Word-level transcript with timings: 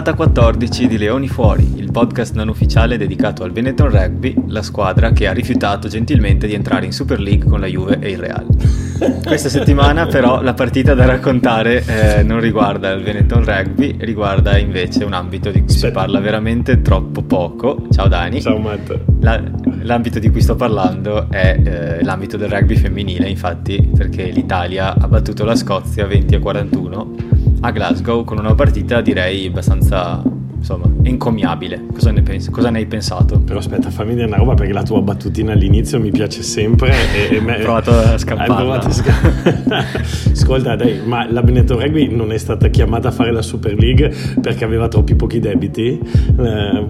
Puntata 0.00 0.16
14 0.16 0.88
di 0.88 0.96
Leoni 0.96 1.28
Fuori, 1.28 1.74
il 1.76 1.90
podcast 1.90 2.34
non 2.34 2.48
ufficiale 2.48 2.96
dedicato 2.96 3.42
al 3.42 3.50
Benetton 3.50 3.90
Rugby, 3.90 4.34
la 4.46 4.62
squadra 4.62 5.12
che 5.12 5.26
ha 5.26 5.32
rifiutato 5.32 5.88
gentilmente 5.88 6.46
di 6.46 6.54
entrare 6.54 6.86
in 6.86 6.92
Super 6.92 7.20
League 7.20 7.46
con 7.46 7.60
la 7.60 7.66
Juve 7.66 7.98
e 8.00 8.12
il 8.12 8.16
Real. 8.16 8.46
Questa 9.22 9.50
settimana 9.50 10.06
però 10.06 10.40
la 10.40 10.54
partita 10.54 10.94
da 10.94 11.04
raccontare 11.04 11.84
eh, 11.84 12.22
non 12.22 12.40
riguarda 12.40 12.90
il 12.92 13.02
Benetton 13.02 13.44
Rugby, 13.44 13.96
riguarda 13.98 14.56
invece 14.56 15.04
un 15.04 15.12
ambito 15.12 15.50
di 15.50 15.64
cui 15.64 15.74
si 15.74 15.90
parla 15.90 16.18
veramente 16.18 16.80
troppo 16.80 17.20
poco. 17.20 17.86
Ciao 17.90 18.08
Dani. 18.08 18.40
Ciao 18.40 18.56
Matt. 18.56 18.98
La, 19.20 19.38
l'ambito 19.82 20.18
di 20.18 20.30
cui 20.30 20.40
sto 20.40 20.56
parlando 20.56 21.26
è 21.28 21.60
eh, 21.62 22.02
l'ambito 22.04 22.38
del 22.38 22.48
rugby 22.48 22.76
femminile, 22.76 23.28
infatti, 23.28 23.90
perché 23.94 24.30
l'Italia 24.30 24.94
ha 24.98 25.06
battuto 25.06 25.44
la 25.44 25.54
Scozia 25.54 26.06
20 26.06 26.36
a 26.36 26.38
41 26.38 27.39
a 27.60 27.70
Glasgow 27.70 28.24
con 28.24 28.38
una 28.38 28.54
partita 28.54 29.00
direi 29.00 29.46
abbastanza 29.46 30.22
insomma, 30.60 30.86
encomiabile. 31.02 31.86
Cosa 31.92 32.12
ne, 32.12 32.22
pensi? 32.22 32.50
Cosa 32.50 32.70
ne 32.70 32.78
hai 32.78 32.86
pensato? 32.86 33.40
Però 33.40 33.58
aspetta, 33.58 33.90
fammi 33.90 34.14
dire 34.14 34.26
una 34.26 34.36
roba 34.36 34.54
perché 34.54 34.72
la 34.72 34.82
tua 34.82 35.00
battutina 35.00 35.52
all'inizio 35.52 35.98
mi 35.98 36.10
piace 36.10 36.42
sempre. 36.42 36.92
E, 37.14 37.36
e 37.36 37.40
me... 37.40 37.56
Hai 37.56 37.62
provato 37.62 37.90
a 37.90 38.16
scappare. 38.18 38.70
a 38.86 38.90
scappare. 38.90 39.86
Ascolta, 40.30 40.76
dai, 40.76 41.00
ma 41.04 41.26
la 41.30 41.42
Benetton 41.42 41.80
Rugby 41.80 42.14
non 42.14 42.30
è 42.32 42.38
stata 42.38 42.68
chiamata 42.68 43.08
a 43.08 43.10
fare 43.10 43.32
la 43.32 43.42
Super 43.42 43.74
League 43.74 44.14
perché 44.40 44.64
aveva 44.64 44.88
troppi 44.88 45.14
pochi 45.14 45.40
debiti? 45.40 45.98
Eh, 45.98 46.34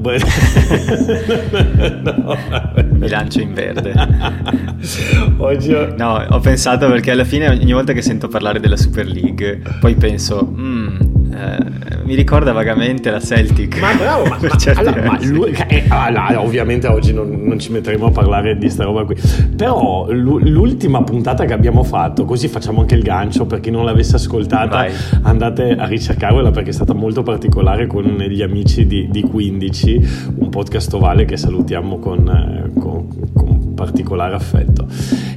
no, 2.02 2.36
Bilancio 2.84 3.40
in 3.40 3.54
verde. 3.54 3.94
Oggi 5.38 5.72
ho... 5.72 5.94
No, 5.96 6.24
ho 6.28 6.40
pensato 6.40 6.88
perché 6.88 7.12
alla 7.12 7.24
fine 7.24 7.48
ogni 7.48 7.72
volta 7.72 7.92
che 7.92 8.02
sento 8.02 8.28
parlare 8.28 8.60
della 8.60 8.76
Super 8.76 9.06
League 9.06 9.62
poi 9.80 9.94
penso... 9.94 10.52
Mm, 10.56 11.09
eh, 11.32 12.02
mi 12.04 12.14
ricorda 12.14 12.52
vagamente 12.52 13.10
la 13.10 13.20
Celtic. 13.20 13.78
Ma 13.78 13.94
bravo, 13.94 14.24
ma, 14.24 14.38
ma, 14.42 14.72
allora, 14.74 15.02
ma 15.02 15.18
lui, 15.22 15.50
eh, 15.68 15.84
allora, 15.88 16.42
ovviamente 16.42 16.86
oggi 16.86 17.12
non, 17.12 17.42
non, 17.44 17.58
ci 17.58 17.70
metteremo 17.72 18.06
a 18.06 18.10
parlare 18.10 18.56
di 18.58 18.68
sta 18.68 18.84
roba 18.84 19.04
qui. 19.04 19.16
Però 19.56 20.06
l'ultima 20.10 21.02
puntata 21.02 21.44
che 21.44 21.52
abbiamo 21.52 21.84
fatto, 21.84 22.24
così 22.24 22.48
facciamo 22.48 22.80
anche 22.80 22.94
il 22.94 23.02
gancio 23.02 23.46
per 23.46 23.60
chi 23.60 23.70
non 23.70 23.84
l'avesse 23.84 24.16
ascoltata, 24.16 24.76
Vai. 24.78 24.92
andate 25.22 25.76
a 25.76 25.86
ricercarvela 25.86 26.50
perché 26.50 26.70
è 26.70 26.74
stata 26.74 26.94
molto 26.94 27.22
particolare 27.22 27.86
con 27.86 28.04
gli 28.04 28.42
amici 28.42 28.86
di, 28.86 29.08
di 29.10 29.22
15, 29.22 30.08
un 30.36 30.48
podcast 30.48 30.92
ovale 30.94 31.24
che 31.24 31.36
salutiamo 31.36 31.98
con, 31.98 32.28
eh, 32.28 32.80
con, 32.80 33.06
con 33.32 33.59
particolare 33.80 34.34
affetto. 34.34 34.86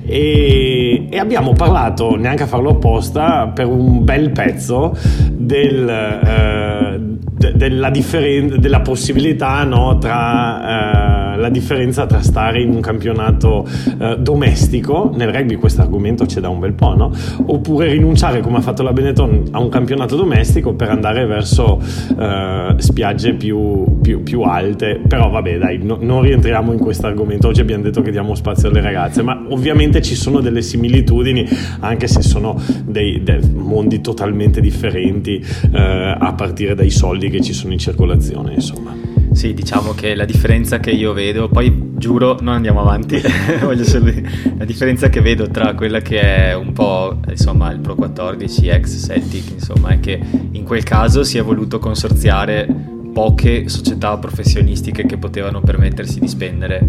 E, 0.06 1.08
e, 1.10 1.18
abbiamo 1.18 1.54
parlato, 1.54 2.16
neanche 2.18 2.44
a 2.44 2.46
farlo 2.46 2.72
apposta, 2.72 3.48
per 3.48 3.68
un 3.68 4.04
bel 4.04 4.32
pezzo 4.32 4.96
del, 5.32 5.88
eh, 5.88 7.00
de, 7.00 7.54
della, 7.56 7.90
differen- 7.90 8.60
della, 8.60 8.82
possibilità 8.82 9.64
no, 9.64 9.98
tra 9.98 11.23
eh, 11.23 11.23
la 11.44 11.50
differenza 11.50 12.06
tra 12.06 12.22
stare 12.22 12.62
in 12.62 12.70
un 12.70 12.80
campionato 12.80 13.68
eh, 14.00 14.16
domestico, 14.18 15.12
nel 15.14 15.30
rugby 15.30 15.56
questo 15.56 15.82
argomento 15.82 16.26
c'è 16.26 16.40
da 16.40 16.48
un 16.48 16.60
bel 16.60 16.72
po', 16.72 16.96
no? 16.96 17.12
oppure 17.48 17.92
rinunciare 17.92 18.40
come 18.40 18.58
ha 18.58 18.62
fatto 18.62 18.82
la 18.82 18.94
Benetton 18.94 19.50
a 19.52 19.60
un 19.60 19.68
campionato 19.68 20.16
domestico 20.16 20.74
per 20.74 20.90
andare 20.90 21.26
verso 21.26 21.82
eh, 22.18 22.76
spiagge 22.78 23.34
più, 23.34 24.00
più, 24.02 24.24
più, 24.24 24.42
alte, 24.44 25.02
però 25.06 25.30
vabbè 25.30 25.58
dai, 25.58 25.80
no, 25.84 25.98
non 26.00 26.22
rientriamo 26.22 26.72
in 26.72 26.80
questo 26.80 27.08
argomento, 27.08 27.50
oggi 27.50 27.60
abbiamo 27.60 27.84
detto 27.84 28.02
che 28.02 28.12
diamo 28.12 28.36
spazio 28.36 28.70
alle 28.70 28.80
ragazze, 28.80 29.22
ma 29.22 29.46
ovviamente 29.50 30.02
ci 30.02 30.16
sono 30.16 30.40
delle 30.40 30.62
similitudini 30.62 31.46
anche 31.82 32.08
se 32.08 32.22
sono 32.22 32.58
dei, 32.86 33.22
dei 33.22 33.42
mondi 33.54 34.00
totalmente 34.00 34.62
differenti 34.62 35.44
eh, 35.74 36.16
a 36.18 36.34
partire 36.38 36.74
dai 36.74 36.90
soldi 36.90 37.30
che 37.30 37.42
ci 37.42 37.52
sono 37.52 37.74
in 37.74 37.80
circolazione, 37.80 38.54
insomma. 38.54 39.13
Sì, 39.34 39.54
diciamo 39.54 39.94
che 39.94 40.16
la 40.16 40.26
differenza 40.26 40.80
che 40.80 40.92
io 40.92 41.12
vedo, 41.12 41.50
poi 41.50 41.92
giuro 41.96 42.38
non 42.42 42.54
andiamo 42.54 42.82
avanti, 42.82 43.20
voglio 43.62 43.84
solo 43.84 44.12
la 44.58 44.64
differenza 44.64 45.10
che 45.10 45.22
vedo 45.22 45.50
tra 45.50 45.74
quella 45.74 46.00
che 46.00 46.22
è 46.22 46.56
un 46.56 46.72
po' 46.72 47.18
insomma 47.28 47.72
il 47.72 47.80
Pro 47.80 47.96
14, 47.96 48.68
ex 48.68 49.06
Celtic, 49.06 49.52
insomma, 49.52 49.90
è 49.90 50.00
che 50.00 50.20
in 50.52 50.64
quel 50.64 50.84
caso 50.84 51.24
si 51.24 51.38
è 51.38 51.44
voluto 51.44 51.80
consorziare 51.80 52.68
poche 53.14 53.70
società 53.70 54.18
professionistiche 54.18 55.06
che 55.06 55.18
potevano 55.18 55.62
permettersi 55.62 56.20
di 56.20 56.28
spendere 56.28 56.86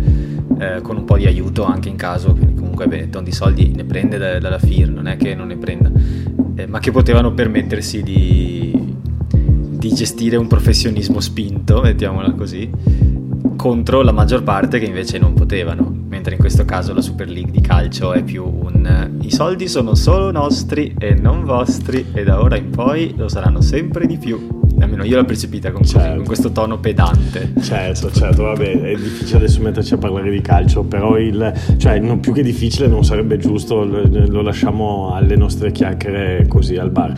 eh, 0.58 0.80
con 0.80 0.96
un 0.96 1.04
po' 1.04 1.16
di 1.16 1.26
aiuto 1.26 1.64
anche 1.64 1.88
in 1.88 1.96
caso, 1.96 2.32
quindi 2.32 2.54
comunque 2.54 2.86
Benetton 2.86 3.24
di 3.24 3.32
soldi 3.32 3.72
ne 3.74 3.84
prende 3.84 4.18
da, 4.18 4.38
dalla 4.38 4.58
FIR, 4.58 4.88
non 4.90 5.06
è 5.06 5.16
che 5.16 5.34
non 5.34 5.48
ne 5.48 5.56
prenda, 5.56 5.90
eh, 6.56 6.66
ma 6.66 6.78
che 6.78 6.90
potevano 6.90 7.32
permettersi 7.32 8.02
di 8.02 8.73
di 9.88 9.92
gestire 9.92 10.38
un 10.38 10.46
professionismo 10.46 11.20
spinto, 11.20 11.82
mettiamola 11.82 12.32
così, 12.32 12.70
contro 13.54 14.00
la 14.00 14.12
maggior 14.12 14.42
parte 14.42 14.78
che 14.78 14.86
invece 14.86 15.18
non 15.18 15.34
potevano, 15.34 15.94
mentre 16.08 16.32
in 16.32 16.40
questo 16.40 16.64
caso 16.64 16.94
la 16.94 17.02
Super 17.02 17.28
League 17.28 17.52
di 17.52 17.60
calcio 17.60 18.14
è 18.14 18.22
più 18.22 18.46
un 18.46 19.18
i 19.20 19.30
soldi 19.30 19.68
sono 19.68 19.94
solo 19.94 20.30
nostri 20.30 20.94
e 20.98 21.14
non 21.14 21.44
vostri 21.44 22.06
e 22.14 22.24
da 22.24 22.40
ora 22.40 22.56
in 22.56 22.70
poi 22.70 23.12
lo 23.14 23.28
saranno 23.28 23.60
sempre 23.60 24.06
di 24.06 24.16
più 24.16 24.63
almeno 24.80 25.04
io 25.04 25.16
l'ho 25.16 25.24
percepita 25.24 25.70
con, 25.70 25.84
certo. 25.84 26.16
con, 26.16 26.24
questo 26.24 26.50
tono 26.50 26.78
pedante. 26.78 27.52
Certo, 27.60 28.10
certo, 28.10 28.44
vabbè, 28.44 28.80
è 28.80 28.94
difficile 28.96 29.38
adesso 29.38 29.60
metterci 29.60 29.94
a 29.94 29.98
parlare 29.98 30.30
di 30.30 30.40
calcio, 30.40 30.82
però 30.82 31.16
il, 31.18 31.52
cioè, 31.76 31.98
non, 31.98 32.20
più 32.20 32.32
che 32.32 32.42
difficile 32.42 32.86
non 32.86 33.04
sarebbe 33.04 33.36
giusto, 33.38 33.84
lo, 33.84 34.02
lo, 34.04 34.42
lasciamo 34.42 35.14
alle 35.14 35.36
nostre 35.36 35.72
chiacchiere 35.72 36.46
così 36.48 36.76
al 36.76 36.90
bar. 36.90 37.12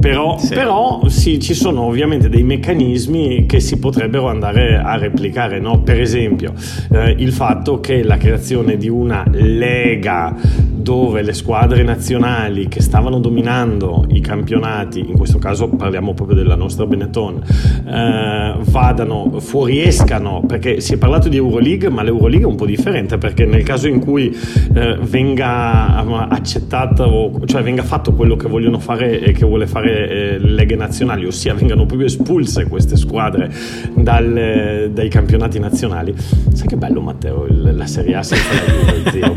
Però, 0.00 0.36
sì. 0.38 0.54
però 0.54 1.02
sì, 1.06 1.38
ci 1.38 1.54
sono 1.54 1.82
ovviamente 1.82 2.28
dei 2.28 2.42
meccanismi 2.42 3.46
che 3.46 3.60
si 3.60 3.78
potrebbero 3.78 4.28
andare 4.28 4.76
a 4.76 4.96
replicare, 4.96 5.60
no? 5.60 5.82
per 5.82 6.00
esempio 6.00 6.54
eh, 6.90 7.14
il 7.18 7.32
fatto 7.32 7.80
che 7.80 8.02
la 8.02 8.16
creazione 8.16 8.76
di 8.76 8.88
una 8.88 9.24
lega 9.30 10.34
dove 10.82 11.22
le 11.22 11.32
squadre 11.32 11.82
nazionali 11.82 12.68
che 12.68 12.82
stavano 12.82 13.18
dominando 13.18 14.04
i 14.10 14.20
campionati, 14.20 15.00
in 15.00 15.16
questo 15.16 15.38
caso 15.38 15.68
parliamo 15.68 16.14
proprio 16.14 16.36
della 16.36 16.56
nostra 16.56 16.86
Benetton, 16.86 17.42
eh, 17.86 18.54
vadano, 18.58 19.38
fuoriescano, 19.38 20.42
perché 20.46 20.80
si 20.80 20.94
è 20.94 20.96
parlato 20.98 21.28
di 21.28 21.36
Euroleague, 21.36 21.88
ma 21.88 22.02
l'Euroleague 22.02 22.46
è 22.46 22.50
un 22.50 22.56
po' 22.56 22.66
differente, 22.66 23.18
perché 23.18 23.44
nel 23.46 23.62
caso 23.62 23.88
in 23.88 24.00
cui 24.00 24.36
eh, 24.74 24.98
venga 25.00 25.96
accettato, 26.28 27.40
cioè 27.46 27.62
venga 27.62 27.82
fatto 27.82 28.12
quello 28.12 28.36
che 28.36 28.48
vogliono 28.48 28.78
fare 28.78 29.20
e 29.20 29.32
che 29.32 29.46
vuole 29.46 29.66
fare 29.66 30.08
eh, 30.08 30.38
le 30.38 30.50
leghe 30.50 30.76
nazionali, 30.76 31.24
ossia 31.24 31.54
vengano 31.54 31.86
proprio 31.86 32.06
espulse 32.06 32.66
queste 32.68 32.96
squadre 32.96 33.50
dal, 33.94 34.90
dai 34.92 35.08
campionati 35.08 35.58
nazionali, 35.58 36.14
sai 36.52 36.66
che 36.66 36.76
bello 36.76 37.00
Matteo, 37.00 37.46
il, 37.46 37.74
la 37.76 37.86
Serie 37.86 38.16
A 38.16 38.22
senza 38.22 38.48
la 38.52 39.10
zio. 39.10 39.36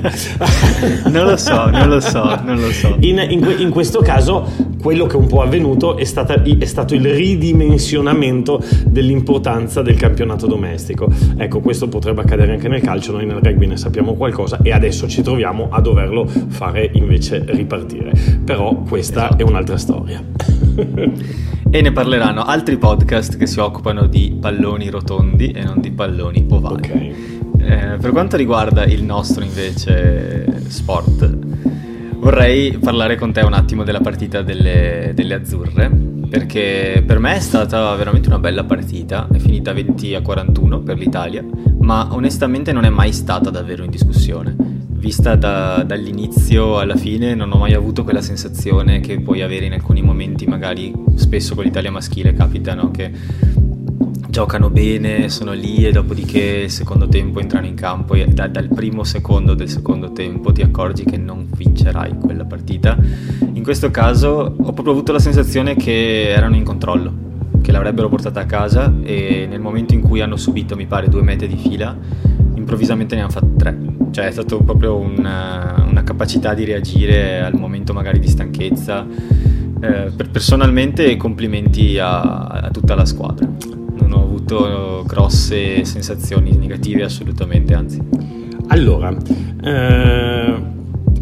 non 1.11 1.25
lo 1.27 1.34
so, 1.37 1.69
non 1.69 1.87
lo 1.89 1.99
so, 1.99 2.39
non 2.43 2.59
lo 2.59 2.71
so. 2.71 2.95
In, 2.99 3.25
in, 3.29 3.55
in 3.59 3.69
questo 3.69 3.99
caso 3.99 4.47
quello 4.81 5.07
che 5.07 5.15
è 5.15 5.19
un 5.19 5.27
po' 5.27 5.41
avvenuto 5.41 5.97
è, 5.97 6.03
stata, 6.03 6.41
è 6.43 6.65
stato 6.65 6.93
il 6.93 7.11
ridimensionamento 7.11 8.63
dell'importanza 8.85 9.81
del 9.81 9.95
campionato 9.95 10.45
domestico. 10.47 11.11
Ecco, 11.37 11.59
questo 11.59 11.87
potrebbe 11.87 12.21
accadere 12.21 12.53
anche 12.53 12.67
nel 12.67 12.81
calcio, 12.81 13.11
noi 13.11 13.25
nel 13.25 13.39
rugby 13.41 13.65
ne 13.65 13.77
sappiamo 13.77 14.13
qualcosa 14.13 14.59
e 14.61 14.71
adesso 14.71 15.07
ci 15.07 15.21
troviamo 15.23 15.69
a 15.71 15.81
doverlo 15.81 16.27
fare 16.27 16.89
invece 16.93 17.43
ripartire. 17.47 18.11
Però 18.43 18.75
questa 18.87 19.25
esatto. 19.25 19.43
è 19.43 19.47
un'altra 19.47 19.77
storia. 19.77 20.23
e 21.69 21.81
ne 21.81 21.91
parleranno 21.91 22.43
altri 22.43 22.77
podcast 22.77 23.37
che 23.37 23.47
si 23.47 23.59
occupano 23.59 24.05
di 24.05 24.37
palloni 24.39 24.89
rotondi 24.89 25.51
e 25.51 25.63
non 25.63 25.79
di 25.79 25.91
palloni 25.91 26.45
ovali. 26.49 26.75
Okay. 26.75 27.44
Eh, 27.67 27.97
per 27.99 28.11
quanto 28.11 28.37
riguarda 28.37 28.85
il 28.85 29.03
nostro 29.03 29.43
invece 29.43 30.69
sport, 30.69 31.27
vorrei 32.17 32.77
parlare 32.77 33.15
con 33.15 33.33
te 33.33 33.41
un 33.41 33.53
attimo 33.53 33.83
della 33.83 34.01
partita 34.01 34.43
delle, 34.43 35.13
delle, 35.15 35.33
azzurre, 35.33 35.89
perché 36.29 37.03
per 37.03 37.17
me 37.17 37.37
è 37.37 37.39
stata 37.39 37.95
veramente 37.95 38.27
una 38.27 38.37
bella 38.37 38.65
partita, 38.65 39.27
è 39.33 39.39
finita 39.39 39.73
20 39.73 40.13
a 40.13 40.21
41 40.21 40.81
per 40.81 40.99
l'Italia, 40.99 41.43
ma 41.79 42.07
onestamente 42.11 42.71
non 42.71 42.85
è 42.85 42.89
mai 42.89 43.11
stata 43.11 43.49
davvero 43.49 43.83
in 43.83 43.89
discussione. 43.89 44.55
Vista 44.57 45.35
da, 45.35 45.81
dall'inizio 45.83 46.77
alla 46.77 46.95
fine 46.95 47.33
non 47.33 47.51
ho 47.51 47.57
mai 47.57 47.73
avuto 47.73 48.03
quella 48.03 48.21
sensazione 48.21 48.99
che 48.99 49.21
puoi 49.21 49.41
avere 49.41 49.65
in 49.65 49.73
alcuni 49.73 50.03
momenti, 50.03 50.45
magari 50.45 50.93
spesso 51.15 51.55
con 51.55 51.63
l'Italia 51.63 51.89
maschile 51.89 52.33
capitano 52.33 52.91
che 52.91 53.11
giocano 54.35 54.69
bene, 54.69 55.29
sono 55.29 55.53
lì 55.53 55.85
e 55.85 55.93
dopodiché 55.93 56.63
il 56.65 56.69
secondo 56.69 57.07
tempo 57.07 57.39
entrano 57.39 57.67
in 57.67 57.73
campo 57.73 58.15
e 58.15 58.25
da, 58.25 58.49
dal 58.49 58.67
primo 58.67 59.05
secondo 59.05 59.53
del 59.53 59.69
secondo 59.69 60.11
tempo 60.11 60.51
ti 60.51 60.61
accorgi 60.61 61.05
che 61.05 61.15
non 61.15 61.47
vincerai 61.55 62.17
quella 62.17 62.43
partita. 62.43 62.97
In 63.53 63.63
questo 63.63 63.91
caso 63.91 64.53
ho 64.57 64.73
proprio 64.73 64.91
avuto 64.91 65.13
la 65.13 65.19
sensazione 65.19 65.77
che 65.77 66.31
erano 66.31 66.57
in 66.57 66.65
controllo, 66.65 67.13
che 67.61 67.71
l'avrebbero 67.71 68.09
portata 68.09 68.41
a 68.41 68.45
casa 68.45 68.93
e 69.03 69.47
nel 69.49 69.61
momento 69.61 69.93
in 69.93 70.01
cui 70.01 70.19
hanno 70.19 70.35
subito, 70.35 70.75
mi 70.75 70.85
pare, 70.85 71.07
due 71.07 71.21
mete 71.21 71.47
di 71.47 71.55
fila, 71.55 71.97
improvvisamente 72.55 73.15
ne 73.15 73.21
hanno 73.21 73.31
fatte 73.31 73.55
tre. 73.55 73.77
Cioè 74.11 74.25
è 74.25 74.31
stato 74.31 74.57
proprio 74.63 74.97
una, 74.97 75.85
una 75.89 76.03
capacità 76.03 76.53
di 76.53 76.65
reagire 76.65 77.41
al 77.41 77.53
momento 77.53 77.93
magari 77.93 78.19
di 78.19 78.27
stanchezza 78.27 79.07
Eh, 79.77 80.09
per, 80.15 80.29
personalmente 80.29 81.17
complimenti 81.17 81.99
a, 81.99 82.21
a, 82.21 82.69
tutta 82.71 82.95
la 82.95 83.03
squadra. 83.03 83.45
Non 84.05 84.19
ho 84.19 84.23
avuto 84.23 85.03
grosse 85.07 85.83
sensazioni 85.83 86.55
negative 86.55 87.03
assolutamente, 87.03 87.73
anzi. 87.73 87.99
Allora, 88.67 89.15
eh, 89.63 90.55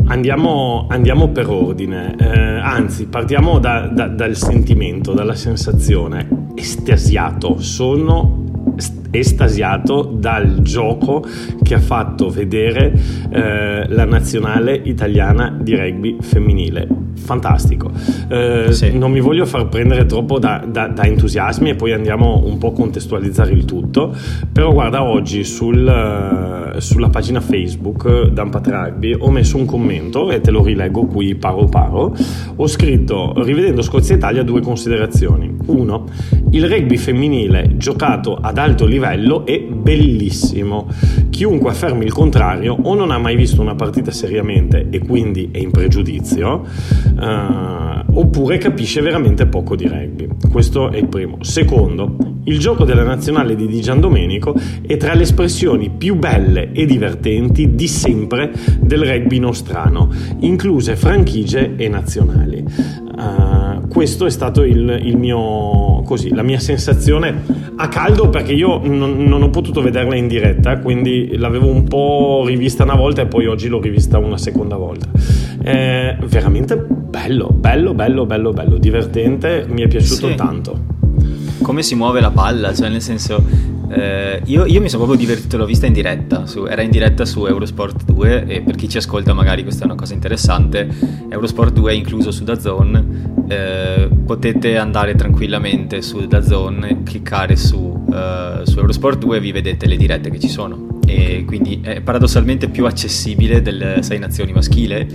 andiamo, 0.05 0.87
andiamo, 0.89 1.29
per 1.29 1.47
ordine, 1.47 2.13
eh, 2.19 2.59
anzi 2.59 3.07
partiamo 3.07 3.59
da, 3.59 3.87
da, 3.87 4.07
dal 4.07 4.35
sentimento, 4.35 5.13
dalla 5.13 5.35
sensazione. 5.35 6.51
Estasiato, 6.55 7.61
sono 7.61 8.73
estasiato 9.13 10.01
dal 10.11 10.61
gioco 10.63 11.23
che 11.61 11.75
ha 11.75 11.79
fatto 11.79 12.29
vedere 12.29 12.91
eh, 13.29 13.85
la 13.87 14.05
nazionale 14.05 14.73
italiana 14.73 15.55
di 15.61 15.75
rugby 15.75 16.17
femminile. 16.19 16.87
Fantastico. 17.15 17.91
Eh, 18.27 18.69
sì. 18.71 18.97
Non 18.97 19.11
mi 19.11 19.19
voglio 19.19 19.45
far 19.45 19.69
prendere 19.69 20.07
troppo 20.07 20.39
da, 20.39 20.65
da, 20.67 20.87
da, 20.87 21.03
entusiasmi 21.03 21.69
e 21.69 21.75
poi 21.75 21.93
andiamo 21.93 22.41
un 22.43 22.57
po' 22.57 22.69
a 22.69 22.73
contestualizzare 22.73 23.51
il 23.51 23.65
tutto. 23.65 24.15
Però 24.51 24.73
guarda, 24.73 25.03
oggi 25.03 25.43
sul, 25.43 25.85
uh, 25.85 26.79
sulla 26.79 27.09
pagina 27.09 27.39
Facebook 27.39 28.29
Dampat 28.29 28.67
Rugby 28.67 29.15
ho 29.17 29.29
messo 29.29 29.57
un 29.57 29.65
commento 29.65 30.31
e 30.31 30.41
te 30.41 30.49
lo 30.49 30.63
rileggo 30.63 31.05
qui 31.05 31.35
paro 31.35 31.65
paro. 31.65 32.15
Ho 32.55 32.67
scritto, 32.67 33.33
rivedendo 33.37 33.83
Scozia-Italia, 33.83 34.41
due 34.43 34.61
considerazioni. 34.61 35.55
Uno, 35.67 36.05
il 36.49 36.67
rugby 36.67 36.97
femminile 36.97 37.77
giocato 37.77 38.35
ad 38.35 38.57
alto 38.57 38.85
livello 38.85 39.02
è 39.45 39.59
bellissimo. 39.59 40.87
Chiunque 41.29 41.71
affermi 41.71 42.05
il 42.05 42.13
contrario 42.13 42.77
o 42.81 42.93
non 42.95 43.11
ha 43.11 43.17
mai 43.17 43.35
visto 43.35 43.61
una 43.61 43.75
partita 43.75 44.11
seriamente 44.11 44.87
e 44.89 44.99
quindi 44.99 45.49
è 45.51 45.57
in 45.57 45.71
pregiudizio, 45.71 46.63
eh, 47.19 48.03
oppure 48.13 48.57
capisce 48.57 49.01
veramente 49.01 49.45
poco 49.47 49.75
di 49.75 49.87
rugby. 49.87 50.27
Questo 50.51 50.91
è 50.91 50.97
il 50.97 51.07
primo. 51.07 51.37
Secondo, 51.41 52.15
il 52.45 52.59
gioco 52.59 52.83
della 52.83 53.03
nazionale 53.03 53.55
di 53.55 53.67
Di 53.67 53.81
Gian 53.81 53.99
Domenico 53.99 54.53
è 54.85 54.97
tra 54.97 55.13
le 55.13 55.23
espressioni 55.23 55.89
più 55.89 56.15
belle 56.15 56.71
e 56.73 56.85
divertenti 56.85 57.73
di 57.73 57.87
sempre 57.87 58.51
del 58.79 59.03
rugby 59.03 59.39
nostrano, 59.39 60.09
incluse 60.39 60.95
franchigie 60.95 61.75
e 61.77 61.87
nazionali. 61.87 62.63
Uh, 63.15 63.87
questo 63.87 64.25
è 64.25 64.29
stato 64.29 64.63
il, 64.63 64.99
il 65.03 65.17
mio, 65.17 66.01
così, 66.03 66.33
la 66.33 66.41
mia 66.41 66.59
sensazione 66.59 67.43
a 67.75 67.87
caldo 67.87 68.29
perché 68.29 68.53
io 68.53 68.79
non, 68.97 69.23
non, 69.23 69.41
ho 69.41 69.49
potuto 69.49 69.81
vederla 69.81 70.15
in 70.15 70.27
diretta, 70.27 70.79
quindi 70.79 71.35
l'avevo 71.37 71.67
un 71.67 71.83
po' 71.83 72.43
rivista 72.45 72.83
una 72.83 72.95
volta 72.95 73.21
e 73.21 73.25
poi 73.25 73.47
oggi 73.47 73.67
l'ho 73.67 73.81
rivista 73.81 74.17
una 74.17 74.37
seconda 74.37 74.75
volta. 74.75 75.09
È 75.61 76.17
veramente 76.25 76.77
bello, 76.77 77.49
bello, 77.49 77.93
bello, 77.93 78.25
bello, 78.25 78.51
bello, 78.51 78.77
divertente, 78.77 79.65
mi 79.67 79.81
è 79.81 79.87
piaciuto 79.87 80.27
sì. 80.29 80.35
tanto. 80.35 80.92
Come 81.61 81.83
si 81.83 81.95
muove 81.95 82.19
la 82.19 82.31
palla, 82.31 82.73
cioè 82.73 82.89
nel 82.89 83.01
senso 83.01 83.43
eh, 83.95 84.41
io, 84.45 84.65
io, 84.65 84.81
mi 84.81 84.89
sono 84.89 85.03
proprio 85.03 85.25
divertito, 85.25 85.57
l'ho 85.57 85.65
vista 85.65 85.85
in 85.85 85.93
diretta, 85.93 86.47
su, 86.47 86.65
era 86.65 86.81
in 86.81 86.89
diretta 86.89 87.25
su 87.25 87.45
Eurosport 87.45 88.05
2 88.05 88.45
e 88.47 88.61
per 88.61 88.75
chi 88.75 88.89
ci 88.89 88.97
ascolta 88.97 89.33
magari 89.33 89.61
questa 89.61 89.83
è 89.83 89.85
una 89.85 89.95
cosa 89.95 90.13
interessante, 90.13 90.89
Eurosport 91.29 91.73
2 91.73 91.91
è 91.91 91.95
incluso 91.95 92.31
su 92.31 92.43
DAZN, 92.43 93.45
eh, 93.47 94.09
potete 94.25 94.77
andare 94.77 95.13
tranquillamente 95.15 96.01
su 96.01 96.25
DAZN, 96.25 97.03
cliccare 97.03 97.55
su, 97.55 98.05
eh, 98.11 98.61
su 98.63 98.79
Eurosport 98.79 99.19
2 99.19 99.37
e 99.37 99.39
vi 99.39 99.51
vedete 99.51 99.85
le 99.85 99.95
dirette 99.95 100.31
che 100.31 100.39
ci 100.39 100.49
sono. 100.49 100.91
E 101.05 101.43
quindi 101.45 101.81
è 101.83 101.99
paradossalmente 101.99 102.69
più 102.69 102.85
accessibile 102.85 103.61
del 103.61 103.97
6 103.99 104.19
nazioni 104.19 104.53
maschile 104.53 105.05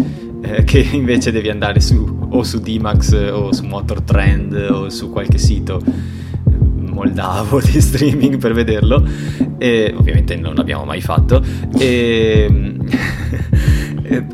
eh, 0.43 0.63
che 0.65 0.87
invece 0.93 1.33
devi 1.33 1.49
andare 1.49 1.81
su, 1.81 2.29
o 2.29 2.43
su 2.45 2.61
D-Max 2.61 3.31
o 3.33 3.53
su 3.53 3.65
Motor 3.65 4.03
Trend 4.03 4.69
o 4.71 4.91
su 4.91 5.11
qualche 5.11 5.39
sito 5.39 5.81
moldavo 6.99 7.61
di 7.61 7.81
streaming 7.81 8.39
per 8.39 8.53
vederlo 8.53 9.03
e 9.57 9.95
ovviamente 9.97 10.35
non 10.37 10.55
l'abbiamo 10.55 10.85
mai 10.85 11.01
fatto 11.01 11.41
e 11.79 12.47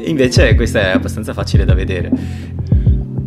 invece 0.05 0.55
questa 0.55 0.81
è 0.81 0.91
abbastanza 0.93 1.35
facile 1.35 1.65
da 1.65 1.75
vedere 1.75 2.63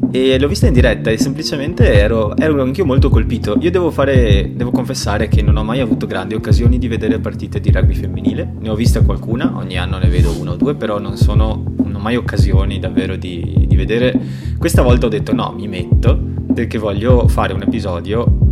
e 0.10 0.40
l'ho 0.40 0.48
vista 0.48 0.68
in 0.68 0.74
diretta 0.74 1.12
e 1.12 1.18
semplicemente 1.18 1.94
ero, 1.94 2.36
ero 2.38 2.62
anch'io 2.62 2.86
molto 2.86 3.10
colpito. 3.10 3.58
Io 3.60 3.70
devo, 3.70 3.92
fare, 3.92 4.52
devo 4.56 4.72
confessare 4.72 5.28
che 5.28 5.42
non 5.42 5.58
ho 5.58 5.64
mai 5.64 5.82
avuto 5.82 6.08
grandi 6.08 6.34
occasioni 6.34 6.80
di 6.80 6.88
vedere 6.88 7.20
partite 7.20 7.60
di 7.60 7.72
rugby 7.72 7.94
femminile. 7.94 8.54
Ne 8.58 8.70
ho 8.70 8.76
vista 8.76 9.02
qualcuna, 9.02 9.52
ogni 9.56 9.78
anno 9.78 9.98
ne 9.98 10.08
vedo 10.08 10.34
una 10.40 10.52
o 10.52 10.56
due, 10.56 10.76
però 10.76 10.98
non, 10.98 11.18
sono, 11.18 11.62
non 11.84 11.94
ho 11.94 12.00
mai 12.00 12.16
occasioni 12.16 12.80
davvero 12.80 13.18
di, 13.18 13.66
di 13.68 13.76
vedere. 13.76 14.18
Questa 14.58 14.82
volta 14.82 15.08
ho 15.08 15.10
detto 15.10 15.34
no, 15.34 15.54
mi 15.56 15.68
metto 15.68 16.18
perché 16.54 16.78
voglio 16.78 17.28
fare 17.28 17.54
un 17.54 17.62
episodio 17.62 18.47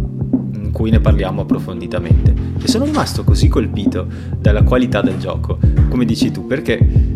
cui 0.75 0.89
ne 0.89 0.99
parliamo 0.99 1.43
approfonditamente. 1.43 2.33
E 2.61 2.67
sono 2.67 2.83
rimasto 2.83 3.23
così 3.23 3.47
colpito 3.47 4.05
dalla 4.37 4.63
qualità 4.63 5.01
del 5.01 5.17
gioco, 5.17 5.57
come 5.87 6.03
dici 6.03 6.31
tu, 6.31 6.45
perché 6.45 7.14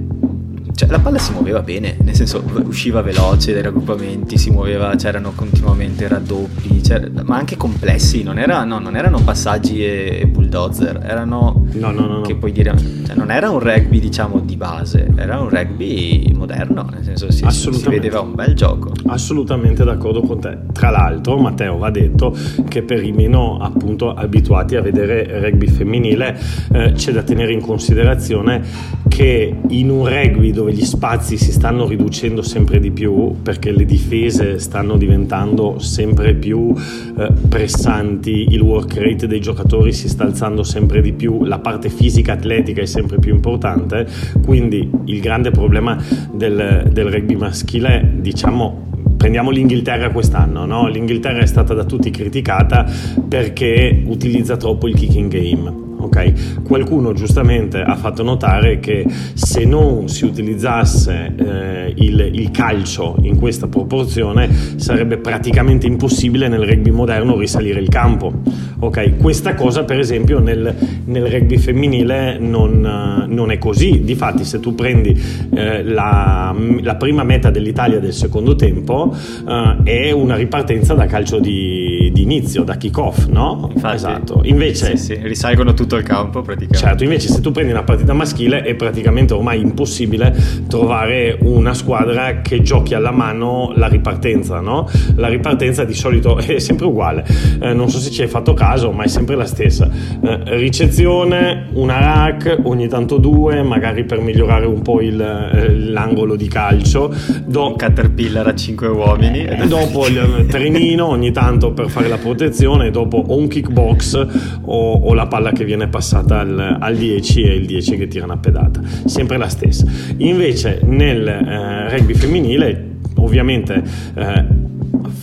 cioè, 0.80 0.88
la 0.88 1.00
palla 1.00 1.18
si 1.18 1.34
muoveva 1.34 1.62
bene, 1.62 1.98
nel 2.04 2.16
senso 2.16 2.42
usciva 2.64 3.02
veloce 3.02 3.52
dai 3.52 3.64
raggruppamenti, 3.64 4.38
si 4.38 4.50
muoveva, 4.50 4.96
c'erano 4.96 5.34
continuamente 5.36 6.08
raddoppi, 6.08 6.82
ma 7.26 7.36
anche 7.36 7.58
complessi, 7.58 8.24
non, 8.24 8.40
era, 8.40 8.64
no, 8.64 8.80
non, 8.80 8.96
erano 8.96 9.20
passaggi 9.20 9.84
e, 9.84 10.26
bulldozer, 10.26 11.02
erano... 11.04 11.66
No, 11.74 11.92
no, 11.92 12.08
no. 12.08 12.22
Che 12.22 12.34
puoi 12.38 12.54
dire, 12.54 12.74
cioè, 13.06 13.14
non 13.18 13.30
era 13.30 13.50
un 13.50 13.60
rugby 13.60 14.00
diciamo 14.00 14.40
di 14.40 14.56
base, 14.56 15.06
era 15.18 15.42
un 15.42 15.50
rugby 15.50 16.32
moderno, 16.34 16.88
nel 16.94 17.04
senso 17.04 17.30
si, 17.30 17.46
si 17.50 17.90
vedeva 17.90 18.22
un 18.22 18.34
bel 18.34 18.54
gioco. 18.54 18.94
Assolutamente 19.08 19.84
d'accordo 19.84 20.22
con 20.22 20.40
te. 20.40 20.60
Tra 20.72 20.92
l'altro 20.92 21.38
Matteo 21.38 21.78
va 21.78 21.90
detto 21.90 22.34
che 22.70 22.84
per 22.84 23.04
i 23.04 23.12
meno 23.12 23.58
appunto 23.58 24.14
abituati 24.14 24.78
a 24.78 24.82
vedere 24.82 25.42
rugby 25.42 25.68
femminile 25.68 26.40
eh, 26.72 26.94
c'è 26.94 27.12
da 27.12 27.22
tenere 27.22 27.52
in 27.52 27.60
considerazione 27.60 28.64
che 29.10 29.54
in 29.68 29.90
un 29.90 30.08
rugby 30.08 30.52
dove 30.52 30.72
gli 30.72 30.86
spazi 30.86 31.36
si 31.36 31.52
stanno 31.52 31.86
riducendo 31.86 32.42
sempre 32.42 32.80
di 32.80 32.92
più 32.92 33.42
perché 33.42 33.72
le 33.72 33.84
difese 33.84 34.60
stanno 34.60 34.96
diventando 34.96 35.80
sempre 35.80 36.34
più 36.36 36.74
eh, 37.18 37.34
pressanti, 37.50 38.48
il 38.52 38.62
work 38.62 38.96
rate 38.96 39.28
dei 39.28 39.42
giocatori 39.42 39.92
si 39.92 40.08
sta 40.08 40.24
alzando 40.24 40.64
sempre 40.64 41.02
di 41.02 41.12
più, 41.12 41.44
la 41.44 41.60
parte 41.60 41.90
fisica 41.90 42.34
atletica 42.34 42.82
è 42.82 42.86
sempre 42.86 43.18
più 43.18 43.34
importante, 43.34 44.08
quindi 44.46 44.90
il 45.06 45.20
grande 45.20 45.52
problema 45.52 46.02
del, 46.32 46.88
del 46.90 47.12
rugby 47.12 47.36
maschile, 47.36 48.14
diciamo, 48.22 48.88
prendiamo 49.18 49.50
l'Inghilterra 49.50 50.12
quest'anno, 50.12 50.66
no? 50.66 50.88
l'Inghilterra 50.88 51.40
è 51.40 51.48
stata 51.48 51.74
da 51.74 51.84
tutti 51.84 52.10
criticata 52.12 52.86
perché 53.28 54.04
utilizza 54.06 54.56
troppo 54.56 54.88
il 54.88 54.96
kicking 54.96 55.30
game 55.30 55.88
ok? 56.00 56.62
Qualcuno 56.64 57.14
giustamente 57.14 57.82
ha 57.82 57.96
fatto 57.96 58.24
notare 58.24 58.80
che 58.80 59.06
se 59.34 59.66
non 59.66 60.08
si 60.08 60.26
utilizzasse 60.26 61.34
eh, 61.36 61.94
il, 61.98 62.30
il, 62.34 62.52
calcio 62.52 63.16
in 63.22 63.38
questa 63.38 63.68
proporzione 63.68 64.50
sarebbe 64.78 65.18
praticamente 65.18 65.88
impossibile 65.88 66.48
nel 66.48 66.66
rugby 66.66 66.90
moderno 66.90 67.38
risalire 67.38 67.80
il 67.80 67.90
campo, 67.90 68.34
ok? 68.80 69.18
Questa 69.18 69.56
cosa 69.56 69.84
per 69.84 70.00
esempio 70.00 70.40
nel, 70.40 70.74
nel 71.06 71.26
rugby 71.26 71.58
femminile 71.58 72.38
non, 72.40 73.26
non, 73.28 73.52
è 73.52 73.58
così, 73.58 74.02
difatti 74.04 74.44
se 74.46 74.60
tu 74.60 74.76
prendi 74.76 75.20
eh, 75.54 75.84
la, 75.84 76.56
la, 76.82 76.96
prima 76.96 77.24
meta 77.24 77.50
dell'Italia 77.50 78.00
del 78.00 78.14
secondo 78.14 78.56
tempo 78.56 79.14
eh, 79.48 79.78
è 79.84 80.12
una 80.12 80.36
ripartenza 80.36 80.94
da 80.94 81.06
calcio 81.06 81.40
di, 81.40 82.10
di 82.14 82.22
inizio, 82.22 82.64
da 82.64 82.76
kick 82.78 82.98
off, 82.98 83.28
no? 83.28 83.70
Infatti, 83.74 83.96
esatto. 83.96 84.42
Invece 84.44 84.98
sì, 84.98 85.16
sì, 85.16 85.20
risalgono 85.22 85.74
tutto 85.90 85.98
il 85.98 86.04
campo 86.04 86.42
praticamente. 86.44 86.78
Certo, 86.78 87.04
invece 87.04 87.30
se 87.30 87.42
tu 87.42 87.52
prendi 87.52 87.72
una 87.72 87.84
partita 87.84 88.14
maschile 88.14 88.62
è 88.62 88.76
praticamente 88.76 89.34
ormai 89.34 89.60
impossibile 89.60 90.36
trovare 90.68 91.38
una 91.42 91.74
squadra 91.74 92.42
che 92.42 92.62
giochi 92.62 92.94
alla 92.94 93.12
mano 93.12 93.74
la 93.76 93.88
ripartenza, 93.88 94.60
no? 94.60 94.88
La 95.16 95.28
ripartenza 95.28 95.84
di 95.84 95.96
solito 95.96 96.38
è 96.38 96.60
sempre 96.60 96.86
uguale, 96.86 97.26
eh, 97.60 97.74
non 97.74 97.90
so 97.90 97.98
se 97.98 98.12
ci 98.12 98.22
hai 98.22 98.28
fatto 98.28 98.54
caso, 98.54 98.92
ma 98.92 99.04
è 99.04 99.08
sempre 99.08 99.36
la 99.36 99.46
stessa. 99.46 99.90
Eh, 100.22 100.58
ricezione, 100.58 101.70
una 101.74 102.00
rack, 102.00 102.60
ogni 102.64 102.88
tanto 102.88 103.18
due, 103.18 103.64
magari 103.64 104.04
per 104.04 104.22
migliorare 104.22 104.68
un 104.68 104.82
po' 104.84 105.02
il, 105.02 105.20
eh, 105.20 105.76
l'angolo 105.76 106.36
di 106.36 106.48
calcio. 106.48 107.12
Do- 107.46 107.74
caterpillar 107.76 108.48
a 108.48 108.56
5 108.56 108.88
uomini. 108.88 109.46
E 109.46 109.66
dopo 109.66 110.06
il 110.06 110.46
trenino 110.48 111.08
ogni 111.08 111.32
tanto 111.32 111.72
per 111.72 111.90
fare 111.90 112.08
la 112.08 112.18
protezione, 112.18 112.92
dopo 112.92 113.18
o 113.26 113.38
un 113.38 113.48
kickbox 113.48 114.28
o, 114.66 114.94
o 114.94 115.14
la 115.14 115.28
palla 115.28 115.52
che 115.52 115.64
viene 115.64 115.79
viene 115.80 115.88
passata 115.88 116.40
al, 116.40 116.78
al 116.80 116.96
10 116.98 117.42
e 117.42 117.56
il 117.56 117.66
10 117.66 117.98
che 117.98 118.08
tira 118.08 118.26
una 118.26 118.38
pedata, 118.38 118.82
sempre 119.06 119.38
la 119.38 119.48
stessa. 119.48 119.86
Invece 120.18 120.82
nel 120.84 121.26
eh, 121.26 121.90
rugby 121.90 122.14
femminile 122.14 122.88
ovviamente 123.16 123.82
eh, 124.16 124.46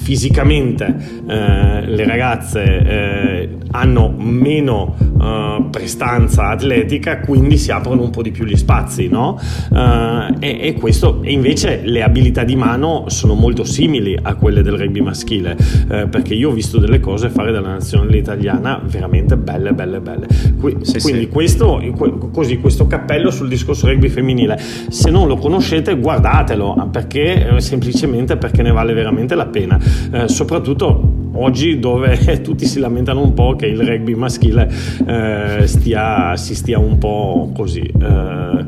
fisicamente 0.06 0.86
eh, 1.26 1.84
le 1.84 2.06
ragazze 2.06 2.62
eh, 2.62 3.48
hanno 3.72 4.14
meno 4.16 4.94
eh, 5.20 5.64
prestanza 5.68 6.50
atletica, 6.50 7.18
quindi 7.18 7.56
si 7.56 7.72
aprono 7.72 8.02
un 8.02 8.10
po' 8.10 8.22
di 8.22 8.30
più 8.30 8.44
gli 8.44 8.54
spazi, 8.56 9.08
no? 9.08 9.36
Eh, 9.74 10.34
e, 10.38 10.58
e, 10.68 10.74
questo, 10.74 11.22
e 11.24 11.32
invece 11.32 11.80
le 11.82 12.04
abilità 12.04 12.44
di 12.44 12.54
mano 12.54 13.06
sono 13.08 13.34
molto 13.34 13.64
simili 13.64 14.16
a 14.20 14.36
quelle 14.36 14.62
del 14.62 14.78
rugby 14.78 15.00
maschile, 15.00 15.56
eh, 15.90 16.06
perché 16.06 16.34
io 16.34 16.50
ho 16.50 16.52
visto 16.52 16.78
delle 16.78 17.00
cose 17.00 17.28
fare 17.28 17.50
dalla 17.50 17.70
nazionale 17.70 18.16
italiana 18.16 18.80
veramente 18.84 19.36
belle, 19.36 19.72
belle, 19.72 19.98
belle. 19.98 20.28
Qui, 20.60 20.76
sì, 20.82 21.00
quindi 21.00 21.22
sì. 21.22 21.28
Questo, 21.28 21.82
così, 22.32 22.58
questo 22.58 22.86
cappello 22.86 23.32
sul 23.32 23.48
discorso 23.48 23.88
rugby 23.88 24.08
femminile, 24.08 24.56
se 24.88 25.10
non 25.10 25.26
lo 25.26 25.36
conoscete 25.36 25.98
guardatelo, 25.98 26.88
perché 26.92 27.56
eh, 27.56 27.60
semplicemente 27.60 28.36
perché 28.36 28.62
ne 28.62 28.70
vale 28.70 28.92
veramente 28.92 29.34
la 29.34 29.46
pena, 29.46 29.78
eh, 30.12 30.28
soprattutto 30.28 31.14
oggi 31.32 31.78
dove 31.78 32.40
tutti 32.42 32.66
si 32.66 32.78
lamentano 32.78 33.22
un 33.22 33.34
po' 33.34 33.56
che 33.56 33.66
il 33.66 33.80
rugby 33.80 34.14
maschile 34.14 34.70
eh, 35.06 35.66
stia, 35.66 36.36
si 36.36 36.54
stia 36.54 36.78
un 36.78 36.98
po' 36.98 37.50
così 37.54 37.80
eh, 37.80 38.64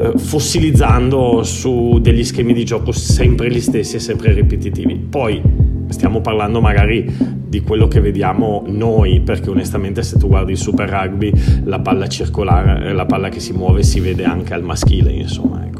eh, 0.00 0.12
fossilizzando 0.16 1.42
su 1.42 1.98
degli 2.00 2.24
schemi 2.24 2.54
di 2.54 2.64
gioco 2.64 2.90
sempre 2.90 3.50
gli 3.50 3.60
stessi 3.60 3.96
e 3.96 3.98
sempre 3.98 4.32
ripetitivi. 4.32 4.94
Poi 4.94 5.42
stiamo 5.88 6.22
parlando 6.22 6.60
magari 6.62 7.38
di 7.46 7.60
quello 7.60 7.86
che 7.86 8.00
vediamo 8.00 8.64
noi, 8.66 9.20
perché 9.20 9.50
onestamente 9.50 10.02
se 10.02 10.16
tu 10.16 10.28
guardi 10.28 10.52
il 10.52 10.58
Super 10.58 10.88
Rugby 10.88 11.32
la 11.64 11.80
palla 11.80 12.06
circolare, 12.06 12.94
la 12.94 13.04
palla 13.04 13.28
che 13.28 13.40
si 13.40 13.52
muove 13.52 13.82
si 13.82 14.00
vede 14.00 14.24
anche 14.24 14.54
al 14.54 14.62
maschile, 14.62 15.10
insomma. 15.10 15.66
Ecco. 15.66 15.79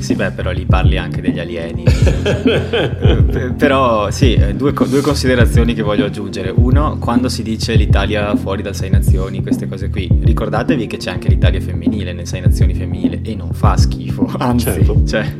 Sì, 0.00 0.14
beh, 0.14 0.30
però 0.32 0.50
lì 0.50 0.64
parli 0.64 0.96
anche 0.96 1.20
degli 1.20 1.38
alieni. 1.38 1.84
però 3.56 4.10
sì, 4.10 4.34
eh, 4.34 4.54
due, 4.54 4.72
due, 4.72 5.00
considerazioni 5.00 5.74
che 5.74 5.82
voglio 5.82 6.06
aggiungere. 6.06 6.50
Uno, 6.54 6.98
quando 6.98 7.28
si 7.28 7.42
dice 7.42 7.74
l'Italia 7.74 8.34
fuori 8.36 8.62
dal 8.62 8.74
Sei 8.74 8.90
Nazioni, 8.90 9.42
queste 9.42 9.68
cose 9.68 9.90
qui, 9.90 10.08
ricordatevi 10.22 10.86
che 10.86 10.96
c'è 10.96 11.10
anche 11.10 11.28
l'Italia 11.28 11.60
femminile 11.60 12.12
nel 12.12 12.26
Sei 12.26 12.40
Nazioni 12.40 12.74
femminile 12.74 13.20
e 13.22 13.34
non 13.34 13.52
fa 13.52 13.76
schifo, 13.76 14.30
anzi, 14.38 14.64
certo. 14.64 15.04
cioè, 15.04 15.34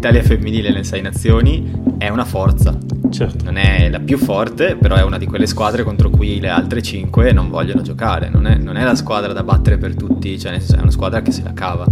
l'Italia 0.00 0.22
femminile 0.22 0.72
nel 0.72 0.86
Sei 0.86 1.02
Nazioni 1.02 1.70
è 1.98 2.08
una 2.08 2.24
forza. 2.24 2.74
Certo. 3.10 3.44
Non 3.44 3.58
è 3.58 3.90
la 3.90 4.00
più 4.00 4.16
forte, 4.16 4.76
però 4.76 4.96
è 4.96 5.02
una 5.02 5.18
di 5.18 5.26
quelle 5.26 5.44
squadre 5.44 5.82
contro 5.82 6.08
cui 6.08 6.40
le 6.40 6.48
altre 6.48 6.80
cinque 6.80 7.32
non 7.32 7.50
vogliono 7.50 7.82
giocare. 7.82 8.30
Non 8.30 8.46
è, 8.46 8.56
non 8.56 8.78
è 8.78 8.82
la 8.82 8.94
squadra 8.94 9.34
da 9.34 9.42
battere 9.42 9.76
per 9.76 9.94
tutti, 9.94 10.38
cioè 10.38 10.52
è 10.52 10.80
una 10.80 10.90
squadra 10.90 11.20
che 11.20 11.32
se 11.32 11.42
la 11.42 11.52
cava. 11.52 11.84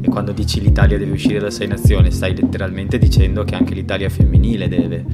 E 0.00 0.08
quando 0.08 0.32
dici 0.32 0.60
l'Italia 0.60 0.98
deve 0.98 1.12
uscire 1.12 1.38
da 1.38 1.50
sei 1.50 1.68
nazioni, 1.68 2.10
stai 2.10 2.34
letteralmente 2.34 2.98
dicendo 2.98 3.44
che 3.44 3.54
anche 3.54 3.74
l'Italia 3.74 4.08
femminile 4.08 4.66
deve. 4.66 5.04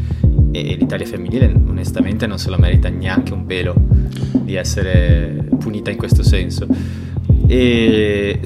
E 0.50 0.74
l'Italia 0.78 1.04
femminile 1.04 1.52
onestamente 1.52 2.26
non 2.26 2.38
se 2.38 2.48
lo 2.48 2.56
merita 2.56 2.88
neanche 2.88 3.34
un 3.34 3.44
pelo 3.44 3.74
di 4.40 4.54
essere 4.54 5.48
punita 5.58 5.90
in 5.90 5.98
questo 5.98 6.22
senso. 6.22 6.66
E 7.46 8.40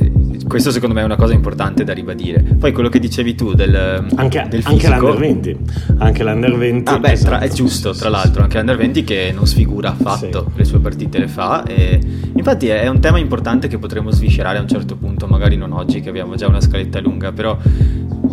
questo 0.52 0.71
secondo 0.71 0.94
me 0.94 1.00
è 1.00 1.04
una 1.04 1.16
cosa 1.16 1.32
importante 1.32 1.82
da 1.82 1.94
ribadire. 1.94 2.42
Poi 2.42 2.73
quello 2.73 2.90
che 2.90 2.99
dicevi 2.99 3.35
tu 3.35 3.54
del, 3.54 3.75
anche, 4.16 4.47
del 4.50 4.61
anche 4.64 4.87
l'Under 4.87 5.16
20. 5.16 5.59
Anche 5.97 6.23
l'Under 6.23 6.59
20. 6.59 6.92
Ah 6.92 6.99
beh, 6.99 7.12
esatto. 7.12 7.30
tra, 7.30 7.40
è 7.40 7.49
giusto, 7.49 7.94
tra 7.94 8.11
l'altro, 8.11 8.42
anche 8.42 8.59
l'Under 8.59 8.76
20 8.76 9.02
che 9.02 9.32
non 9.35 9.47
sfigura 9.47 9.92
affatto, 9.92 10.49
sì. 10.50 10.59
le 10.59 10.64
sue 10.64 10.78
partite 10.80 11.18
le 11.18 11.28
fa. 11.28 11.64
E 11.64 11.99
infatti 12.37 12.66
è 12.66 12.87
un 12.87 13.00
tema 13.00 13.18
importante 13.18 13.66
che 13.66 13.78
potremmo 13.78 14.11
sviscerare 14.11 14.59
a 14.59 14.61
un 14.61 14.68
certo 14.68 14.94
punto, 14.97 15.26
magari 15.26 15.56
non 15.56 15.73
oggi 15.73 16.02
che 16.02 16.11
abbiamo 16.11 16.35
già 16.35 16.49
una 16.49 16.61
scaletta 16.61 17.00
lunga, 17.00 17.32
però 17.32 17.56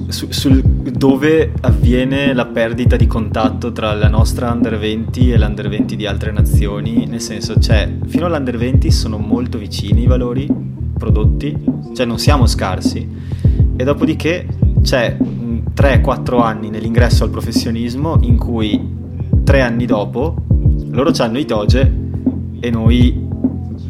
su, 0.10 0.28
sul 0.30 0.62
dove 0.62 1.54
avviene 1.62 2.34
la 2.34 2.48
perdita 2.48 2.98
di 2.98 3.08
contatto 3.08 3.72
tra 3.72 3.94
la 3.94 4.10
nostra 4.10 4.52
under 4.52 4.78
20 4.78 5.32
e 5.32 5.40
l'under 5.40 5.70
20 5.70 5.96
di 5.96 6.06
altre 6.06 6.34
nazioni, 6.34 7.06
nel 7.06 7.22
senso, 7.22 7.58
cioè, 7.62 7.90
fino 8.08 8.26
all'under 8.26 8.58
20 8.58 8.92
sono 8.92 9.18
molto 9.18 9.58
vicini 9.58 10.02
i 10.02 10.08
valori 10.08 10.79
prodotti, 11.00 11.58
cioè 11.96 12.06
non 12.06 12.20
siamo 12.20 12.46
scarsi. 12.46 13.10
E 13.76 13.84
dopodiché 13.84 14.46
c'è 14.84 15.18
3-4 15.18 16.42
anni 16.42 16.70
nell'ingresso 16.70 17.24
al 17.24 17.32
professionismo 17.32 18.18
in 18.22 18.38
cui 18.38 18.98
3 19.44 19.62
anni 19.62 19.86
dopo 19.88 20.36
loro 20.92 21.12
hanno 21.18 21.40
i 21.40 21.46
doge 21.46 21.92
e 22.60 22.70
noi 22.70 23.28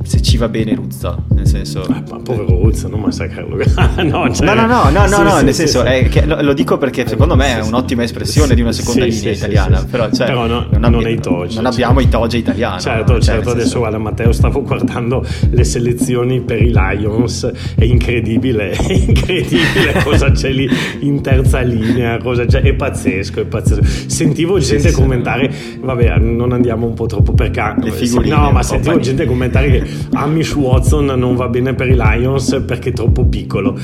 se 0.09 0.23
ci 0.23 0.37
va 0.37 0.49
bene 0.49 0.73
Ruzza, 0.73 1.23
nel 1.35 1.45
senso... 1.45 1.83
Eh, 1.83 2.03
ma 2.09 2.17
povero 2.23 2.47
Ruzza, 2.63 2.87
non 2.87 3.01
massacrarlo. 3.01 3.57
no, 4.09 4.33
cioè... 4.33 4.55
no, 4.55 4.65
no, 4.65 4.65
no, 4.65 4.89
no, 4.89 5.07
sì, 5.07 5.21
no, 5.21 5.37
sì, 5.37 5.43
nel 5.45 5.53
sì, 5.53 5.67
senso, 5.67 5.83
che, 5.83 6.25
lo, 6.25 6.41
lo, 6.41 6.53
dico 6.53 6.79
perché 6.79 7.07
secondo 7.07 7.35
me 7.35 7.59
è 7.59 7.61
un'ottima 7.61 8.01
espressione 8.01 8.55
di 8.55 8.61
una 8.61 8.71
seconda 8.71 9.05
linea 9.05 9.33
italiana, 9.33 9.85
però, 9.87 10.09
cioè, 10.09 10.25
però 10.25 10.47
no, 10.47 10.65
non, 10.71 10.91
non, 10.93 11.05
è 11.05 11.11
i 11.11 11.19
Toge. 11.19 11.57
Non 11.57 11.67
abbiamo 11.67 11.99
i 11.99 12.09
Toge 12.09 12.37
italiani. 12.37 12.81
Certo, 12.81 13.13
cioè, 13.13 13.35
certo, 13.35 13.51
adesso 13.51 13.77
guarda 13.77 13.99
Matteo, 13.99 14.31
stavo 14.31 14.63
guardando 14.63 15.23
le 15.51 15.63
selezioni 15.63 16.41
per 16.41 16.59
i 16.59 16.71
Lions, 16.73 17.47
è 17.75 17.83
incredibile, 17.83 18.71
è 18.81 18.91
incredibile 18.91 19.93
cosa 20.03 20.31
c'è 20.31 20.49
lì 20.49 20.67
in 21.01 21.21
terza 21.21 21.59
linea, 21.59 22.17
cosa 22.17 22.45
c'è, 22.45 22.61
è 22.61 22.73
pazzesco, 22.73 23.41
è 23.41 23.45
pazzesco. 23.45 23.83
Sentivo 24.07 24.57
gente 24.57 24.91
commentare, 24.91 25.53
vabbè, 25.79 26.17
non 26.17 26.51
andiamo 26.51 26.87
un 26.87 26.95
po' 26.95 27.05
troppo 27.05 27.33
per 27.33 27.51
caso. 27.51 27.77
No, 28.23 28.49
ma 28.49 28.63
sentivo 28.63 28.97
gente 28.99 29.27
commentare 29.27 29.69
che 29.69 29.98
Amish 30.13 30.55
Watson 30.55 31.05
non 31.05 31.35
va 31.35 31.47
bene 31.47 31.73
per 31.73 31.87
i 31.87 31.95
Lions 31.95 32.63
perché 32.65 32.89
è 32.89 32.93
troppo 32.93 33.25
piccolo. 33.25 33.77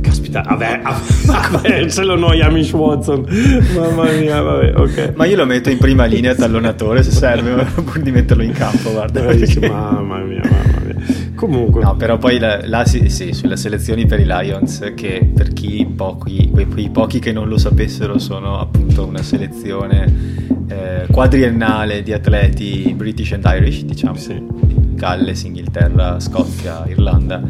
Caspita, 0.00 0.42
vabbè, 0.46 0.80
avercelo 1.26 2.16
noi 2.18 2.40
Amish 2.40 2.72
Watson. 2.72 3.26
Mamma 3.74 4.10
mia, 4.12 4.40
vabbè, 4.40 4.74
ok. 4.76 5.12
Ma 5.16 5.26
io 5.26 5.36
lo 5.36 5.46
metto 5.46 5.70
in 5.70 5.78
prima 5.78 6.04
linea 6.04 6.34
tallonatore 6.34 7.02
se 7.02 7.10
serve, 7.10 7.64
pur 7.82 7.98
di 8.00 8.10
metterlo 8.10 8.42
in 8.42 8.52
campo, 8.52 8.90
guarda. 8.90 9.20
Perché... 9.20 9.68
Mamma 9.68 10.18
mia, 10.18 10.40
mamma 10.42 10.84
mia. 10.84 10.94
Comunque. 11.34 11.82
No, 11.82 11.96
però 11.96 12.16
poi 12.16 12.38
là, 12.38 12.60
là 12.66 12.84
sì, 12.86 13.08
sì, 13.10 13.32
sulle 13.32 13.56
selezioni 13.56 14.06
per 14.06 14.20
i 14.20 14.24
Lions, 14.24 14.92
che 14.94 15.30
per 15.34 15.52
chi 15.52 15.86
pochi, 15.94 16.50
quei, 16.50 16.66
quei 16.66 16.90
pochi 16.90 17.18
che 17.18 17.32
non 17.32 17.48
lo 17.48 17.58
sapessero 17.58 18.18
sono 18.18 18.58
appunto 18.58 19.04
una 19.06 19.22
selezione 19.22 20.46
eh, 20.68 21.06
quadriennale 21.10 22.02
di 22.02 22.12
atleti 22.12 22.92
British 22.96 23.32
and 23.32 23.44
Irish, 23.44 23.82
diciamo. 23.82 24.16
Sì 24.16 24.65
Galles, 24.96 25.44
Inghilterra, 25.44 26.18
Scozia, 26.18 26.84
Irlanda, 26.88 27.40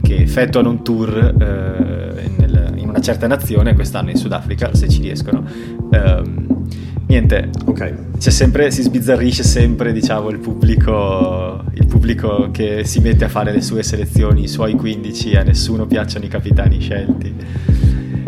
che 0.00 0.16
effettuano 0.16 0.70
un 0.70 0.84
tour 0.84 1.16
eh, 1.16 2.30
nel, 2.36 2.74
in 2.76 2.88
una 2.88 3.00
certa 3.00 3.26
nazione, 3.26 3.74
quest'anno 3.74 4.10
in 4.10 4.16
Sudafrica, 4.16 4.72
se 4.74 4.88
ci 4.88 5.00
riescono. 5.00 5.44
Um, 5.90 6.64
niente, 7.06 7.50
okay. 7.64 7.94
sempre, 8.18 8.70
si 8.70 8.82
sbizzarrisce 8.82 9.42
sempre 9.42 9.92
diciamo, 9.92 10.28
il, 10.28 10.38
pubblico, 10.38 11.64
il 11.72 11.86
pubblico 11.86 12.50
che 12.52 12.84
si 12.84 13.00
mette 13.00 13.24
a 13.24 13.28
fare 13.28 13.50
le 13.50 13.60
sue 13.62 13.82
selezioni, 13.82 14.44
i 14.44 14.48
suoi 14.48 14.74
15, 14.74 15.34
a 15.34 15.42
nessuno 15.42 15.86
piacciono 15.86 16.24
i 16.24 16.28
capitani 16.28 16.78
scelti 16.78 17.34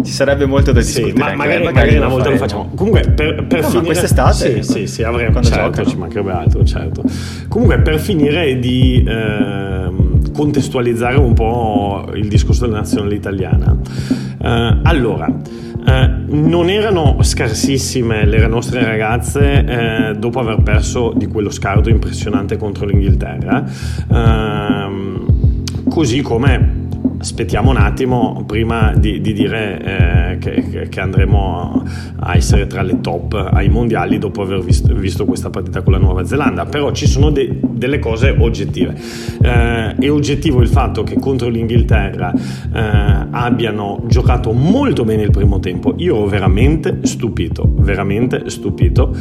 ci 0.07 0.13
sarebbe 0.13 0.47
molto 0.47 0.73
da 0.73 0.81
discutere. 0.81 1.11
Sì, 1.11 1.19
ma 1.19 1.35
magari, 1.35 1.65
magari, 1.65 1.97
una 1.97 2.09
volta 2.09 2.31
lo 2.31 2.37
facciamo. 2.37 2.71
Comunque, 2.75 3.01
per, 3.11 3.45
per 3.47 3.63
no, 3.63 3.69
finire. 3.69 3.87
quest'estate? 3.87 4.63
Sì, 4.63 4.73
sì, 4.73 4.87
sì, 4.87 5.03
avremo. 5.03 5.33
Quando 5.33 5.49
certo, 5.49 5.65
giocano. 5.67 5.89
ci 5.89 5.97
mancherebbe 5.97 6.33
altro, 6.33 6.65
certo. 6.65 7.03
Comunque, 7.49 7.81
per 7.81 7.99
finire 7.99 8.59
di 8.59 9.05
eh, 9.07 9.91
contestualizzare 10.33 11.17
un 11.17 11.35
po' 11.35 12.09
il 12.15 12.29
discorso 12.29 12.67
della 12.67 12.79
nazionale 12.79 13.15
italiana. 13.15 13.77
Eh, 14.41 14.79
allora. 14.85 15.29
Eh, 15.89 16.11
non 16.29 16.69
erano 16.69 17.19
scarsissime 17.21 18.27
le 18.27 18.45
nostre 18.49 18.85
ragazze 18.85 19.65
eh, 19.65 20.15
dopo 20.19 20.41
aver 20.41 20.61
perso 20.65 21.13
di 21.15 21.29
quello 21.29 21.49
scarto 21.49 21.91
impressionante 21.91 22.57
contro 22.57 22.87
l'Inghilterra, 22.87 23.65
ehm, 24.11 25.85
così 25.89 26.23
come 26.23 26.76
aspettiamo 27.19 27.71
un 27.71 27.77
attimo 27.77 28.45
prima 28.47 28.93
di, 28.97 29.21
di 29.21 29.33
dire 29.33 29.83
eh, 29.83 30.39
che, 30.39 30.89
che, 30.89 31.01
andremo 31.01 31.85
a 32.19 32.37
essere 32.37 32.67
tra 32.67 32.83
le 32.83 33.01
top 33.01 33.35
ai 33.53 33.69
mondiali 33.69 34.19
dopo 34.19 34.43
aver 34.43 34.63
visto, 34.63 34.95
visto 34.95 35.25
questa 35.25 35.51
partita 35.51 35.83
con 35.83 35.93
la 35.93 35.99
Nuova 35.99 36.25
Zelanda. 36.25 36.65
Però 36.67 36.93
ci 36.93 37.07
sono 37.07 37.31
de, 37.31 37.59
delle 37.61 37.99
cose 37.99 38.35
oggettive. 38.37 38.95
Eh, 39.43 39.95
è 39.95 40.11
oggettivo 40.11 40.61
il 40.61 40.69
fatto 40.69 41.03
che 41.03 41.19
contro 41.19 41.49
l'Inghilterra 41.49 42.33
eh, 42.33 43.27
abbiano 43.31 44.03
giocato 44.07 44.53
molto 44.53 45.05
bene 45.05 45.23
il 45.23 45.31
primo 45.31 45.61
tempo. 45.61 45.95
Io 45.99 46.17
ero 46.17 46.27
veramente 46.27 47.01
stupito 47.03 47.75
veramente 47.87 48.51
stupito 48.51 49.15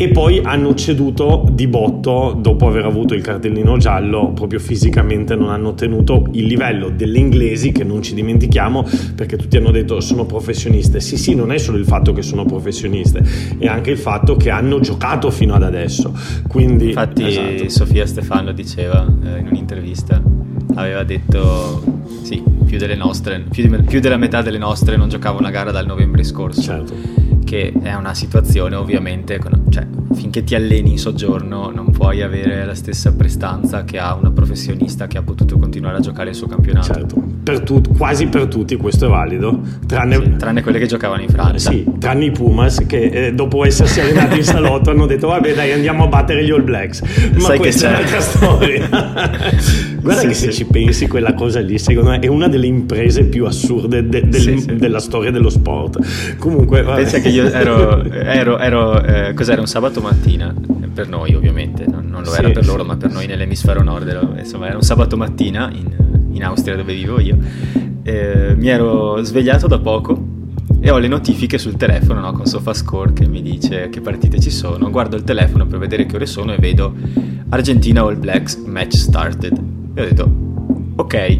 e 0.00 0.10
poi 0.10 0.40
hanno 0.44 0.76
ceduto 0.76 1.44
di 1.50 1.66
botto 1.66 2.38
dopo 2.40 2.68
aver 2.68 2.84
avuto 2.84 3.14
il 3.14 3.20
cartellino 3.20 3.78
giallo, 3.78 4.30
proprio 4.32 4.60
fisicamente 4.60 5.34
non 5.34 5.50
hanno 5.50 5.74
tenuto 5.74 6.24
il 6.34 6.44
livello 6.44 6.88
delle 6.88 7.18
inglesi 7.18 7.72
che 7.72 7.82
non 7.82 8.00
ci 8.00 8.14
dimentichiamo 8.14 8.86
perché 9.16 9.36
tutti 9.36 9.56
hanno 9.56 9.72
detto 9.72 9.98
sono 9.98 10.24
professioniste. 10.24 11.00
Sì, 11.00 11.16
sì, 11.16 11.34
non 11.34 11.50
è 11.50 11.58
solo 11.58 11.78
il 11.78 11.84
fatto 11.84 12.12
che 12.12 12.22
sono 12.22 12.44
professioniste, 12.44 13.24
è 13.58 13.66
anche 13.66 13.90
il 13.90 13.98
fatto 13.98 14.36
che 14.36 14.50
hanno 14.50 14.78
giocato 14.78 15.32
fino 15.32 15.54
ad 15.54 15.64
adesso. 15.64 16.16
Quindi, 16.46 16.86
Infatti 16.86 17.24
esatto. 17.24 17.68
Sofia 17.68 18.06
Stefano 18.06 18.52
diceva 18.52 19.04
eh, 19.04 19.40
in 19.40 19.48
un'intervista, 19.48 20.22
aveva 20.76 21.02
detto 21.02 21.82
sì, 22.22 22.40
più, 22.64 22.78
delle 22.78 22.94
nostre, 22.94 23.42
più, 23.50 23.68
di, 23.68 23.82
più 23.82 23.98
della 23.98 24.16
metà 24.16 24.42
delle 24.42 24.58
nostre 24.58 24.96
non 24.96 25.08
giocava 25.08 25.40
una 25.40 25.50
gara 25.50 25.72
dal 25.72 25.86
novembre 25.86 26.22
scorso. 26.22 26.62
Certo 26.62 27.27
che 27.48 27.72
è 27.82 27.94
una 27.94 28.12
situazione 28.12 28.74
ovviamente, 28.74 29.40
cioè, 29.70 29.86
finché 30.12 30.44
ti 30.44 30.54
alleni 30.54 30.90
in 30.90 30.98
soggiorno 30.98 31.70
non 31.70 31.90
puoi 31.92 32.20
avere 32.20 32.66
la 32.66 32.74
stessa 32.74 33.14
prestanza 33.14 33.84
che 33.84 33.98
ha 33.98 34.12
una 34.12 34.30
professionista 34.30 35.06
che 35.06 35.16
ha 35.16 35.22
potuto 35.22 35.56
continuare 35.56 35.96
a 35.96 36.00
giocare 36.00 36.28
il 36.28 36.34
suo 36.34 36.46
campionato. 36.46 36.92
Certo, 36.92 37.22
per 37.42 37.60
tut- 37.60 37.96
quasi 37.96 38.26
per 38.26 38.48
tutti 38.48 38.76
questo 38.76 39.06
è 39.06 39.08
valido, 39.08 39.62
tranne, 39.86 40.22
sì, 40.22 40.36
tranne 40.36 40.62
quelle 40.62 40.78
che 40.78 40.86
giocavano 40.86 41.22
in 41.22 41.30
Francia. 41.30 41.70
Sì, 41.70 41.86
tranne 41.98 42.26
i 42.26 42.30
Pumas 42.32 42.84
che 42.86 43.04
eh, 43.04 43.32
dopo 43.32 43.64
essersi 43.64 44.00
allenati 44.02 44.36
in 44.36 44.44
salotto 44.44 44.90
hanno 44.90 45.06
detto 45.06 45.28
vabbè 45.28 45.54
dai 45.54 45.72
andiamo 45.72 46.04
a 46.04 46.08
battere 46.08 46.44
gli 46.44 46.50
All 46.50 46.64
Blacks. 46.64 47.00
Ma 47.32 47.40
Sai 47.40 47.58
questa 47.58 47.86
è 47.88 47.90
un'altra 47.92 48.20
storia. 48.20 48.88
Guarda 50.08 50.22
Sì, 50.22 50.28
che 50.28 50.34
se 50.34 50.50
sì. 50.52 50.56
ci 50.58 50.64
pensi 50.64 51.06
quella 51.06 51.34
cosa 51.34 51.60
lì 51.60 51.78
secondo 51.78 52.08
me 52.10 52.18
è 52.20 52.28
una 52.28 52.48
delle 52.48 52.66
imprese 52.66 53.24
più 53.24 53.44
assurde 53.44 54.08
de- 54.08 54.26
del- 54.26 54.40
Sì, 54.58 54.76
della 54.76 55.00
storia 55.00 55.30
dello 55.30 55.50
sport. 55.50 56.36
Comunque 56.38 56.80
vabbè. 56.82 57.02
Pensa 57.02 57.18
che 57.18 57.28
io 57.28 57.44
ero, 57.50 58.02
ero, 58.10 58.58
ero, 58.58 59.02
eh, 59.02 59.34
cos'era 59.34 59.60
un 59.60 59.66
sabato 59.66 60.00
mattina, 60.00 60.54
per 60.94 61.08
noi 61.08 61.34
ovviamente, 61.34 61.84
non, 61.86 62.06
non 62.08 62.22
lo 62.22 62.34
era 62.34 62.48
per 62.50 62.64
loro, 62.64 62.84
ma 62.84 62.96
per 62.96 63.10
noi 63.10 63.26
nell'emisfero 63.26 63.82
nord, 63.82 64.08
ero- 64.08 64.34
insomma 64.38 64.66
era 64.68 64.76
un 64.76 64.82
sabato 64.82 65.16
mattina 65.18 65.70
in, 65.72 65.86
in 66.32 66.42
Austria 66.42 66.74
dove 66.76 66.94
vivo 66.94 67.20
io, 67.20 67.36
Eh, 68.02 68.54
mi 68.56 68.68
ero 68.68 69.22
svegliato 69.22 69.66
da 69.66 69.78
poco 69.78 70.18
e 70.80 70.90
ho 70.90 70.96
le 70.96 71.08
notifiche 71.08 71.58
sul 71.58 71.76
telefono 71.76 72.20
no, 72.20 72.32
con 72.32 72.46
SofaScore 72.46 73.12
che 73.12 73.26
mi 73.28 73.42
dice 73.42 73.90
che 73.90 74.00
partite 74.00 74.40
ci 74.40 74.50
sono, 74.50 74.88
guardo 74.88 75.16
il 75.16 75.24
telefono 75.24 75.66
per 75.66 75.78
vedere 75.78 76.06
che 76.06 76.16
ore 76.16 76.24
sono 76.24 76.54
e 76.54 76.56
vedo 76.58 76.94
Argentina 77.50 78.00
All 78.02 78.18
Blacks 78.18 78.56
match 78.64 78.94
started 78.94 79.60
e 79.98 80.02
ho 80.02 80.04
detto 80.04 80.46
ok, 80.94 81.38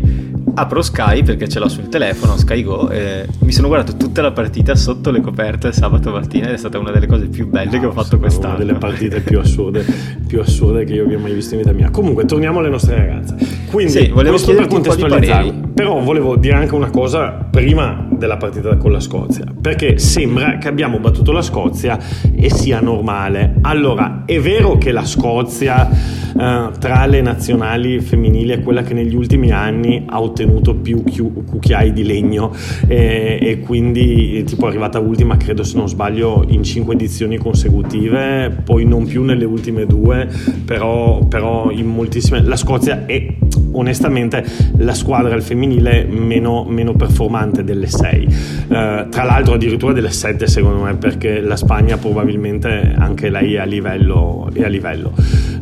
apro 0.54 0.82
Sky 0.82 1.22
perché 1.22 1.48
ce 1.48 1.58
l'ho 1.60 1.68
sul 1.68 1.88
telefono, 1.88 2.36
Sky 2.36 2.62
Go, 2.62 2.90
e 2.90 3.26
mi 3.40 3.52
sono 3.52 3.68
guardato 3.68 3.96
tutta 3.96 4.22
la 4.22 4.32
partita 4.32 4.74
sotto 4.74 5.10
le 5.10 5.20
coperte 5.20 5.72
sabato 5.72 6.10
mattina 6.10 6.48
ed 6.48 6.54
è 6.54 6.56
stata 6.56 6.78
una 6.78 6.90
delle 6.90 7.06
cose 7.06 7.26
più 7.26 7.48
belle 7.48 7.78
che 7.78 7.86
ho 7.86 7.92
fatto 7.92 8.16
Una 8.16 8.26
quest'anno. 8.26 8.58
delle 8.58 8.74
partite 8.74 9.20
più 9.20 9.38
assurde, 9.38 9.84
più 10.26 10.40
assurde 10.40 10.84
che 10.84 10.94
io 10.94 11.04
abbia 11.04 11.18
mai 11.18 11.34
visto 11.34 11.54
in 11.54 11.60
vita 11.60 11.72
mia. 11.72 11.90
Comunque, 11.90 12.24
torniamo 12.24 12.58
alle 12.58 12.68
nostre 12.68 12.96
ragazze. 12.96 13.36
Quindi, 13.70 13.92
Sì, 13.92 14.08
volevo 14.08 14.36
di 14.36 14.66
contestualizzare. 14.66 15.66
Però 15.74 16.00
volevo 16.00 16.36
dire 16.36 16.56
anche 16.56 16.74
una 16.74 16.90
cosa 16.90 17.46
prima 17.50 18.06
della 18.10 18.36
partita 18.36 18.76
con 18.76 18.90
la 18.90 19.00
Scozia, 19.00 19.44
perché 19.60 19.98
sembra 19.98 20.58
che 20.58 20.68
abbiamo 20.68 20.98
battuto 20.98 21.30
la 21.30 21.42
Scozia 21.42 21.98
e 22.34 22.50
sia 22.50 22.80
normale. 22.80 23.54
Allora, 23.62 24.24
è 24.26 24.40
vero 24.40 24.76
che 24.76 24.90
la 24.90 25.04
Scozia 25.04 25.88
eh, 25.88 26.70
tra 26.78 27.06
le 27.06 27.20
nazionali 27.20 28.00
femminili 28.00 28.52
è 28.52 28.62
quella 28.62 28.82
che 28.82 28.94
negli 28.94 29.14
ultimi 29.14 29.50
anni 29.52 30.04
ha 30.06 30.20
ottenuto 30.20 30.74
più 30.74 31.02
cucchiai 31.02 31.92
di 31.92 32.04
legno 32.04 32.52
eh, 32.86 33.38
e 33.40 33.60
quindi 33.60 34.42
tipo 34.44 34.66
è 34.66 34.68
arrivata 34.68 34.98
ultima, 34.98 35.36
credo 35.36 35.62
se 35.62 35.76
non 35.76 35.88
sbaglio, 35.88 36.44
in 36.48 36.62
cinque 36.62 36.94
edizioni 36.94 37.38
consecutive, 37.38 38.62
poi 38.64 38.84
non 38.84 39.06
più 39.06 39.22
nelle 39.22 39.44
ultime 39.44 39.86
due, 39.86 40.28
però, 40.64 41.24
però 41.24 41.70
in 41.70 41.86
moltissime. 41.86 42.42
La 42.42 42.56
Scozia 42.56 43.06
è 43.06 43.36
onestamente 43.72 44.44
la 44.78 44.94
squadra 44.94 45.34
al 45.34 45.42
femminile 45.42 46.04
meno, 46.04 46.64
meno 46.64 46.92
performante 46.92 47.64
delle 47.64 47.86
sei, 47.86 48.26
Eh, 48.70 49.06
tra 49.10 49.24
l'altro 49.24 49.54
addirittura 49.54 49.92
delle 49.92 50.10
sette 50.10 50.46
secondo 50.46 50.82
me, 50.82 50.94
perché 50.96 51.40
la 51.40 51.56
Spagna 51.56 51.96
probabilmente 51.96 52.94
anche 52.98 53.30
lei 53.30 53.54
è 53.54 53.58
a 53.60 53.64
livello. 53.64 54.50
È 54.52 54.62
a 54.62 54.68
livello. 54.68 55.12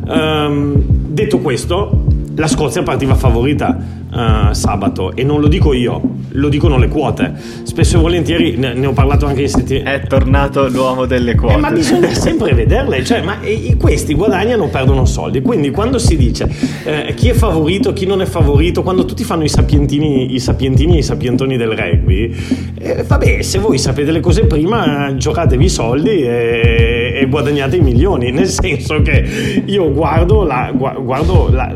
Ehm, 0.07 0.83
detto 1.07 1.39
questo, 1.39 2.05
la 2.35 2.47
Scozia 2.47 2.83
partiva 2.83 3.15
favorita 3.15 3.77
eh, 4.17 4.53
sabato 4.53 5.15
e 5.15 5.23
non 5.23 5.39
lo 5.39 5.47
dico 5.47 5.73
io, 5.73 6.01
lo 6.29 6.49
dicono 6.49 6.77
le 6.77 6.87
quote. 6.87 7.33
Spesso 7.63 7.97
e 7.97 7.99
volentieri 8.01 8.55
ne, 8.57 8.73
ne 8.73 8.85
ho 8.87 8.93
parlato 8.93 9.25
anche 9.25 9.41
in 9.41 9.49
settimana. 9.49 9.91
È 9.91 10.07
tornato 10.07 10.67
l'uomo 10.69 11.05
delle 11.05 11.35
quote. 11.35 11.53
Eh, 11.53 11.57
ma 11.57 11.71
bisogna 11.71 12.09
sempre 12.15 12.53
vederle, 12.53 13.03
cioè, 13.03 13.21
ma 13.21 13.39
eh, 13.41 13.75
questi 13.79 14.13
guadagnano 14.13 14.63
o 14.63 14.67
perdono 14.67 15.05
soldi. 15.05 15.41
Quindi 15.41 15.71
quando 15.71 15.97
si 15.99 16.15
dice 16.17 16.49
eh, 16.85 17.13
chi 17.15 17.29
è 17.29 17.33
favorito, 17.33 17.93
chi 17.93 18.05
non 18.05 18.21
è 18.21 18.25
favorito, 18.25 18.83
quando 18.83 19.05
tutti 19.05 19.23
fanno 19.23 19.43
i 19.43 19.49
sapientini, 19.49 20.33
i 20.33 20.39
sapientini 20.39 20.95
e 20.95 20.99
i 20.99 21.03
sapientoni 21.03 21.57
del 21.57 21.69
rugby, 21.71 22.35
eh, 22.79 23.03
vabbè, 23.03 23.41
se 23.41 23.59
voi 23.59 23.77
sapete 23.77 24.11
le 24.11 24.19
cose 24.19 24.45
prima, 24.45 25.13
giocatevi 25.15 25.65
i 25.65 25.69
soldi 25.69 26.09
e, 26.21 27.19
e 27.21 27.25
guadagnate 27.27 27.77
i 27.77 27.81
milioni. 27.81 28.31
Nel 28.31 28.47
senso 28.47 29.01
che 29.01 29.63
io 29.65 29.91
guardo, 29.93 30.43
la, 30.43 30.71
gua- 30.73 30.95
guardo 30.99 31.49
la- 31.51 31.75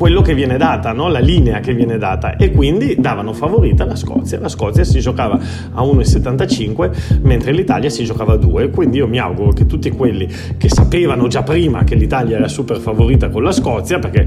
quello 0.00 0.22
che 0.22 0.32
viene 0.32 0.56
data, 0.56 0.94
no? 0.94 1.08
la 1.08 1.18
linea 1.18 1.60
che 1.60 1.74
viene 1.74 1.98
data 1.98 2.36
e 2.36 2.52
quindi 2.52 2.96
davano 2.98 3.34
favorita 3.34 3.84
la 3.84 3.96
Scozia. 3.96 4.40
La 4.40 4.48
Scozia 4.48 4.82
si 4.82 4.98
giocava 4.98 5.38
a 5.74 5.82
1,75 5.82 7.20
mentre 7.20 7.52
l'Italia 7.52 7.90
si 7.90 8.04
giocava 8.04 8.32
a 8.32 8.36
2, 8.36 8.70
quindi 8.70 8.96
io 8.96 9.06
mi 9.06 9.18
auguro 9.18 9.52
che 9.52 9.66
tutti 9.66 9.90
quelli 9.90 10.26
che 10.56 10.70
sapevano 10.70 11.26
già 11.26 11.42
prima 11.42 11.84
che 11.84 11.96
l'Italia 11.96 12.38
era 12.38 12.48
super 12.48 12.78
favorita 12.78 13.28
con 13.28 13.42
la 13.42 13.52
Scozia, 13.52 13.98
perché 13.98 14.26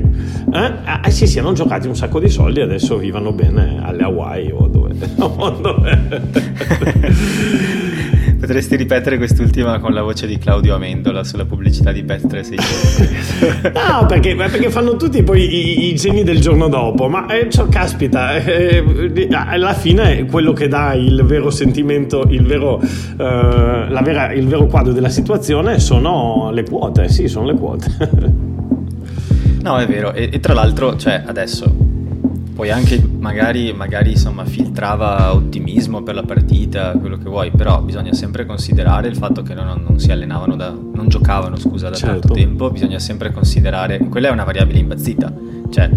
eh, 0.54 1.10
si 1.10 1.26
siano 1.26 1.54
giocati 1.54 1.88
un 1.88 1.96
sacco 1.96 2.20
di 2.20 2.30
soldi 2.30 2.60
e 2.60 2.64
adesso 2.64 2.96
vivano 2.98 3.32
bene 3.32 3.80
alle 3.82 4.04
Hawaii 4.04 4.52
o 4.52 4.68
dove... 4.68 4.94
o 5.18 5.50
dove- 5.50 6.22
Potresti 8.44 8.76
ripetere 8.76 9.16
quest'ultima 9.16 9.80
con 9.80 9.94
la 9.94 10.02
voce 10.02 10.28
di 10.28 10.38
Claudio 10.38 10.76
Amendola 10.76 11.24
sulla 11.24 11.46
pubblicità 11.46 11.94
di 11.94 12.04
Bet365. 12.04 13.72
No, 13.72 14.06
perché, 14.06 14.36
perché 14.36 14.70
fanno 14.70 14.98
tutti 14.98 15.24
poi 15.24 15.44
i, 15.44 15.88
i 15.88 15.96
geni 15.96 16.24
del 16.24 16.42
giorno 16.42 16.68
dopo, 16.68 17.08
ma 17.08 17.26
eh, 17.28 17.50
cioè, 17.50 17.70
caspita, 17.70 18.36
eh, 18.36 18.84
eh, 19.16 19.28
alla 19.32 19.74
fine 19.74 20.26
quello 20.26 20.52
che 20.52 20.68
dà 20.68 20.94
il 20.94 21.24
vero 21.24 21.50
sentimento, 21.52 22.26
il 22.28 22.46
vero, 22.46 22.82
eh, 22.82 23.16
la 23.18 24.02
vera- 24.04 24.34
il 24.34 24.46
vero 24.46 24.66
quadro 24.66 24.92
della 24.92 25.08
situazione 25.08 25.80
sono 25.80 26.52
le 26.52 26.66
quote, 26.66 27.08
sì, 27.08 27.30
sono 27.30 27.46
le 27.46 27.54
quote. 27.54 28.42
No, 29.64 29.78
è 29.78 29.88
vero, 29.88 30.12
e, 30.12 30.30
e 30.34 30.42
tra 30.42 30.54
l'altro, 30.54 30.98
cioè, 30.98 31.24
adesso 31.26 31.93
poi 32.54 32.70
anche 32.70 33.02
magari, 33.20 33.74
magari 33.74 34.12
insomma 34.12 34.46
filtrava 34.46 35.34
ottimismo 35.34 36.04
per 36.04 36.16
la 36.16 36.24
partita, 36.24 36.92
quello 36.92 37.18
che 37.18 37.30
vuoi, 37.30 37.52
però 37.52 37.82
bisogna 37.82 38.14
sempre 38.14 38.46
considerare 38.46 39.08
il 39.08 39.16
fatto 39.16 39.42
che 39.42 39.54
non, 39.54 39.84
non 39.86 40.00
si 40.00 40.12
allenavano 40.12 40.56
da, 40.56 40.70
non 40.70 41.08
giocavano, 41.08 41.56
scusa, 41.56 41.90
da 41.90 41.96
Certo. 41.96 42.20
tanto 42.20 42.34
tempo, 42.34 42.70
bisogna 42.70 43.00
sempre 43.00 43.32
considerare, 43.32 43.98
quella 44.00 44.28
è 44.30 44.32
una 44.32 44.44
variabile 44.44 44.80
impazzita, 44.80 45.34
cioè 45.72 45.90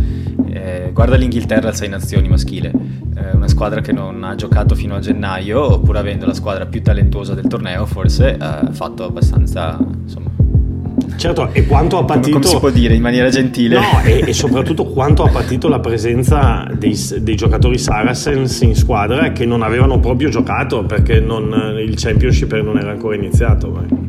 eh, 0.48 0.90
guarda 0.92 1.16
l'Inghilterra 1.16 1.68
al 1.68 1.74
Sei 1.74 1.88
Nazioni 1.88 2.28
maschile, 2.28 2.72
eh, 3.16 3.34
una 3.34 3.48
squadra 3.48 3.80
che 3.80 3.92
non 3.92 4.24
ha 4.24 4.34
giocato 4.34 4.74
fino 4.74 4.94
a 4.94 5.00
gennaio, 5.00 5.74
oppur 5.74 5.96
avendo 5.98 6.24
la 6.26 6.34
squadra 6.34 6.64
più 6.66 6.82
talentuosa 6.82 7.34
del 7.34 7.46
torneo, 7.46 7.84
forse 7.86 8.36
ha 8.38 8.66
fatto 8.72 9.04
abbastanza, 9.04 9.78
insomma, 10.02 10.25
Certo, 11.16 11.52
e 11.52 11.66
quanto 11.66 11.96
ha 11.98 12.04
come, 12.04 12.14
patito... 12.20 12.38
come 12.38 12.46
si 12.50 12.58
può 12.58 12.70
dire 12.70 12.94
in 12.94 13.00
maniera 13.02 13.28
gentile? 13.30 13.76
No, 13.78 14.00
e, 14.04 14.22
e 14.26 14.32
soprattutto 14.32 14.84
quanto 14.84 15.22
ha 15.24 15.28
patito 15.30 15.66
la 15.68 15.80
presenza 15.80 16.68
dei, 16.76 16.94
dei 17.20 17.34
giocatori 17.36 17.78
Saracens 17.78 18.60
in 18.60 18.74
squadra 18.74 19.32
che 19.32 19.46
non 19.46 19.62
avevano 19.62 19.98
proprio 19.98 20.28
giocato 20.28 20.84
perché 20.84 21.18
non- 21.20 21.76
il 21.80 21.94
championship 21.96 22.52
non 22.60 22.78
era 22.78 22.90
ancora 22.90 23.16
iniziato. 23.16 23.68
ma- 23.70 24.04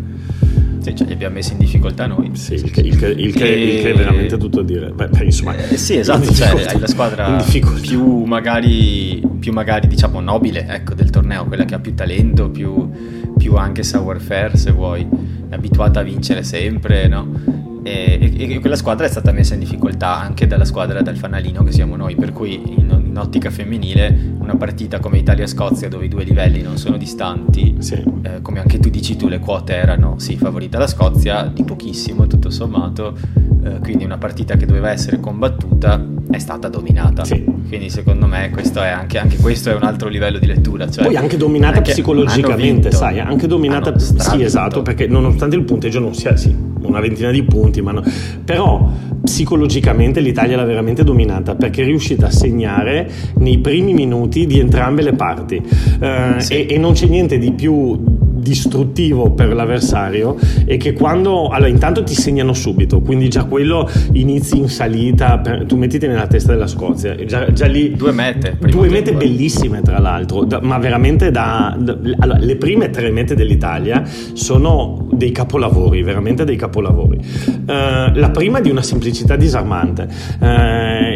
Sì, 0.79 0.95
cioè, 0.95 1.07
li 1.07 1.13
abbiamo 1.13 1.35
messi 1.35 1.51
in 1.53 1.57
difficoltà 1.59 2.07
noi. 2.07 2.29
Sì, 2.33 2.53
il 2.53 2.71
che, 2.71 2.79
il 2.81 2.95
che- 2.97 3.07
il 3.07 3.33
che- 3.33 3.45
il 3.47 3.81
che 3.81 3.91
è 3.91 3.93
veramente 3.93 4.37
tutto 4.37 4.59
a 4.61 4.63
dire. 4.63 4.89
Beh, 4.91 5.07
beh, 5.07 5.23
insomma, 5.25 5.55
Eh, 5.55 5.75
sì, 5.77 5.97
esatto, 5.97 6.31
cioè 6.33 6.49
hai 6.67 6.79
la 6.79 6.87
squadra 6.87 7.43
più 7.81 8.23
magari, 8.23 9.21
più 9.39 9.51
magari 9.53 9.87
diciamo 9.87 10.19
nobile 10.21 10.65
ecco, 10.69 10.93
del 10.93 11.09
torneo, 11.09 11.45
quella 11.45 11.65
che 11.65 11.75
ha 11.75 11.79
più 11.79 11.93
talento, 11.93 12.49
più, 12.49 12.89
più 13.37 13.55
anche 13.55 13.83
savoir-faire 13.83 14.55
se 14.57 14.71
vuoi, 14.71 15.05
abituata 15.49 15.99
a 15.99 16.03
vincere 16.03 16.43
sempre, 16.43 17.07
no? 17.07 17.65
E, 17.83 18.33
e- 18.37 18.53
e 18.53 18.59
quella 18.59 18.75
squadra 18.75 19.05
è 19.05 19.09
stata 19.09 19.31
messa 19.31 19.53
in 19.53 19.61
difficoltà 19.61 20.17
anche 20.19 20.45
dalla 20.45 20.65
squadra 20.65 21.01
dal 21.01 21.15
fanalino 21.15 21.63
che 21.63 21.71
siamo 21.71 21.95
noi, 21.95 22.15
per 22.15 22.33
cui 22.33 22.55
in, 22.55 23.03
in 23.05 23.17
ottica 23.17 23.49
femminile 23.49 24.33
una 24.39 24.55
partita 24.55 24.99
come 24.99 25.19
Italia-Scozia 25.19 25.87
dove 25.87 26.05
i 26.05 26.09
due 26.09 26.23
livelli 26.25 26.61
non 26.61 26.77
sono 26.77 26.97
distanti, 26.97 27.75
Sì. 27.79 28.03
eh, 28.23 28.41
come 28.41 28.59
anche 28.59 28.79
tu 28.79 28.89
dici 28.89 29.15
tu, 29.15 29.27
le 29.29 29.39
quote 29.39 29.73
erano 29.73 30.19
sì, 30.19 30.35
favorita 30.37 30.77
la 30.77 30.87
Scozia, 30.87 31.49
di 31.53 31.63
pochissimo 31.63 32.27
tutto 32.27 32.49
sommato, 32.49 33.17
eh, 33.63 33.79
quindi 33.79 34.03
una 34.03 34.17
partita 34.17 34.55
che 34.55 34.65
doveva 34.65 34.91
essere 34.91 35.19
combattuta 35.21 36.03
è 36.29 36.37
stata 36.39 36.67
dominata. 36.67 37.23
Sì. 37.25 37.43
Quindi 37.67 37.89
secondo 37.89 38.27
me 38.27 38.49
questo 38.51 38.81
è 38.81 38.87
anche, 38.89 39.17
anche 39.17 39.37
questo 39.37 39.69
è 39.71 39.75
un 39.75 39.83
altro 39.83 40.09
livello 40.09 40.39
di 40.39 40.45
lettura. 40.47 40.89
Cioè, 40.89 41.05
Poi 41.05 41.15
anche 41.15 41.37
dominata 41.37 41.79
non 41.79 41.83
è 41.83 41.85
che 41.85 42.01
non 42.01 42.17
hanno 42.17 42.23
psicologicamente, 42.25 42.91
sai, 42.91 43.19
anche 43.19 43.47
dominata, 43.47 43.89
hanno 43.89 43.99
sì 43.99 44.41
esatto, 44.43 44.81
perché 44.81 45.07
nonostante 45.07 45.55
il 45.55 45.63
punteggio 45.63 45.99
non 45.99 46.13
sia, 46.13 46.35
sì, 46.37 46.55
una 46.81 46.99
ventina 46.99 47.31
di 47.31 47.43
punti, 47.43 47.81
ma 47.81 47.91
no- 47.91 48.03
però 48.43 48.89
psicologicamente 49.23 50.19
l'Italia 50.21 50.55
l'ha 50.55 50.63
veramente 50.63 51.03
dominata 51.03 51.53
perché 51.55 51.81
è 51.81 51.85
riuscita 51.85 52.27
a 52.27 52.31
segnare 52.31 53.09
nei 53.39 53.57
primi 53.59 53.93
minuti 53.93 54.45
di 54.45 54.57
entrambe 54.59 55.01
le 55.01 55.13
parti 55.13 55.61
Eh, 55.99 56.35
Sì. 56.37 56.53
e, 56.65 56.75
e 56.75 56.77
non 56.77 56.93
c'è 56.93 57.07
niente 57.07 57.37
di 57.37 57.51
più 57.51 57.99
distruttivo 58.47 59.31
per 59.31 59.53
l'avversario 59.53 60.37
è 60.65 60.77
che 60.77 60.93
quando 60.93 61.49
allora 61.49 61.69
intanto 61.69 62.03
ti 62.03 62.13
segnano 62.13 62.53
subito 62.53 63.01
quindi 63.01 63.27
già 63.27 63.43
quello 63.43 63.89
inizi 64.13 64.57
in 64.57 64.69
salita 64.69 65.39
per, 65.39 65.65
tu 65.65 65.75
mettiti 65.75 66.07
nella 66.07 66.27
testa 66.27 66.53
della 66.53 66.67
Scozia 66.67 67.15
già, 67.25 67.51
già 67.51 67.65
lì 67.65 67.93
due 67.95 68.13
mete 68.13 68.57
due 68.59 68.87
mete 68.87 69.11
tempo. 69.11 69.19
bellissime 69.19 69.81
tra 69.81 69.99
l'altro 69.99 70.45
da, 70.45 70.61
ma 70.61 70.77
veramente 70.77 71.29
da, 71.29 71.75
da 71.77 71.97
allora, 72.19 72.39
le 72.39 72.55
prime 72.55 72.89
tre 72.89 73.11
mete 73.11 73.35
dell'Italia 73.35 74.03
sono 74.33 75.07
dei 75.11 75.31
capolavori 75.31 76.01
veramente 76.03 76.45
dei 76.45 76.55
capolavori 76.55 77.17
uh, 77.17 78.13
la 78.13 78.29
prima 78.31 78.61
di 78.61 78.69
una 78.69 78.81
semplicità 78.81 79.35
disarmante 79.35 80.07
uh, 80.39 80.45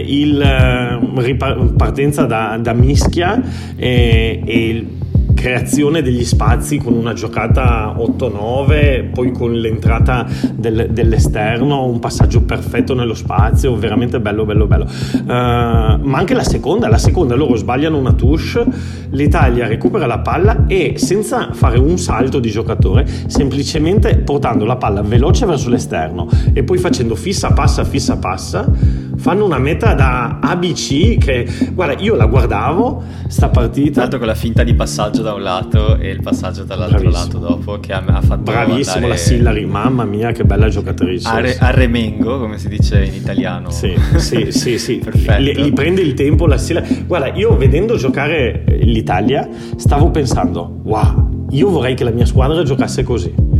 il 0.05 0.99
uh, 1.01 1.19
ripartenza 1.19 2.25
da, 2.25 2.57
da 2.61 2.73
mischia 2.73 3.41
e, 3.75 4.41
e 4.45 4.85
creazione 5.33 6.01
degli 6.01 6.23
spazi 6.23 6.77
con 6.77 6.93
una 6.93 7.13
giocata 7.13 7.95
8-9, 7.97 9.11
poi 9.11 9.31
con 9.31 9.53
l'entrata 9.53 10.27
del, 10.53 10.89
dell'esterno, 10.91 11.85
un 11.85 11.99
passaggio 11.99 12.41
perfetto 12.41 12.93
nello 12.93 13.13
spazio, 13.13 13.75
veramente 13.75 14.19
bello, 14.19 14.45
bello, 14.45 14.67
bello. 14.67 14.85
Uh, 14.85 15.27
ma 15.27 16.17
anche 16.17 16.33
la 16.33 16.43
seconda, 16.43 16.87
la 16.87 16.97
seconda 16.97 17.35
loro 17.35 17.55
sbagliano 17.55 17.97
una 17.97 18.13
touche, 18.13 18.65
l'Italia 19.09 19.67
recupera 19.67 20.05
la 20.05 20.19
palla 20.19 20.65
e 20.67 20.93
senza 20.97 21.49
fare 21.53 21.79
un 21.79 21.97
salto 21.97 22.39
di 22.39 22.49
giocatore, 22.49 23.05
semplicemente 23.27 24.17
portando 24.17 24.65
la 24.65 24.75
palla 24.75 25.01
veloce 25.01 25.45
verso 25.45 25.69
l'esterno 25.69 26.27
e 26.53 26.63
poi 26.63 26.77
facendo 26.77 27.15
fissa, 27.15 27.51
passa, 27.51 27.83
fissa, 27.83 28.17
passa 28.17 29.00
fanno 29.21 29.45
una 29.45 29.59
meta 29.59 29.93
da 29.93 30.39
ABC 30.41 31.19
che, 31.19 31.47
guarda, 31.73 32.01
io 32.01 32.15
la 32.15 32.25
guardavo, 32.25 33.03
sta 33.27 33.49
partita. 33.49 34.01
Tanto 34.01 34.17
con 34.17 34.25
la 34.25 34.33
finta 34.33 34.63
di 34.63 34.73
passaggio 34.73 35.21
da 35.21 35.33
un 35.33 35.43
lato 35.43 35.97
e 35.97 36.09
il 36.09 36.21
passaggio 36.23 36.63
dall'altro 36.63 36.97
Bravissimo. 36.97 37.23
lato 37.23 37.37
dopo 37.37 37.79
che 37.79 37.93
ha, 37.93 38.03
ha 38.03 38.21
fatto 38.21 38.51
Bravissimo 38.51 38.95
andare... 38.95 39.13
la 39.13 39.17
Sillari, 39.17 39.65
mamma 39.67 40.05
mia 40.05 40.31
che 40.31 40.43
bella 40.43 40.69
giocatrice. 40.69 41.27
A, 41.27 41.39
re, 41.39 41.55
a 41.55 41.69
remengo, 41.69 42.39
come 42.39 42.57
si 42.57 42.67
dice 42.67 43.03
in 43.03 43.13
italiano. 43.13 43.69
Sì, 43.69 43.95
sì, 44.15 44.51
sì, 44.51 44.79
sì. 44.79 44.95
Perfetto. 45.03 45.39
Li, 45.39 45.53
li, 45.53 45.71
prende 45.71 46.01
il 46.01 46.15
tempo 46.15 46.47
la 46.47 46.57
Sillari. 46.57 47.05
Guarda, 47.05 47.31
io 47.33 47.55
vedendo 47.55 47.97
giocare 47.97 48.63
l'Italia 48.81 49.47
stavo 49.75 50.09
pensando, 50.09 50.79
wow, 50.81 51.47
io 51.51 51.69
vorrei 51.69 51.93
che 51.93 52.03
la 52.03 52.11
mia 52.11 52.25
squadra 52.25 52.63
giocasse 52.63 53.03
così 53.03 53.50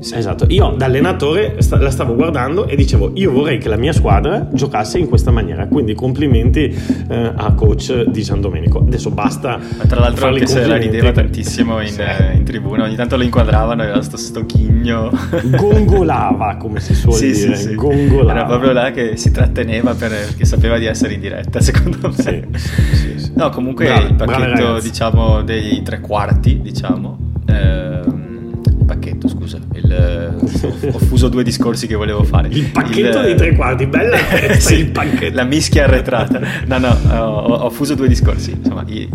Esatto, 0.00 0.46
io 0.48 0.74
da 0.76 0.86
allenatore 0.86 1.56
la 1.78 1.90
stavo 1.90 2.14
guardando 2.14 2.66
e 2.66 2.76
dicevo 2.76 3.12
io 3.14 3.32
vorrei 3.32 3.58
che 3.58 3.68
la 3.68 3.76
mia 3.76 3.92
squadra 3.92 4.48
giocasse 4.52 4.98
in 4.98 5.08
questa 5.08 5.30
maniera, 5.30 5.66
quindi 5.66 5.94
complimenti 5.94 6.74
eh, 7.08 7.32
a 7.34 7.52
coach 7.54 8.04
di 8.04 8.22
Gian 8.22 8.40
Domenico. 8.40 8.78
Adesso 8.78 9.10
basta. 9.10 9.58
Ma 9.76 9.84
tra 9.84 10.00
l'altro 10.00 10.28
anche 10.28 10.46
se 10.46 10.66
la 10.66 10.76
rideva 10.76 11.12
tantissimo 11.12 11.80
in, 11.80 11.88
sì. 11.88 12.00
eh, 12.00 12.34
in, 12.34 12.44
tribuna, 12.44 12.84
ogni 12.84 12.96
tanto 12.96 13.16
lo 13.16 13.22
inquadravano, 13.22 13.82
aveva 13.82 14.00
sto 14.02 14.16
stocchigno. 14.16 15.10
Gongolava, 15.44 16.56
come 16.56 16.80
si 16.80 16.94
suol 16.94 17.14
sì, 17.18 17.32
dire, 17.32 17.56
sì, 17.56 17.74
Gongolava. 17.74 18.38
Era 18.38 18.44
proprio 18.44 18.72
là 18.72 18.90
che 18.90 19.16
si 19.16 19.30
tratteneva 19.30 19.94
per, 19.94 20.10
perché 20.10 20.44
sapeva 20.44 20.78
di 20.78 20.86
essere 20.86 21.14
in 21.14 21.20
diretta, 21.20 21.60
secondo 21.60 22.12
me. 22.16 22.48
Sì, 22.52 23.32
No, 23.34 23.50
comunque 23.50 23.84
brave, 23.84 24.06
il 24.06 24.14
pacchetto 24.14 24.80
diciamo 24.80 25.42
dei 25.42 25.82
tre 25.82 26.00
quarti, 26.00 26.60
diciamo. 26.60 27.18
Eh, 27.46 27.87
ho 30.40 30.98
fuso 30.98 31.28
due 31.28 31.42
discorsi 31.42 31.86
che 31.86 31.94
volevo 31.94 32.22
fare. 32.24 32.48
Il 32.48 32.70
pacchetto 32.70 33.18
il, 33.18 33.24
dei 33.24 33.36
tre 33.36 33.54
quarti, 33.54 33.86
bella 33.86 34.16
sì, 34.58 34.74
il 34.74 34.90
pacchetto. 34.90 35.34
La 35.34 35.44
mischia 35.44 35.84
arretrata. 35.84 36.40
No, 36.66 36.78
no, 36.78 36.96
ho, 37.10 37.54
ho 37.54 37.70
fuso 37.70 37.94
due 37.94 38.08
discorsi. 38.08 38.52
Insomma, 38.52 38.84
i, 38.86 39.08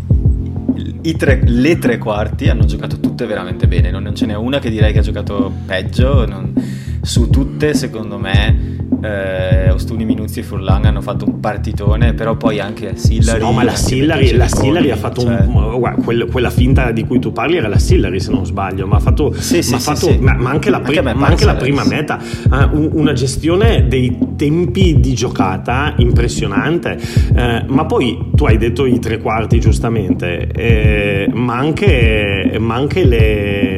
i 1.02 1.16
tre, 1.16 1.42
le 1.44 1.78
tre 1.80 1.98
quarti 1.98 2.50
hanno 2.50 2.66
giocato 2.66 3.00
tutte 3.00 3.26
veramente 3.26 3.68
bene. 3.68 3.92
Non, 3.92 4.04
non 4.04 4.16
ce 4.16 4.26
n'è 4.26 4.36
una 4.36 4.60
che 4.60 4.70
direi 4.70 4.92
che 4.94 5.00
ha 5.00 5.04
giocato 5.04 5.52
peggio. 5.66 6.26
Non, 6.26 6.54
su 7.02 7.30
tutte, 7.30 7.74
secondo 7.74 8.18
me 8.18 8.78
eh, 9.04 9.70
Ostuni, 9.70 10.06
Minuzzi 10.06 10.40
e 10.40 10.44
Furlan 10.44 10.86
hanno 10.86 11.02
fatto 11.02 11.26
un 11.26 11.40
partitone, 11.40 12.14
però 12.14 12.36
poi 12.36 12.60
anche 12.60 12.96
Sillari. 12.96 13.40
No, 13.40 13.52
ma 13.52 13.64
la 13.64 13.76
Sillari, 13.76 14.34
la 14.36 14.48
Sillari 14.48 14.92
ha 14.92 14.96
fatto 14.96 15.22
cioè... 15.22 15.42
un. 15.46 15.78
Guarda, 15.78 16.02
quel, 16.02 16.28
quella 16.32 16.50
finta 16.50 16.92
di 16.92 17.06
cui 17.06 17.20
tu 17.20 17.32
parli 17.32 17.58
era 17.58 17.68
la 17.68 17.80
Sillari, 17.80 18.20
se 18.20 18.32
non 18.32 18.46
sbaglio, 18.46 18.88
ma 18.88 18.98
ha 18.98 19.00
fatto. 19.00 19.34
Sì, 19.34 19.62
sì, 19.62 19.72
ma, 19.72 19.80
sì, 19.80 19.84
fatto, 19.84 20.18
ma, 20.20 20.34
ma, 20.34 20.50
anche 20.50 20.70
la, 20.70 20.78
anche 20.78 21.02
ma 21.02 21.28
anche 21.28 21.46
la 21.46 21.56
prima 21.56 21.84
meta. 21.84 22.20
Uh, 22.50 22.90
una 22.94 23.14
gestione 23.14 23.88
dei 23.88 24.18
tempi 24.36 25.00
di 25.00 25.14
giocata 25.14 25.94
impressionante. 25.98 26.98
Uh, 27.36 27.72
ma 27.74 27.86
poi 27.86 28.32
tu 28.34 28.46
hai 28.46 28.58
detto 28.58 28.86
i 28.86 29.00
tre 29.00 29.20
quarti, 29.20 29.60
giustamente, 29.60 30.48
eh, 30.48 31.30
ma, 31.34 31.58
anche, 31.58 32.58
ma 32.60 32.76
anche 32.76 33.04
le 33.04 33.73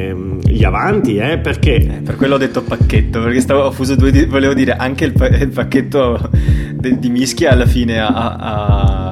gli 0.56 0.64
avanti, 0.64 1.16
eh, 1.16 1.38
perché... 1.38 1.74
Eh, 1.74 2.00
per 2.02 2.16
quello 2.16 2.34
ho 2.34 2.38
detto 2.38 2.62
pacchetto, 2.62 3.20
perché 3.20 3.40
stavo, 3.40 3.70
fuso 3.70 3.94
due, 3.94 4.26
volevo 4.26 4.54
dire 4.54 4.72
anche 4.72 5.04
il, 5.04 5.12
il 5.40 5.48
pacchetto 5.48 6.30
de, 6.72 6.98
di 6.98 7.08
mischia 7.10 7.52
alla 7.52 7.66
fine 7.66 7.98
ha, 7.98 8.08
ha, 8.08 9.05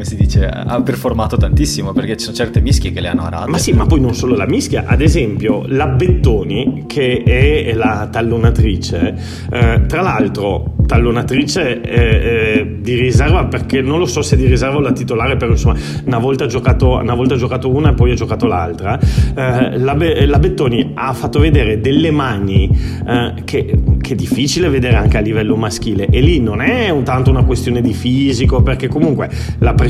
come 0.00 0.04
si 0.04 0.16
dice, 0.16 0.46
ha 0.46 0.80
performato 0.80 1.36
tantissimo, 1.36 1.92
perché 1.92 2.16
ci 2.16 2.24
sono 2.24 2.36
certe 2.36 2.60
mischie 2.60 2.90
che 2.90 3.00
le 3.00 3.08
hanno 3.08 3.24
arate. 3.24 3.50
Ma 3.50 3.58
sì, 3.58 3.72
ma 3.72 3.84
poi 3.84 4.00
non 4.00 4.14
solo 4.14 4.34
la 4.34 4.46
mischia, 4.46 4.84
ad 4.86 5.02
esempio 5.02 5.64
la 5.66 5.88
Bettoni, 5.88 6.84
che 6.86 7.22
è 7.22 7.74
la 7.74 8.08
tallonatrice, 8.10 9.14
eh, 9.50 9.84
tra 9.86 10.00
l'altro 10.00 10.76
tallonatrice 10.86 11.80
eh, 11.82 12.00
eh, 12.00 12.76
di 12.80 12.94
riserva 12.94 13.44
perché 13.44 13.80
non 13.80 14.00
lo 14.00 14.06
so 14.06 14.22
se 14.22 14.34
di 14.34 14.46
riserva 14.46 14.78
o 14.78 14.80
la 14.80 14.90
titolare 14.90 15.36
però 15.36 15.52
insomma 15.52 15.76
una 16.04 16.18
volta, 16.18 16.46
giocato, 16.46 16.94
una, 16.96 17.14
volta 17.14 17.36
giocato 17.36 17.72
una 17.72 17.90
e 17.90 17.94
poi 17.94 18.10
ha 18.10 18.14
giocato 18.14 18.46
l'altra 18.46 18.98
eh, 18.98 19.78
la, 19.78 19.94
Be- 19.94 20.26
la, 20.26 20.40
Bettoni 20.40 20.90
ha 20.94 21.12
fatto 21.12 21.38
vedere 21.38 21.80
delle 21.80 22.10
mani 22.10 22.68
eh, 23.06 23.34
che, 23.44 23.82
che, 24.00 24.12
è 24.12 24.16
difficile 24.16 24.68
vedere 24.68 24.96
anche 24.96 25.16
a 25.16 25.20
livello 25.20 25.54
maschile 25.54 26.08
e 26.10 26.20
lì 26.20 26.40
non 26.40 26.60
è 26.60 26.88
un 26.90 27.04
tanto 27.04 27.30
una 27.30 27.44
questione 27.44 27.80
di 27.80 27.92
fisico 27.92 28.60
perché 28.60 28.88
comunque 28.88 29.30
la 29.58 29.74
pressione 29.74 29.89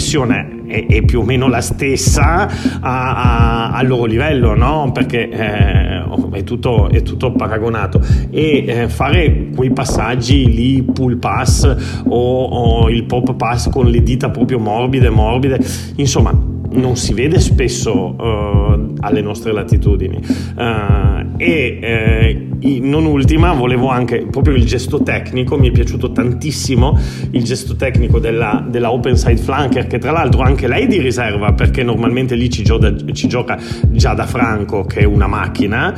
è, 0.67 0.87
è 0.87 1.03
più 1.03 1.21
o 1.21 1.25
meno 1.25 1.49
la 1.49 1.61
stessa 1.61 2.49
a, 2.81 2.81
a, 2.81 3.71
al 3.73 3.87
loro 3.87 4.07
livello 4.07 4.55
no? 4.55 4.91
perché 4.93 5.29
eh, 5.29 6.03
è 6.33 6.45
tutto, 6.45 6.89
è, 6.89 7.03
tutto, 7.03 7.33
paragonato 7.33 8.01
e 8.31 8.65
eh, 8.67 8.89
fare 8.89 9.49
quei 9.55 9.71
passaggi 9.73 10.53
lì 10.53 10.83
pull 10.83 11.19
pass 11.19 12.03
o, 12.07 12.45
o 12.45 12.89
il 12.89 13.05
pop 13.05 13.35
pass 13.35 13.71
con 13.71 13.87
le 13.87 14.03
dita 14.03 14.31
proprio 14.31 14.59
morbide, 14.59 15.11
morbide, 15.11 15.59
insomma 15.97 16.59
non 16.73 16.97
si 16.97 17.15
vede 17.15 17.41
spesso 17.41 18.15
uh, 18.17 18.95
alle 19.01 19.21
nostre 19.23 19.53
latitudini. 19.53 20.21
Uh, 20.57 21.37
e 21.37 22.49
uh, 22.63 22.87
non 22.87 23.07
ultima 23.07 23.53
volevo 23.53 23.89
anche 23.89 24.27
proprio 24.31 24.55
il 24.55 24.65
gesto 24.67 25.03
tecnico 25.03 25.57
mi 25.57 25.69
è 25.69 25.71
piaciuto 25.71 26.13
tantissimo 26.13 26.99
il 27.31 27.43
gesto 27.43 27.75
tecnico 27.75 28.19
della, 28.19 28.63
della 28.69 28.93
open 28.93 29.17
side 29.17 29.39
flanker 29.39 29.87
che 29.87 29.99
tra 29.99 30.11
l'altro 30.11 30.43
anche 30.43 30.69
lei 30.69 30.87
di 30.87 31.01
riserva 31.01 31.55
perché 31.55 31.83
normalmente 31.83 32.35
lì 32.35 32.51
ci 32.51 32.63
gioca, 32.63 32.95
ci 33.13 33.29
gioca 33.29 33.59
già 33.89 34.13
da 34.13 34.27
Franco 34.27 34.85
che 34.85 35.01
è 35.01 35.05
una 35.05 35.27
macchina. 35.27 35.95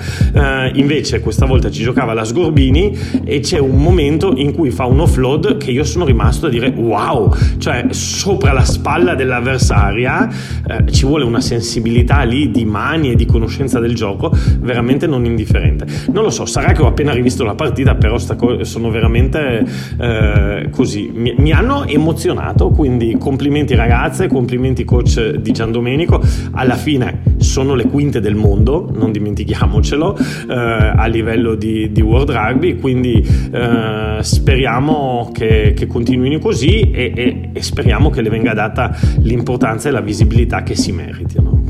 Invece 0.74 1.20
questa 1.20 1.46
volta 1.46 1.70
ci 1.70 1.82
giocava 1.82 2.12
la 2.12 2.24
Sgorbini 2.24 2.96
e 3.24 3.40
c'è 3.40 3.58
un 3.58 3.82
momento 3.82 4.34
in 4.36 4.52
cui 4.52 4.70
fa 4.70 4.84
un 4.84 5.00
offload 5.00 5.56
che 5.56 5.70
io 5.70 5.84
sono 5.84 6.04
rimasto 6.04 6.46
a 6.46 6.48
dire 6.48 6.72
wow! 6.76 7.34
Cioè 7.58 7.86
sopra 7.90 8.52
la 8.52 8.64
spalla 8.64 9.14
dell'avversaria 9.14 10.28
eh, 10.66 10.90
ci 10.90 11.06
vuole 11.06 11.24
una 11.24 11.40
sensibilità 11.40 12.22
lì 12.22 12.50
di 12.50 12.64
mani 12.64 13.10
e 13.10 13.14
di 13.16 13.26
conoscenza 13.26 13.78
del 13.80 13.94
gioco 13.94 14.30
veramente 14.60 15.06
non 15.06 15.24
indifferente. 15.24 15.86
Non 16.12 16.22
lo 16.22 16.30
so, 16.30 16.46
sarà 16.46 16.72
che 16.72 16.82
ho 16.82 16.86
appena 16.86 17.12
rivisto 17.12 17.44
la 17.44 17.54
partita, 17.54 17.94
però 17.94 18.18
co- 18.36 18.64
sono 18.64 18.90
veramente 18.90 19.64
eh, 19.98 20.68
così. 20.70 21.10
Mi, 21.12 21.34
mi, 21.36 21.52
hanno 21.52 21.86
emozionato, 21.86 22.70
quindi 22.70 23.16
complimenti 23.18 23.74
ragazze, 23.74 24.28
complimenti 24.28 24.84
coach 24.84 25.36
di 25.36 25.52
Gian 25.52 25.72
Domenico. 25.72 26.20
Alla 26.52 26.76
fine 26.76 27.22
sono 27.38 27.74
le 27.74 27.86
quinte 27.86 28.20
del 28.20 28.34
mondo, 28.34 28.90
non 28.92 29.12
dimentichiamocelo, 29.12 30.16
eh, 30.16 30.54
a 30.54 31.06
livello 31.06 31.54
di, 31.54 31.90
di, 31.92 32.00
World 32.00 32.30
Rugby, 32.30 32.78
quindi 32.78 33.26
eh, 33.52 34.18
speriamo 34.20 35.30
che, 35.32 35.72
che, 35.74 35.86
continuino 35.86 36.38
così 36.38 36.90
e, 36.90 37.12
e, 37.14 37.50
e 37.52 37.62
speriamo 37.62 38.10
che 38.10 38.22
le 38.22 38.30
venga 38.30 38.54
data 38.54 38.96
l'importanza 39.20 39.88
e 39.88 39.92
la 39.92 40.00
visibilità 40.00 40.51
visibilità 40.52 40.62
che 40.62 40.76
si 40.76 40.92
meritino. 40.92 41.62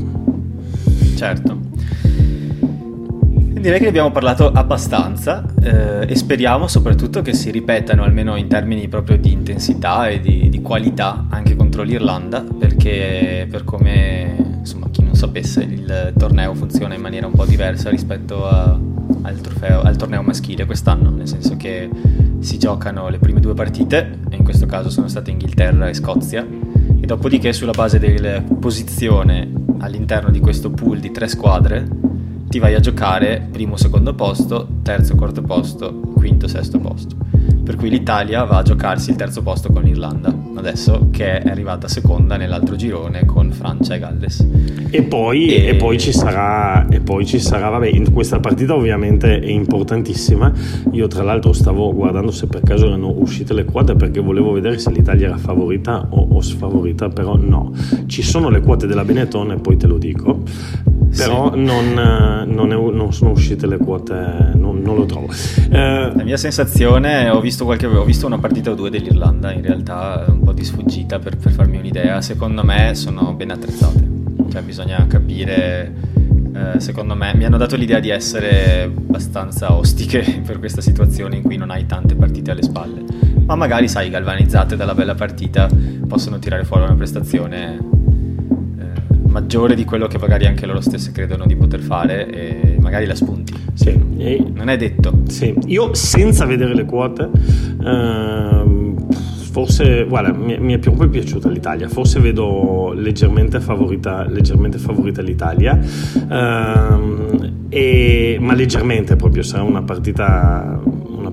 Certo. 1.15 1.61
Direi 3.63 3.77
che 3.77 3.83
ne 3.83 3.89
abbiamo 3.89 4.11
parlato 4.11 4.51
abbastanza 4.51 5.45
eh, 5.61 6.05
e 6.05 6.15
speriamo 6.15 6.67
soprattutto 6.67 7.21
che 7.21 7.33
si 7.33 7.49
ripetano 7.49 8.03
almeno 8.03 8.35
in 8.35 8.49
termini 8.49 8.89
proprio 8.89 9.17
di 9.17 9.31
intensità 9.31 10.09
e 10.09 10.19
di, 10.19 10.49
di 10.49 10.61
qualità 10.61 11.27
anche 11.29 11.55
contro 11.55 11.83
l'Irlanda 11.83 12.41
perché 12.41 13.47
per 13.49 13.63
come 13.63 14.35
insomma 14.59 14.89
chi 14.91 15.01
non 15.01 15.15
sapesse 15.15 15.63
il 15.63 16.13
torneo 16.17 16.53
funziona 16.55 16.93
in 16.93 16.99
maniera 16.99 17.25
un 17.25 17.31
po' 17.31 17.45
diversa 17.45 17.89
rispetto 17.89 18.45
a, 18.45 18.77
al, 19.21 19.39
trofeo, 19.39 19.81
al 19.81 19.95
torneo 19.95 20.21
maschile 20.23 20.65
quest'anno 20.65 21.09
nel 21.09 21.29
senso 21.29 21.55
che 21.55 21.89
si 22.39 22.59
giocano 22.59 23.07
le 23.07 23.19
prime 23.19 23.39
due 23.39 23.53
partite 23.53 24.19
e 24.29 24.35
in 24.35 24.43
questo 24.43 24.65
caso 24.65 24.89
sono 24.89 25.07
state 25.07 25.31
Inghilterra 25.31 25.87
e 25.87 25.93
Scozia 25.93 26.45
dopodiché 27.13 27.53
sulla 27.53 27.73
base 27.73 27.99
della 27.99 28.41
posizione 28.41 29.47
all'interno 29.79 30.31
di 30.31 30.39
questo 30.39 30.71
pool 30.71 30.99
di 30.99 31.11
tre 31.11 31.27
squadre 31.27 31.87
ti 32.47 32.57
vai 32.57 32.73
a 32.73 32.79
giocare 32.79 33.47
primo, 33.51 33.77
secondo 33.77 34.15
posto, 34.15 34.67
terzo, 34.81 35.15
quarto 35.15 35.43
posto, 35.43 35.93
quinto, 35.93 36.47
sesto 36.47 36.79
posto. 36.79 37.15
Per 37.63 37.75
cui 37.77 37.89
l'Italia 37.89 38.43
va 38.43 38.57
a 38.57 38.61
giocarsi 38.61 39.11
il 39.11 39.15
terzo 39.15 39.41
posto 39.41 39.71
con 39.71 39.83
l'Irlanda, 39.83 40.35
adesso 40.55 41.07
che 41.11 41.39
è 41.39 41.49
arrivata 41.49 41.87
seconda 41.87 42.35
nell'altro 42.35 42.75
girone 42.75 43.25
con 43.25 43.51
Francia 43.51 43.95
e 43.95 43.99
Galles. 43.99 44.45
E 44.89 45.03
poi, 45.03 45.47
e... 45.47 45.67
E 45.67 45.75
poi 45.75 45.97
ci 45.97 46.11
sarà, 46.11 46.85
e 46.89 46.99
poi 46.99 47.25
ci 47.25 47.39
sarà, 47.39 47.69
vabbè, 47.69 47.87
in 47.87 48.11
questa 48.11 48.41
partita 48.41 48.75
ovviamente 48.75 49.39
è 49.39 49.49
importantissima. 49.49 50.51
Io 50.91 51.07
tra 51.07 51.23
l'altro 51.23 51.53
stavo 51.53 51.93
guardando 51.93 52.31
se 52.31 52.47
per 52.47 52.61
caso 52.61 52.87
erano 52.87 53.13
uscite 53.15 53.53
le 53.53 53.63
quote 53.63 53.95
perché 53.95 54.19
volevo 54.19 54.51
vedere 54.51 54.77
se 54.77 54.91
l'Italia 54.91 55.27
era 55.27 55.37
favorita 55.37 56.05
o, 56.09 56.27
o 56.31 56.41
sfavorita, 56.41 57.07
però 57.07 57.37
no. 57.37 57.71
Ci 58.07 58.21
sono 58.21 58.49
le 58.49 58.59
quote 58.59 58.87
della 58.87 59.05
Benetton 59.05 59.51
e 59.51 59.55
poi 59.55 59.77
te 59.77 59.87
lo 59.87 59.97
dico 59.97 60.41
però 61.15 61.51
sì. 61.53 61.63
non, 61.63 61.93
non, 62.47 62.71
è, 62.71 62.75
non, 62.75 63.13
sono 63.13 63.31
uscite 63.31 63.67
le 63.67 63.77
quote, 63.77 64.51
non, 64.55 64.72
non 64.83 64.95
lo 64.95 65.05
trovo. 65.05 65.29
Eh, 65.71 66.11
La 66.15 66.23
mia 66.23 66.37
sensazione, 66.37 67.29
ho 67.29 67.39
visto, 67.39 67.65
qualche, 67.65 67.87
ho 67.87 68.03
visto, 68.03 68.25
una 68.25 68.37
partita 68.37 68.71
o 68.71 68.75
due 68.75 68.89
dell'Irlanda, 68.89 69.51
in 69.51 69.61
realtà 69.61 70.25
un 70.27 70.41
po' 70.43 70.51
di 70.51 70.63
sfuggita 70.63 71.19
per, 71.19 71.37
per 71.37 71.51
farmi 71.51 71.77
un'idea, 71.77 72.21
secondo 72.21 72.63
me 72.63 72.93
sono 72.93 73.33
ben 73.33 73.51
attrezzate, 73.51 74.07
cioè 74.51 74.61
bisogna 74.61 75.05
capire... 75.07 76.11
Eh, 76.55 76.79
secondo 76.79 77.15
me 77.15 77.33
mi 77.35 77.45
hanno 77.45 77.57
dato 77.57 77.75
l'idea 77.75 77.99
di 77.99 78.09
essere 78.09 78.83
abbastanza 78.83 79.73
ostiche 79.73 80.41
per 80.45 80.59
questa 80.59 80.81
situazione 80.81 81.37
in 81.37 81.41
cui 81.41 81.57
non 81.57 81.71
hai 81.71 81.87
tante 81.87 82.13
partite 82.13 82.51
alle 82.51 82.61
spalle, 82.61 83.01
ma 83.43 83.55
magari 83.55 83.87
sai, 83.87 84.11
galvanizzate 84.11 84.75
dalla 84.75 84.93
bella 84.93 85.15
partita, 85.15 85.67
possono 86.07 86.37
tirare 86.37 86.63
fuori 86.63 86.83
una 86.83 86.93
prestazione 86.93 88.02
maggiore 89.33 89.73
di 89.73 89.83
quello 89.83 90.05
che 90.05 90.19
magari 90.19 90.45
anche 90.45 90.67
loro 90.67 90.79
stesse 90.79 91.11
credono 91.11 91.47
di 91.47 91.55
poter 91.55 91.79
fare 91.79 92.29
e 92.29 92.77
magari 92.79 93.07
la 93.07 93.15
spunti. 93.15 93.51
Sì. 93.73 93.99
E 94.17 94.45
non 94.53 94.69
è 94.69 94.77
detto. 94.77 95.23
Sì. 95.27 95.57
Io 95.65 95.95
senza 95.95 96.45
vedere 96.45 96.75
le 96.75 96.85
quote, 96.85 97.29
ehm, 97.83 99.07
forse, 99.51 100.05
guarda, 100.07 100.31
mi, 100.31 100.59
mi, 100.59 100.73
è 100.75 100.77
proprio 100.77 101.09
piaciuta 101.09 101.49
l'Italia, 101.49 101.89
forse 101.89 102.19
vedo 102.19 102.93
leggermente 102.95 103.59
favorita, 103.59 104.23
leggermente 104.27 104.77
favorita 104.77 105.23
l'Italia, 105.23 105.79
ehm, 106.29 107.65
e, 107.69 108.37
ma 108.39 108.53
leggermente 108.53 109.15
proprio, 109.15 109.41
sarà 109.41 109.63
una 109.63 109.81
partita 109.81 110.79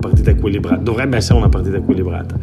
partita 0.01 0.31
equilibrata, 0.31 0.83
dovrebbe 0.83 1.17
essere 1.17 1.39
una 1.39 1.49
partita 1.49 1.77
equilibrata. 1.77 2.37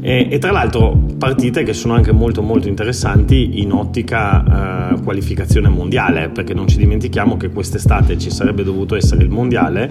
E, 0.00 0.28
e, 0.30 0.38
tra 0.38 0.50
l'altro 0.50 1.06
partite 1.16 1.62
che 1.62 1.72
sono 1.72 1.94
anche 1.94 2.12
molto 2.12 2.42
molto 2.42 2.68
interessanti 2.68 3.62
in 3.62 3.72
ottica 3.72 4.90
eh, 4.92 5.00
qualificazione 5.00 5.68
mondiale, 5.68 6.28
perché 6.28 6.52
non 6.52 6.68
ci 6.68 6.76
dimentichiamo 6.76 7.38
che 7.38 7.48
quest'estate 7.48 8.18
ci 8.18 8.30
sarebbe 8.30 8.62
dovuto 8.62 8.96
essere 8.96 9.22
il 9.22 9.30
mondiale, 9.30 9.90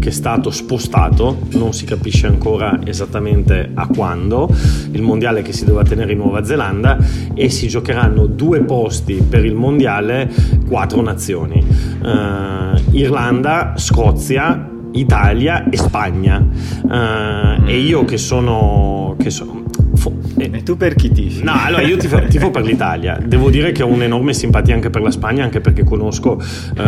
che 0.00 0.08
è 0.08 0.12
stato 0.12 0.50
spostato, 0.50 1.38
non 1.52 1.72
si 1.72 1.84
capisce 1.84 2.26
ancora 2.26 2.80
esattamente 2.84 3.70
a 3.74 3.86
quando, 3.86 4.48
il 4.90 5.02
mondiale 5.02 5.42
che 5.42 5.52
si 5.52 5.64
doveva 5.64 5.84
tenere 5.84 6.12
in 6.12 6.18
Nuova 6.18 6.44
Zelanda 6.44 6.98
e 7.34 7.48
si 7.50 7.68
giocheranno 7.68 8.26
due 8.26 8.62
posti 8.64 9.22
per 9.28 9.44
il 9.44 9.54
mondiale, 9.54 10.28
quattro 10.66 11.02
nazioni. 11.02 11.64
Eh, 12.02 12.80
Irlanda, 12.92 13.74
Scozia, 13.76 14.71
Italia 14.92 15.68
e 15.68 15.76
Spagna. 15.76 16.38
Uh, 16.82 16.88
mm. 17.62 17.68
E 17.68 17.76
io 17.78 18.04
che 18.04 18.18
sono, 18.18 19.16
che 19.18 19.30
sono 19.30 19.62
fo- 19.94 20.16
eh. 20.36 20.50
E 20.52 20.62
tu 20.62 20.76
per 20.76 20.94
chi 20.94 21.10
tifi? 21.10 21.42
No, 21.42 21.52
allora 21.54 21.82
io 21.82 21.96
tifo, 21.96 22.20
tifo, 22.26 22.50
per 22.50 22.62
l'Italia. 22.62 23.18
Devo 23.24 23.50
dire 23.50 23.72
che 23.72 23.82
ho 23.82 23.86
un'enorme 23.86 24.32
simpatia 24.34 24.74
anche 24.74 24.90
per 24.90 25.02
la 25.02 25.10
Spagna, 25.10 25.44
anche 25.44 25.60
perché 25.60 25.84
conosco 25.84 26.32
uh, 26.32 26.80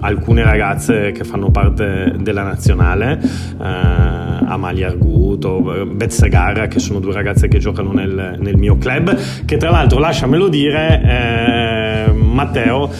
alcune 0.00 0.44
ragazze 0.44 1.10
che 1.12 1.24
fanno 1.24 1.50
parte 1.50 2.14
della 2.20 2.42
nazionale, 2.42 3.18
uh, 3.58 3.62
Amalia 3.62 4.88
Arguto, 4.88 5.86
Beth 5.90 6.10
Segarra, 6.10 6.68
che 6.68 6.78
sono 6.78 7.00
due 7.00 7.12
ragazze 7.12 7.48
che 7.48 7.58
giocano 7.58 7.92
nel, 7.92 8.36
nel 8.38 8.56
mio 8.56 8.76
club, 8.78 9.16
che 9.44 9.56
tra 9.56 9.70
l'altro, 9.70 9.98
lasciamelo 9.98 10.48
dire, 10.48 11.02
eh, 11.02 12.12
Matteo, 12.12 12.90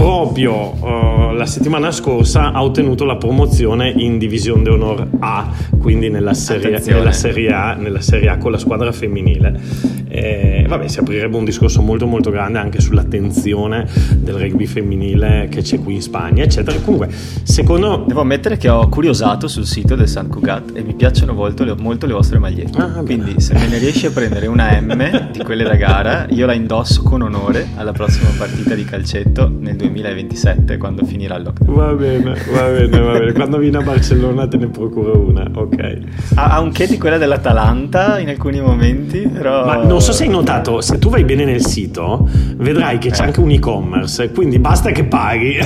proprio 0.00 0.72
uh, 0.80 1.34
la 1.34 1.44
settimana 1.44 1.90
scorsa 1.90 2.52
ha 2.52 2.62
ottenuto 2.62 3.04
la 3.04 3.16
promozione 3.16 3.90
in 3.90 4.16
Divisione 4.16 4.62
d'Onor 4.62 5.08
A, 5.18 5.52
quindi 5.78 6.08
nella 6.08 6.32
serie, 6.32 6.80
nella 6.86 7.12
serie, 7.12 7.52
A, 7.52 7.74
nella 7.74 8.00
serie 8.00 8.30
A 8.30 8.38
con 8.38 8.50
la 8.50 8.56
squadra 8.56 8.92
femminile. 8.92 9.98
E, 10.08 10.64
vabbè, 10.66 10.88
si 10.88 10.98
aprirebbe 10.98 11.36
un 11.36 11.44
discorso 11.44 11.82
molto 11.82 12.06
molto 12.06 12.30
grande 12.30 12.58
anche 12.58 12.80
sull'attenzione 12.80 13.86
del 14.16 14.34
rugby 14.34 14.66
femminile 14.66 15.48
che 15.50 15.60
c'è 15.60 15.78
qui 15.78 15.96
in 15.96 16.02
Spagna, 16.02 16.42
eccetera. 16.42 16.78
Comunque, 16.80 17.08
secondo... 17.10 18.04
Devo 18.08 18.22
ammettere 18.22 18.56
che 18.56 18.68
ho 18.68 18.88
curiosato 18.88 19.48
sul 19.48 19.66
sito 19.66 19.94
del 19.94 20.08
San 20.08 20.28
Cugat 20.28 20.72
e 20.74 20.82
mi 20.82 20.94
piacciono 20.94 21.34
molto 21.34 21.62
le, 21.62 21.74
molto 21.78 22.06
le 22.06 22.14
vostre 22.14 22.38
magliette. 22.38 22.78
Ah, 22.78 23.02
quindi 23.04 23.38
se 23.38 23.52
me 23.52 23.68
ne 23.68 23.78
riesci 23.78 24.06
a 24.06 24.10
prendere 24.10 24.46
una 24.46 24.80
M 24.80 25.30
di 25.30 25.44
quelle 25.44 25.62
da 25.62 25.76
gara, 25.76 26.26
io 26.30 26.46
la 26.46 26.54
indosso 26.54 27.02
con 27.02 27.20
onore 27.20 27.68
alla 27.76 27.92
prossima 27.92 28.30
partita 28.36 28.74
di 28.74 28.84
calcetto 28.84 29.42
nel 29.42 29.76
2020. 29.76 29.89
2027 29.92 30.76
quando 30.76 31.04
finirà 31.04 31.36
il 31.36 31.44
lockdown. 31.44 31.76
Va 31.76 31.92
bene, 31.94 32.34
va 32.52 32.68
bene, 32.68 33.00
va 33.00 33.12
bene. 33.12 33.32
Quando 33.32 33.58
vieni 33.58 33.76
a 33.76 33.82
Barcellona 33.82 34.46
te 34.46 34.56
ne 34.56 34.68
procuro 34.68 35.18
una, 35.18 35.46
ok. 35.52 35.98
Ha, 36.34 36.44
ha 36.50 36.60
un 36.60 36.70
che 36.70 36.86
di 36.86 36.98
quella 36.98 37.18
dell'Atalanta 37.18 38.18
in 38.18 38.28
alcuni 38.28 38.60
momenti, 38.60 39.28
però... 39.28 39.64
Ma 39.64 39.76
non 39.84 40.00
so 40.00 40.12
se 40.12 40.24
hai 40.24 40.30
notato, 40.30 40.80
se 40.80 40.98
tu 40.98 41.08
vai 41.08 41.24
bene 41.24 41.44
nel 41.44 41.64
sito, 41.64 42.28
vedrai 42.56 42.98
che 42.98 43.10
c'è 43.10 43.22
eh. 43.22 43.26
anche 43.26 43.40
un 43.40 43.50
e-commerce, 43.50 44.30
quindi 44.30 44.58
basta 44.58 44.90
che 44.90 45.04
paghi. 45.04 45.58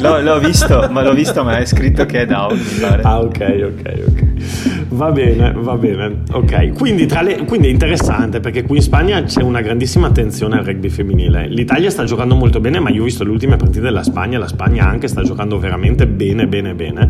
L'ho, 0.00 0.20
l'ho 0.20 0.38
visto, 0.38 0.88
ma 0.90 1.02
l'ho 1.02 1.14
visto, 1.14 1.44
ma 1.44 1.58
è 1.58 1.64
scritto 1.64 2.04
che 2.06 2.22
è 2.22 2.26
down, 2.26 2.56
mi 2.56 2.80
pare. 2.80 3.02
Ah, 3.02 3.20
ok, 3.20 3.72
ok, 3.72 4.02
ok. 4.08 4.73
Va 4.94 5.10
bene, 5.10 5.52
va 5.56 5.76
bene. 5.76 6.22
Ok, 6.30 6.72
quindi, 6.74 7.08
le, 7.08 7.44
quindi, 7.46 7.66
è 7.66 7.70
interessante 7.70 8.38
perché 8.38 8.62
qui 8.62 8.76
in 8.76 8.82
Spagna 8.82 9.22
c'è 9.24 9.42
una 9.42 9.60
grandissima 9.60 10.06
attenzione 10.06 10.58
al 10.58 10.64
rugby 10.64 10.88
femminile. 10.88 11.48
L'Italia 11.48 11.90
sta 11.90 12.04
giocando 12.04 12.36
molto 12.36 12.60
bene, 12.60 12.78
ma 12.78 12.90
io 12.90 13.00
ho 13.00 13.04
visto 13.04 13.24
le 13.24 13.30
ultime 13.30 13.56
partite 13.56 13.80
della 13.80 14.04
Spagna, 14.04 14.38
la 14.38 14.46
Spagna 14.46 14.86
anche 14.86 15.08
sta 15.08 15.22
giocando 15.22 15.58
veramente 15.58 16.06
bene, 16.06 16.46
bene, 16.46 16.74
bene. 16.74 17.08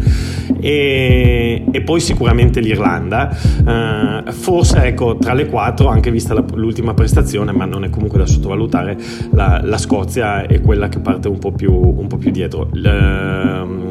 E, 0.60 1.66
e 1.70 1.80
poi 1.82 2.00
sicuramente 2.00 2.60
l'Irlanda. 2.60 3.36
Uh, 3.64 4.32
forse 4.32 4.84
ecco, 4.84 5.16
tra 5.16 5.34
le 5.34 5.46
quattro, 5.46 5.88
anche 5.88 6.10
vista 6.10 6.32
la, 6.32 6.42
l'ultima 6.54 6.94
prestazione, 6.94 7.52
ma 7.52 7.66
non 7.66 7.84
è 7.84 7.90
comunque 7.90 8.18
da 8.18 8.26
sottovalutare, 8.26 8.96
la, 9.32 9.60
la 9.62 9.76
Scozia 9.76 10.46
è 10.46 10.58
quella 10.62 10.88
che 10.88 11.00
parte 11.00 11.28
un 11.28 11.38
po' 11.38 11.52
più, 11.52 11.70
un 11.74 12.06
po 12.06 12.16
più 12.16 12.30
dietro. 12.30 12.70
L, 12.72 13.83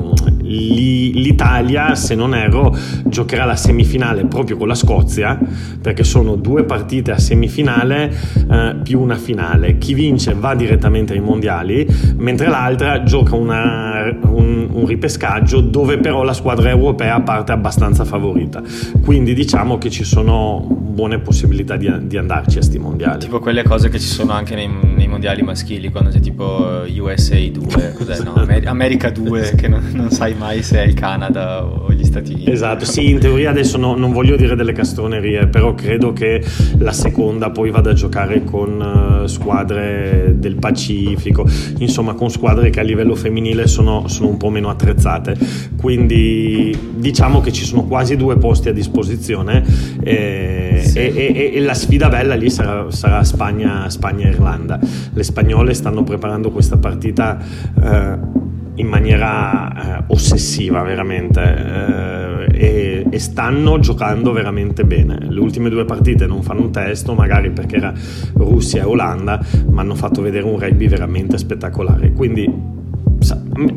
l'Italia, 0.54 1.96
se 1.96 2.16
non 2.16 2.36
erro, 2.36 2.76
giocherà 3.06 3.46
la 3.46 3.56
semifinale 3.56 4.26
proprio 4.26 4.58
con 4.58 4.68
la 4.68 4.76
Scozia, 4.76 5.39
perché 5.82 6.04
sono 6.04 6.36
due 6.36 6.63
partite 6.63 7.12
a 7.12 7.18
semifinale 7.18 8.12
eh, 8.50 8.76
più 8.84 9.00
una 9.00 9.16
finale. 9.16 9.78
Chi 9.78 9.94
vince 9.94 10.34
va 10.34 10.56
direttamente 10.56 11.13
ai 11.13 11.20
mondiali, 11.20 11.86
mentre 12.18 12.48
l'altra 12.48 13.04
gioca 13.04 13.36
una, 13.36 14.16
un, 14.28 14.70
un, 14.72 14.86
ripescaggio 14.86 15.62
dove 15.62 15.98
però 15.98 16.24
la 16.24 16.34
squadra 16.34 16.70
europea 16.70 17.20
parte 17.22 17.52
abbastanza 17.52 18.06
favorita. 18.06 18.62
Quindi 19.04 19.34
diciamo 19.34 19.78
che 19.78 19.89
ci 19.89 20.04
sono 20.04 20.66
buone 20.70 21.20
possibilità 21.20 21.76
di, 21.76 21.92
di 22.08 22.18
andarci 22.18 22.60
a 22.60 22.62
sti 22.62 22.78
mondiali. 22.78 23.20
Tipo 23.20 23.39
quelle 23.39 23.63
cose 23.63 23.89
che 23.89 24.00
ci 24.00 24.08
sono 24.08 24.32
anche 24.34 24.56
nei, 24.56 24.70
nei 24.96 25.08
mondiali 25.08 25.42
maschili, 25.42 25.89
quando 25.89 26.10
c'è 26.10 26.20
tipo 26.20 26.84
USA 26.88 27.36
2, 27.36 27.94
cos'è? 27.94 28.24
No, 28.24 28.34
America 28.66 29.10
2, 29.10 29.54
che 29.56 29.68
non, 29.68 29.89
non 29.94 30.12
sai 30.12 30.34
mai 30.36 30.42
se 30.62 30.79
è 30.79 30.86
il 30.86 30.93
Canada 30.93 31.63
o 31.63 31.91
gli 31.91 32.03
Stati 32.03 32.34
Uniti. 32.34 32.51
Esatto, 32.51 32.86
sì, 32.86 33.10
in 33.10 33.19
teoria 33.19 33.49
adesso 33.49 33.77
no, 33.77 33.95
non 33.95 34.12
voglio 34.12 34.36
dire 34.36 34.56
delle 34.56 34.73
castronerie, 34.73 35.47
però 35.47 35.73
credo 35.73 36.13
che 36.13 36.43
la 36.77 36.91
seconda 36.91 37.49
poi 37.49 37.71
vada 37.71 37.91
a 37.91 37.93
giocare 37.93 38.43
con 38.43 39.21
uh, 39.23 39.27
squadre 39.27 40.36
del 40.38 40.56
Pacifico, 40.56 41.45
insomma 41.77 42.13
con 42.13 42.29
squadre 42.29 42.69
che 42.69 42.79
a 42.79 42.84
livello 42.84 43.15
femminile 43.15 43.67
sono, 43.67 44.08
sono 44.08 44.29
un 44.29 44.38
po' 44.38 44.49
meno 44.49 44.69
attrezzate. 44.69 45.38
Quindi 45.77 46.77
diciamo 46.95 47.41
che 47.41 47.51
ci 47.51 47.65
sono 47.65 47.86
quasi 47.86 48.15
due 48.15 48.38
posti 48.38 48.69
a 48.69 48.73
disposizione 48.73 49.63
e, 50.01 50.82
sì. 50.84 50.97
e, 50.97 51.13
e, 51.15 51.51
e 51.56 51.60
la 51.62 51.73
sfida 51.73 52.10
bella 52.10 52.36
lì 52.36 52.49
sarà, 52.49 52.89
sarà 52.91 53.23
Spagna, 53.23 53.89
Spagna-Irlanda. 53.89 54.79
Le 55.13 55.23
spagnole 55.23 55.73
stanno 55.73 56.03
preparando 56.03 56.51
questa 56.51 56.77
partita. 56.77 57.38
Uh, 57.75 58.42
in 58.76 58.88
maniera 58.88 60.00
eh, 60.00 60.04
ossessiva 60.08 60.82
veramente 60.82 61.42
eh, 61.42 62.48
e, 62.52 63.06
e, 63.10 63.20
stanno 63.20 63.80
giocando 63.80 64.32
veramente 64.32 64.84
bene. 64.84 65.18
Le 65.20 65.40
ultime 65.40 65.70
due 65.70 65.86
partite 65.86 66.26
non 66.26 66.42
fanno 66.42 66.62
un 66.62 66.72
testo, 66.72 67.14
magari 67.14 67.52
perché 67.52 67.76
era 67.76 67.94
Russia 68.34 68.82
e 68.82 68.86
Olanda, 68.86 69.44
ma 69.70 69.82
hanno 69.82 69.96
fatto 69.96 70.22
vedere 70.22 70.46
un 70.46 70.60
rugby 70.60 70.88
veramente 70.88 71.38
spettacolare. 71.38 72.12
Quindi 72.12 72.72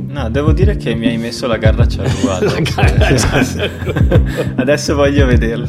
No, 0.09 0.31
devo 0.31 0.53
dire 0.53 0.77
che 0.77 0.95
mi 0.95 1.07
hai 1.07 1.19
messo 1.19 1.47
la 1.47 1.59
garra 1.59 1.87
cerrua. 1.87 2.39
Adesso 4.57 4.95
voglio 4.95 5.27
vederla. 5.27 5.67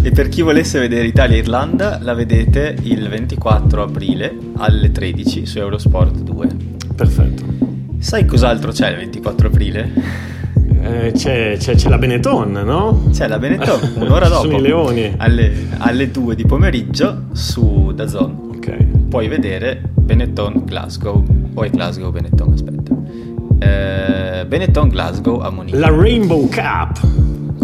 E 0.00 0.10
per 0.10 0.28
chi 0.28 0.42
volesse 0.42 0.78
vedere 0.78 1.06
Italia-Irlanda, 1.06 1.98
la 2.00 2.14
vedete 2.14 2.76
il 2.82 3.08
24 3.08 3.82
aprile 3.82 4.36
alle 4.56 4.90
13 4.90 5.46
su 5.46 5.58
Eurosport 5.58 6.20
2. 6.20 6.48
Perfetto. 6.94 7.57
Sai 7.98 8.24
cos'altro 8.24 8.70
c'è 8.70 8.90
il 8.90 8.96
24 8.96 9.48
aprile? 9.48 9.92
Eh, 10.80 11.12
c'è, 11.14 11.56
c'è, 11.58 11.74
c'è, 11.74 11.88
la 11.88 11.98
Benetton, 11.98 12.52
no? 12.52 13.08
C'è 13.12 13.26
la 13.26 13.38
Benetton, 13.38 13.94
un'ora 13.96 14.28
dopo. 14.30 14.42
sono 14.42 14.58
i 14.58 14.60
leoni. 14.60 15.14
Alle, 15.16 15.52
alle 15.78 16.10
2 16.10 16.34
di 16.34 16.46
pomeriggio 16.46 17.24
su 17.32 17.92
Dazon. 17.94 18.52
Ok. 18.56 18.76
Puoi 19.08 19.26
vedere 19.28 19.82
Benetton 19.94 20.62
Glasgow. 20.64 21.24
O 21.54 21.62
è 21.64 21.70
Glasgow 21.70 22.12
Benetton, 22.12 22.52
aspetta. 22.52 22.94
Eh, 23.58 24.46
Benetton 24.46 24.88
Glasgow 24.88 25.40
a 25.40 25.50
Monica. 25.50 25.78
La 25.78 25.90
Rainbow 25.90 26.48
Cup 26.48 27.00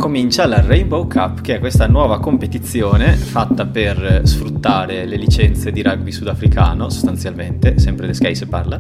comincia 0.05 0.45
la 0.45 0.61
Rainbow 0.61 1.07
Cup, 1.07 1.41
che 1.41 1.55
è 1.55 1.59
questa 1.59 1.87
nuova 1.87 2.21
competizione 2.21 3.15
fatta 3.15 3.65
per 3.65 4.21
sfruttare 4.25 5.07
le 5.07 5.17
licenze 5.17 5.73
di 5.73 5.81
rugby 5.81 6.13
sudafricano, 6.13 6.91
sostanzialmente, 6.91 7.79
sempre 7.79 8.09
di 8.09 8.13
Sky 8.13 8.35
se 8.35 8.47
parla. 8.47 8.79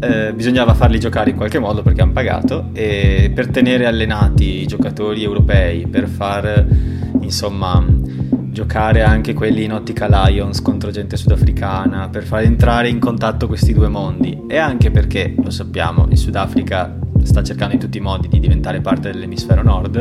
Eh, 0.00 0.32
bisognava 0.34 0.74
farli 0.74 0.98
giocare 0.98 1.30
in 1.30 1.36
qualche 1.36 1.60
modo 1.60 1.82
perché 1.82 2.02
hanno 2.02 2.10
pagato 2.10 2.70
e 2.72 3.30
per 3.32 3.50
tenere 3.50 3.86
allenati 3.86 4.62
i 4.62 4.66
giocatori 4.66 5.22
europei, 5.22 5.86
per 5.86 6.08
far 6.08 6.66
insomma 7.20 7.80
giocare 8.50 9.02
anche 9.04 9.32
quelli 9.32 9.62
in 9.62 9.74
Ottica 9.74 10.08
Lions 10.08 10.60
contro 10.60 10.90
gente 10.90 11.16
sudafricana, 11.16 12.08
per 12.08 12.24
far 12.24 12.42
entrare 12.42 12.88
in 12.88 12.98
contatto 12.98 13.46
questi 13.46 13.72
due 13.72 13.86
mondi 13.86 14.42
e 14.48 14.56
anche 14.56 14.90
perché, 14.90 15.36
lo 15.40 15.50
sappiamo, 15.50 16.08
il 16.10 16.18
Sudafrica 16.18 16.98
sta 17.24 17.42
cercando 17.42 17.74
in 17.74 17.80
tutti 17.80 17.98
i 17.98 18.00
modi 18.00 18.28
di 18.28 18.38
diventare 18.38 18.80
parte 18.80 19.10
dell'emisfero 19.10 19.62
nord, 19.62 19.96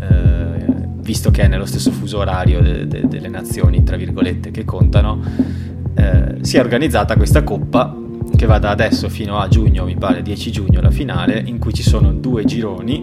eh, 0.00 0.84
visto 1.00 1.30
che 1.30 1.42
è 1.42 1.48
nello 1.48 1.66
stesso 1.66 1.90
fuso 1.90 2.18
orario 2.18 2.60
de- 2.60 2.86
de- 2.86 3.06
delle 3.08 3.28
nazioni, 3.28 3.82
tra 3.82 3.96
virgolette, 3.96 4.50
che 4.50 4.64
contano, 4.64 5.20
eh, 5.94 6.36
si 6.40 6.56
è 6.56 6.60
organizzata 6.60 7.16
questa 7.16 7.42
coppa 7.42 8.04
che 8.36 8.46
va 8.46 8.58
da 8.58 8.70
adesso 8.70 9.08
fino 9.08 9.38
a 9.38 9.48
giugno, 9.48 9.84
mi 9.84 9.96
pare 9.96 10.22
10 10.22 10.50
giugno 10.50 10.80
la 10.80 10.90
finale, 10.90 11.42
in 11.44 11.58
cui 11.58 11.72
ci 11.72 11.82
sono 11.82 12.12
due 12.12 12.44
gironi. 12.44 13.02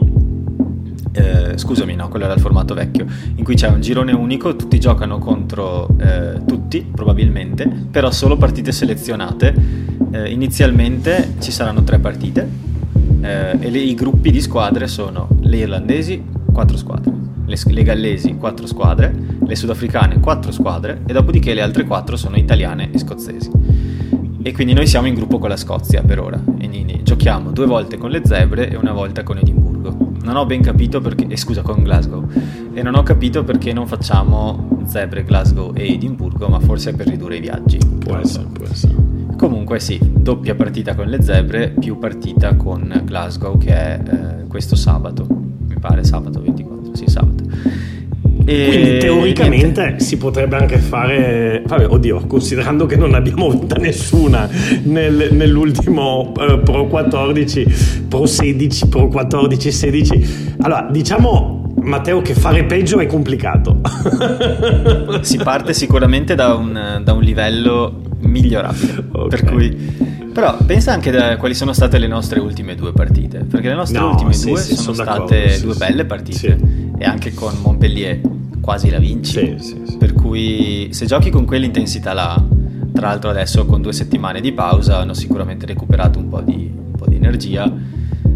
Eh, 1.16 1.58
scusami, 1.58 1.96
no, 1.96 2.08
quello 2.10 2.26
era 2.26 2.34
il 2.34 2.40
formato 2.40 2.74
vecchio, 2.74 3.06
in 3.36 3.44
cui 3.44 3.56
c'è 3.56 3.68
un 3.68 3.82
girone 3.82 4.12
unico, 4.14 4.56
tutti 4.56 4.80
giocano 4.80 5.20
contro 5.20 5.88
eh, 6.00 6.42
tutti, 6.46 6.86
probabilmente, 6.94 7.68
però 7.68 8.12
solo 8.12 8.36
partite 8.36 8.72
selezionate. 8.72 9.54
Eh, 10.12 10.30
inizialmente 10.30 11.36
ci 11.40 11.52
saranno 11.52 11.84
tre 11.84 12.00
partite, 12.00 12.48
eh, 13.24 13.58
e 13.60 13.70
le, 13.70 13.80
i 13.80 13.94
gruppi 13.96 14.32
di 14.32 14.42
squadre 14.42 14.88
sono 14.88 15.30
le 15.42 15.58
irlandesi, 15.58 16.24
4 16.52 16.78
squadre, 16.78 17.14
le, 17.46 17.58
le, 17.66 17.84
gallesi, 17.84 18.36
4 18.36 18.68
squadre, 18.68 19.16
le 19.46 19.56
sudafricane, 19.56 20.20
4 20.20 20.52
squadre 20.52 21.02
e 21.06 21.14
dopodiché 21.14 21.54
le 21.54 21.62
altre 21.62 21.86
4 21.86 22.18
sono 22.18 22.36
italiane 22.38 22.92
e 22.92 23.00
scozzesi. 23.00 23.52
E 24.46 24.52
quindi 24.52 24.74
noi 24.74 24.88
siamo 24.88 25.08
in 25.08 25.14
gruppo 25.14 25.40
con 25.40 25.48
la 25.48 25.56
Scozia 25.56 26.02
per 26.02 26.20
ora 26.20 26.38
e 26.60 26.68
quindi 26.84 27.04
giochiamo 27.04 27.52
due 27.52 27.66
volte 27.66 27.98
con 27.98 28.10
le 28.10 28.22
zebre 28.26 28.70
e 28.70 28.76
una 28.76 28.92
volta 28.92 29.24
con 29.24 29.38
Edimburgo. 29.38 30.12
Non 30.22 30.36
ho 30.36 30.46
ben 30.46 30.62
capito 30.62 31.00
perché, 31.00 31.26
eh, 31.28 31.38
scusa, 31.38 31.62
con 31.62 31.82
Glasgow, 31.82 32.28
e 32.74 32.82
non 32.82 32.96
ho 32.96 33.04
capito 33.04 33.44
perché 33.44 33.72
non 33.72 33.88
facciamo 33.88 34.82
zebre, 34.86 35.24
Glasgow 35.24 35.72
e 35.74 35.94
Edimburgo, 35.94 36.48
ma 36.48 36.60
forse 36.60 36.92
è 36.92 36.94
per 36.94 37.08
ridurre 37.08 37.38
i 37.38 37.42
viaggi. 37.42 37.78
Può 38.00 38.18
essere, 38.18 38.46
può 38.52 38.66
essere. 38.66 39.13
Comunque 39.44 39.82
sì, 39.82 40.00
doppia 40.02 40.56
partita 40.56 40.96
con 40.96 41.08
le 41.08 41.22
zebre 41.22 41.74
più 41.78 42.00
partita 42.00 42.56
con 42.56 43.02
Glasgow 43.04 43.58
che 43.58 43.74
è 43.74 44.00
eh, 44.02 44.48
questo 44.48 44.78
sabato, 44.78 45.28
mi 45.28 45.78
pare 45.82 46.06
sabato 46.06 46.40
24, 46.40 46.96
sì 46.96 47.08
sabato. 47.08 47.44
E 48.46 48.66
Quindi 48.70 48.98
teoricamente 49.00 49.82
niente. 49.82 50.04
si 50.06 50.16
potrebbe 50.16 50.56
anche 50.56 50.78
fare, 50.78 51.62
vabbè, 51.66 51.90
oddio, 51.90 52.26
considerando 52.26 52.86
che 52.86 52.96
non 52.96 53.16
abbiamo 53.16 53.50
vinta 53.50 53.76
nessuna 53.76 54.50
nel, 54.84 55.34
nell'ultimo 55.34 56.32
uh, 56.34 56.62
Pro 56.64 56.88
14, 56.88 58.06
Pro 58.08 58.26
16, 58.26 58.88
Pro 58.88 59.10
14, 59.10 59.72
16, 59.74 60.56
allora 60.62 60.88
diciamo 60.90 61.63
Matteo 61.84 62.22
che 62.22 62.34
fare 62.34 62.64
peggio 62.66 63.00
è 63.00 63.06
complicato. 63.06 63.82
si 65.22 65.38
parte 65.38 65.74
sicuramente 65.74 66.36
da 66.36 66.56
un, 66.56 67.02
da 67.04 67.14
un 67.14 67.22
livello 67.22 68.02
migliorabile. 68.20 69.06
Okay. 69.12 69.28
Per 69.30 69.44
cui... 69.44 70.12
Però 70.34 70.58
pensa 70.66 70.92
anche 70.92 71.12
da 71.12 71.38
quali 71.38 71.54
sono 71.54 71.74
state 71.74 72.00
le 72.00 72.08
nostre 72.08 72.40
ultime 72.40 72.74
due 72.74 72.92
partite, 72.92 73.40
perché 73.40 73.68
le 73.68 73.76
nostre 73.76 74.00
no, 74.00 74.10
ultime 74.10 74.34
sì, 74.34 74.50
due 74.50 74.60
sì, 74.60 74.76
sono, 74.76 74.96
sono 74.96 75.12
state 75.12 75.60
due 75.62 75.76
belle 75.76 76.06
partite 76.06 76.58
e 76.98 77.06
anche 77.06 77.36
con 77.36 77.54
Montpellier 77.62 78.20
quasi 78.60 78.90
la 78.90 78.98
vinci. 78.98 79.56
Per 80.00 80.14
cui 80.14 80.88
se 80.92 81.06
giochi 81.06 81.30
con 81.30 81.46
quell'intensità 81.46 82.14
là, 82.14 82.44
tra 82.94 83.10
l'altro 83.10 83.30
adesso 83.30 83.66
con 83.66 83.82
due 83.82 83.94
settimane 83.94 84.42
di 84.42 84.54
pausa 84.54 84.98
hanno 84.98 85.14
sicuramente 85.14 85.68
recuperato 85.68 86.18
un 86.18 86.30
po' 86.30 86.42
di, 86.42 86.72
un 86.74 86.96
po 86.98 87.06
di 87.08 87.16
energia. 87.16 87.72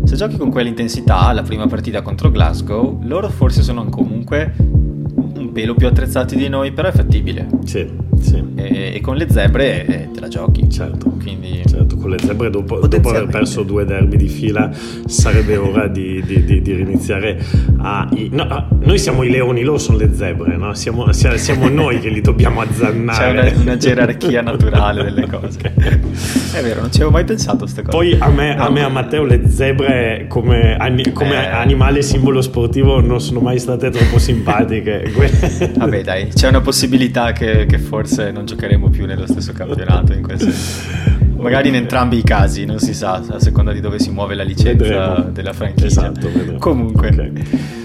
Se 0.08 0.16
giochi 0.16 0.38
con 0.38 0.50
quell'intensità, 0.50 1.34
la 1.34 1.42
prima 1.42 1.68
partita 1.68 2.02
contro 2.02 2.32
Glasgow, 2.32 3.02
loro 3.04 3.28
forse 3.28 3.62
sono 3.62 3.90
comunque 3.90 4.54
un 4.58 5.50
pelo 5.52 5.76
più 5.76 5.86
attrezzati 5.86 6.38
di 6.38 6.48
noi, 6.48 6.72
però 6.72 6.88
è 6.88 6.94
fattibile. 6.94 7.46
Sì. 7.66 7.92
Sì. 8.22 8.47
E, 8.68 8.96
e, 8.96 9.02
con 9.02 9.16
le 9.16 9.28
zebre 9.30 9.86
eh, 9.86 10.10
te 10.14 10.20
la 10.20 10.28
giochi. 10.28 10.70
Certo. 10.70 11.10
Quindi... 11.10 11.64
certo 11.68 11.98
con 11.98 12.10
le 12.10 12.20
zebre 12.20 12.50
dopo, 12.50 12.88
dopo 12.88 13.10
aver 13.10 13.28
perso 13.28 13.64
due 13.64 13.86
derby 13.86 14.16
di 14.16 14.30
fila 14.30 14.72
sarebbe 15.06 15.58
ora 15.58 15.88
di, 15.88 16.24
di, 16.26 16.44
di, 16.44 16.62
di 16.62 16.74
riniziare 16.74 17.44
a... 17.80 18.08
No, 18.32 18.68
noi 18.80 18.98
siamo 18.98 19.24
i 19.24 19.30
leoni, 19.30 19.64
loro 19.64 19.78
sono 19.78 19.98
le 19.98 20.14
zebre, 20.14 20.56
no? 20.56 20.74
siamo, 20.74 21.12
siamo, 21.12 21.68
noi 21.68 22.00
che 22.00 22.10
li 22.10 22.22
dobbiamo 22.22 22.62
azzannare. 22.62 23.18
C'è 23.18 23.50
una, 23.50 23.62
una 23.62 23.78
gerarchia 23.78 24.42
naturale 24.42 25.04
delle 25.04 25.28
cose. 25.30 25.60
È 25.60 26.62
vero, 26.62 26.82
non 26.82 26.92
ci 26.92 26.98
avevo 26.98 27.12
mai 27.12 27.26
pensato 27.26 27.58
a 27.58 27.60
queste 27.60 27.82
cose. 27.82 27.98
Poi 27.98 28.18
a 28.20 28.30
me, 28.30 28.56
no. 28.56 28.64
a, 28.64 28.70
me, 28.70 28.84
a 28.84 28.90
Matteo, 28.90 29.24
le 29.24 29.50
zebre 29.50 30.26
come, 30.28 30.78
ani, 30.78 31.12
come 31.12 31.44
eh... 31.44 31.50
animale 31.50 32.02
simbolo 32.02 32.42
sportivo 32.42 33.02
non 33.02 33.20
sono 33.20 33.40
mai 33.40 33.60
state 33.60 33.90
troppo 33.90 34.18
simpatiche. 34.18 35.12
Vabbè 35.76 36.04
dai, 36.04 36.28
c'è 36.28 36.48
una 36.48 36.62
possibilità 36.62 37.32
che, 37.32 37.66
che 37.66 37.80
forse 37.80 38.32
non 38.32 38.46
giocheremo 38.58 38.90
più 38.90 39.06
nello 39.06 39.28
stesso 39.28 39.54
campionato 39.54 40.14
in 40.14 40.24
quel 40.24 40.40
senso. 40.40 40.90
Magari 41.38 41.70
in 41.70 41.76
entrambi 41.76 42.18
i 42.18 42.24
casi, 42.24 42.66
non 42.66 42.80
si 42.80 42.96
sa, 42.96 43.22
a 43.30 43.40
seconda 43.40 43.72
di 43.72 43.80
dove 43.80 44.00
si 44.00 44.10
muove 44.10 44.34
la 44.34 44.42
licenza 44.42 45.12
vedremo. 45.12 45.30
della 45.30 45.54
franchigia. 45.54 45.86
Esatto, 45.86 46.28
Comunque, 46.58 47.10
okay. 47.10 47.32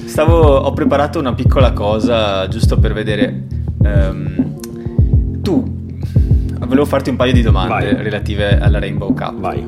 stavo, 0.06 0.56
ho 0.56 0.72
preparato 0.72 1.18
una 1.18 1.34
piccola 1.34 1.72
cosa 1.72 2.48
giusto 2.48 2.78
per 2.78 2.94
vedere. 2.94 3.42
Um, 3.80 5.42
tu, 5.42 5.62
volevo 6.60 6.86
farti 6.86 7.10
un 7.10 7.16
paio 7.16 7.34
di 7.34 7.42
domande 7.42 7.92
Vai. 7.92 8.02
relative 8.02 8.58
alla 8.58 8.78
Rainbow 8.78 9.12
Cup. 9.12 9.38
Vai. 9.38 9.62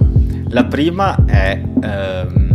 La 0.49 0.65
prima 0.65 1.23
è... 1.27 1.61
Um, 1.63 2.53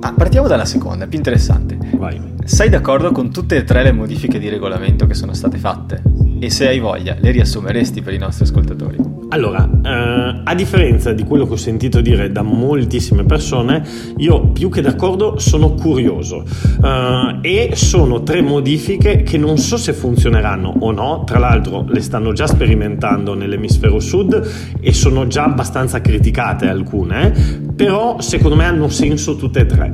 ah, 0.00 0.12
partiamo 0.12 0.48
dalla 0.48 0.64
seconda, 0.64 1.04
è 1.04 1.08
più 1.08 1.18
interessante. 1.18 1.78
Vai. 1.96 2.20
Sei 2.42 2.68
d'accordo 2.68 3.12
con 3.12 3.30
tutte 3.30 3.54
e 3.56 3.62
tre 3.62 3.84
le 3.84 3.92
modifiche 3.92 4.40
di 4.40 4.48
regolamento 4.48 5.06
che 5.06 5.14
sono 5.14 5.34
state 5.34 5.56
fatte? 5.56 6.19
E 6.42 6.48
se 6.48 6.66
hai 6.66 6.78
voglia, 6.78 7.16
le 7.20 7.32
riassumeresti 7.32 8.00
per 8.00 8.14
i 8.14 8.18
nostri 8.18 8.44
ascoltatori? 8.44 8.96
Allora, 9.28 9.68
eh, 9.84 10.40
a 10.42 10.54
differenza 10.54 11.12
di 11.12 11.22
quello 11.22 11.46
che 11.46 11.52
ho 11.52 11.56
sentito 11.56 12.00
dire 12.00 12.32
da 12.32 12.40
moltissime 12.40 13.24
persone, 13.24 13.84
io 14.16 14.46
più 14.46 14.70
che 14.70 14.80
d'accordo 14.80 15.38
sono 15.38 15.74
curioso 15.74 16.42
eh, 16.82 17.38
e 17.42 17.70
sono 17.74 18.22
tre 18.22 18.40
modifiche 18.40 19.22
che 19.22 19.36
non 19.36 19.58
so 19.58 19.76
se 19.76 19.92
funzioneranno 19.92 20.76
o 20.80 20.90
no, 20.92 21.24
tra 21.26 21.38
l'altro 21.38 21.84
le 21.86 22.00
stanno 22.00 22.32
già 22.32 22.46
sperimentando 22.46 23.34
nell'emisfero 23.34 24.00
sud 24.00 24.50
e 24.80 24.92
sono 24.94 25.26
già 25.26 25.44
abbastanza 25.44 26.00
criticate 26.00 26.68
alcune, 26.68 27.34
però 27.76 28.18
secondo 28.22 28.56
me 28.56 28.64
hanno 28.64 28.88
senso 28.88 29.36
tutte 29.36 29.60
e 29.60 29.66
tre, 29.66 29.92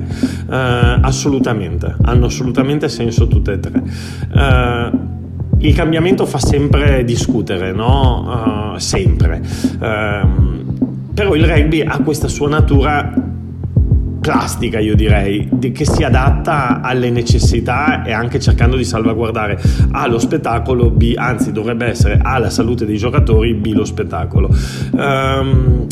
eh, 0.49 0.99
assolutamente, 1.03 1.97
hanno 2.03 2.27
assolutamente 2.27 2.89
senso 2.89 3.27
tutte 3.27 3.53
e 3.53 3.59
tre. 3.59 5.15
Il 5.67 5.75
cambiamento 5.75 6.27
fa 6.27 6.39
sempre 6.39 7.03
discutere, 7.03 7.73
no? 7.73 8.75
Uh, 8.75 8.79
sempre. 8.79 9.43
Uh, 9.81 10.65
però 11.13 11.35
il 11.35 11.45
rugby 11.45 11.81
ha 11.81 11.99
questa 12.05 12.29
sua 12.29 12.49
natura 12.49 13.13
plastica, 14.21 14.79
io 14.79 14.95
direi, 14.95 15.49
che 15.73 15.85
si 15.85 16.05
adatta 16.05 16.81
alle 16.83 17.11
necessità 17.11 18.05
e 18.05 18.13
anche 18.13 18.39
cercando 18.39 18.77
di 18.77 18.85
salvaguardare 18.85 19.61
A 19.91 20.07
lo 20.07 20.21
spettacolo, 20.21 20.91
B, 20.91 21.15
anzi 21.17 21.51
dovrebbe 21.51 21.87
essere 21.87 22.21
A 22.23 22.39
la 22.39 22.51
salute 22.51 22.87
dei 22.87 22.97
giocatori, 22.97 23.53
B 23.55 23.73
lo 23.75 23.85
spettacolo. 23.85 24.49
Um, 24.93 25.87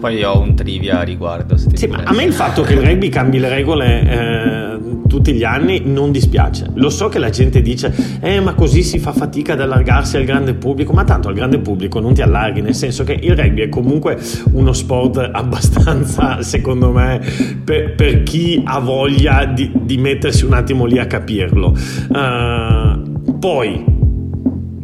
Poi 0.00 0.24
ho 0.24 0.40
un 0.40 0.54
trivia 0.54 1.00
a 1.00 1.02
riguardo. 1.02 1.56
Sì, 1.56 1.86
ma 1.86 2.02
a 2.04 2.14
me 2.14 2.24
il 2.24 2.32
fatto 2.32 2.62
che 2.62 2.72
il 2.72 2.80
rugby 2.80 3.10
cambi 3.10 3.38
le 3.38 3.48
regole 3.50 4.00
eh, 4.00 4.78
tutti 5.10 5.32
gli 5.34 5.44
anni 5.44 5.82
non 5.84 6.10
dispiace. 6.12 6.70
Lo 6.74 6.88
so 6.88 7.08
che 7.08 7.18
la 7.18 7.28
gente 7.28 7.60
dice, 7.60 7.92
eh, 8.20 8.40
ma 8.40 8.54
così 8.54 8.82
si 8.82 8.98
fa 8.98 9.12
fatica 9.12 9.52
ad 9.52 9.60
allargarsi 9.60 10.16
al 10.16 10.24
grande 10.24 10.54
pubblico, 10.54 10.92
ma 10.92 11.04
tanto 11.04 11.28
al 11.28 11.34
grande 11.34 11.58
pubblico 11.58 12.00
non 12.00 12.14
ti 12.14 12.22
allarghi, 12.22 12.62
nel 12.62 12.74
senso 12.74 13.04
che 13.04 13.18
il 13.20 13.36
rugby 13.36 13.62
è 13.62 13.68
comunque 13.68 14.18
uno 14.52 14.72
sport 14.72 15.18
abbastanza, 15.30 16.42
secondo 16.42 16.92
me, 16.92 17.20
per, 17.62 17.94
per 17.94 18.22
chi 18.22 18.62
ha 18.64 18.78
voglia 18.78 19.44
di, 19.44 19.70
di, 19.74 19.98
mettersi 19.98 20.44
un 20.44 20.54
attimo 20.54 20.86
lì 20.86 20.98
a 20.98 21.06
capirlo. 21.06 21.76
Uh, 22.08 23.38
poi 23.38 23.98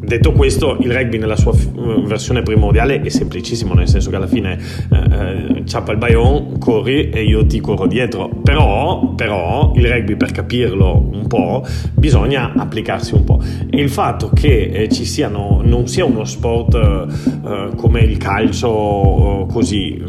Detto 0.07 0.31
questo, 0.31 0.77
il 0.81 0.93
rugby 0.93 1.19
nella 1.19 1.35
sua 1.35 1.53
f- 1.53 1.69
versione 2.07 2.43
primordiale 2.43 3.01
è 3.01 3.09
semplicissimo, 3.09 3.75
nel 3.75 3.89
senso 3.89 4.09
che 4.09 4.15
alla 4.15 4.29
fine 4.29 4.57
eh, 4.57 5.59
eh, 5.59 5.67
ciappa 5.67 5.91
il 5.91 5.99
baion, 5.99 6.59
corri 6.59 7.11
e 7.11 7.25
io 7.25 7.45
ti 7.45 7.61
corro 7.61 7.89
dietro. 7.89 8.29
Però, 8.43 9.15
però, 9.17 9.73
il 9.75 9.85
rugby 9.85 10.15
per 10.15 10.31
capirlo 10.31 11.09
un 11.13 11.27
po' 11.27 11.67
bisogna 11.95 12.53
applicarsi 12.57 13.15
un 13.15 13.25
po'. 13.25 13.43
E 13.69 13.81
il 13.81 13.91
fatto 13.91 14.31
che 14.33 14.71
eh, 14.73 14.89
ci 14.89 15.05
siano, 15.05 15.61
non 15.65 15.89
sia 15.89 16.05
uno 16.05 16.25
sport 16.25 16.75
eh, 16.75 17.71
come 17.75 18.01
il 18.03 18.17
calcio 18.17 19.43
eh, 19.49 19.53
così 19.53 20.01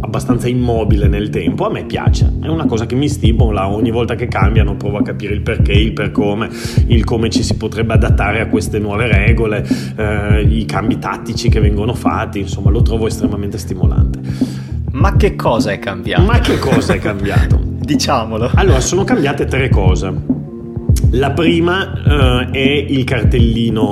abbastanza 0.00 0.48
immobile 0.48 1.08
nel 1.08 1.30
tempo, 1.30 1.66
a 1.66 1.70
me 1.70 1.84
piace, 1.84 2.32
è 2.40 2.48
una 2.48 2.66
cosa 2.66 2.86
che 2.86 2.94
mi 2.94 3.08
stimola, 3.08 3.68
ogni 3.68 3.90
volta 3.90 4.14
che 4.14 4.28
cambiano 4.28 4.76
provo 4.76 4.98
a 4.98 5.02
capire 5.02 5.34
il 5.34 5.42
perché, 5.42 5.72
il 5.72 5.92
per 5.92 6.10
come, 6.10 6.48
il 6.86 7.04
come 7.04 7.30
ci 7.30 7.42
si 7.42 7.56
potrebbe 7.56 7.94
adattare 7.94 8.40
a 8.40 8.46
queste 8.46 8.78
nuove 8.78 9.06
regole, 9.06 9.66
eh, 9.96 10.42
i 10.42 10.64
cambi 10.64 10.98
tattici 10.98 11.48
che 11.48 11.60
vengono 11.60 11.94
fatti, 11.94 12.40
insomma 12.40 12.70
lo 12.70 12.82
trovo 12.82 13.06
estremamente 13.06 13.58
stimolante. 13.58 14.20
Ma 14.92 15.16
che 15.16 15.36
cosa 15.36 15.72
è 15.72 15.78
cambiato? 15.78 16.22
Ma 16.22 16.38
che 16.38 16.58
cosa 16.58 16.94
è 16.94 16.98
cambiato? 16.98 17.60
Diciamolo. 17.86 18.50
Allora, 18.54 18.80
sono 18.80 19.04
cambiate 19.04 19.44
tre 19.44 19.68
cose. 19.68 20.12
La 21.10 21.30
prima 21.32 21.92
uh, 21.92 22.50
è 22.50 22.58
il 22.58 23.04
cartellino, 23.04 23.82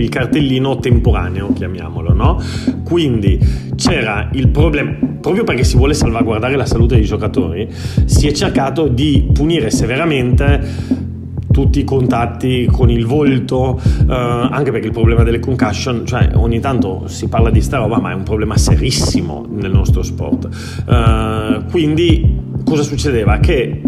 il 0.00 0.08
cartellino 0.08 0.78
temporaneo, 0.78 1.52
chiamiamolo, 1.52 2.12
no? 2.12 2.40
Quindi 2.84 3.38
c'era 3.76 4.28
il 4.32 4.48
problema, 4.48 4.94
proprio 5.20 5.44
perché 5.44 5.64
si 5.64 5.76
vuole 5.76 5.94
salvaguardare 5.94 6.56
la 6.56 6.66
salute 6.66 6.96
dei 6.96 7.04
giocatori, 7.04 7.68
si 8.04 8.26
è 8.26 8.32
cercato 8.32 8.88
di 8.88 9.28
punire 9.32 9.70
severamente 9.70 11.06
tutti 11.50 11.80
i 11.80 11.84
contatti 11.84 12.68
con 12.70 12.88
il 12.88 13.04
volto, 13.04 13.80
eh, 13.82 14.04
anche 14.06 14.70
perché 14.70 14.86
il 14.86 14.92
problema 14.92 15.24
delle 15.24 15.40
concussion, 15.40 16.06
cioè 16.06 16.30
ogni 16.34 16.60
tanto 16.60 17.08
si 17.08 17.26
parla 17.28 17.50
di 17.50 17.60
sta 17.60 17.78
roba, 17.78 17.98
ma 17.98 18.12
è 18.12 18.14
un 18.14 18.22
problema 18.22 18.56
serissimo 18.56 19.46
nel 19.50 19.72
nostro 19.72 20.02
sport. 20.02 20.48
Eh, 20.88 21.62
quindi 21.70 22.36
cosa 22.64 22.82
succedeva? 22.82 23.38
Che 23.38 23.82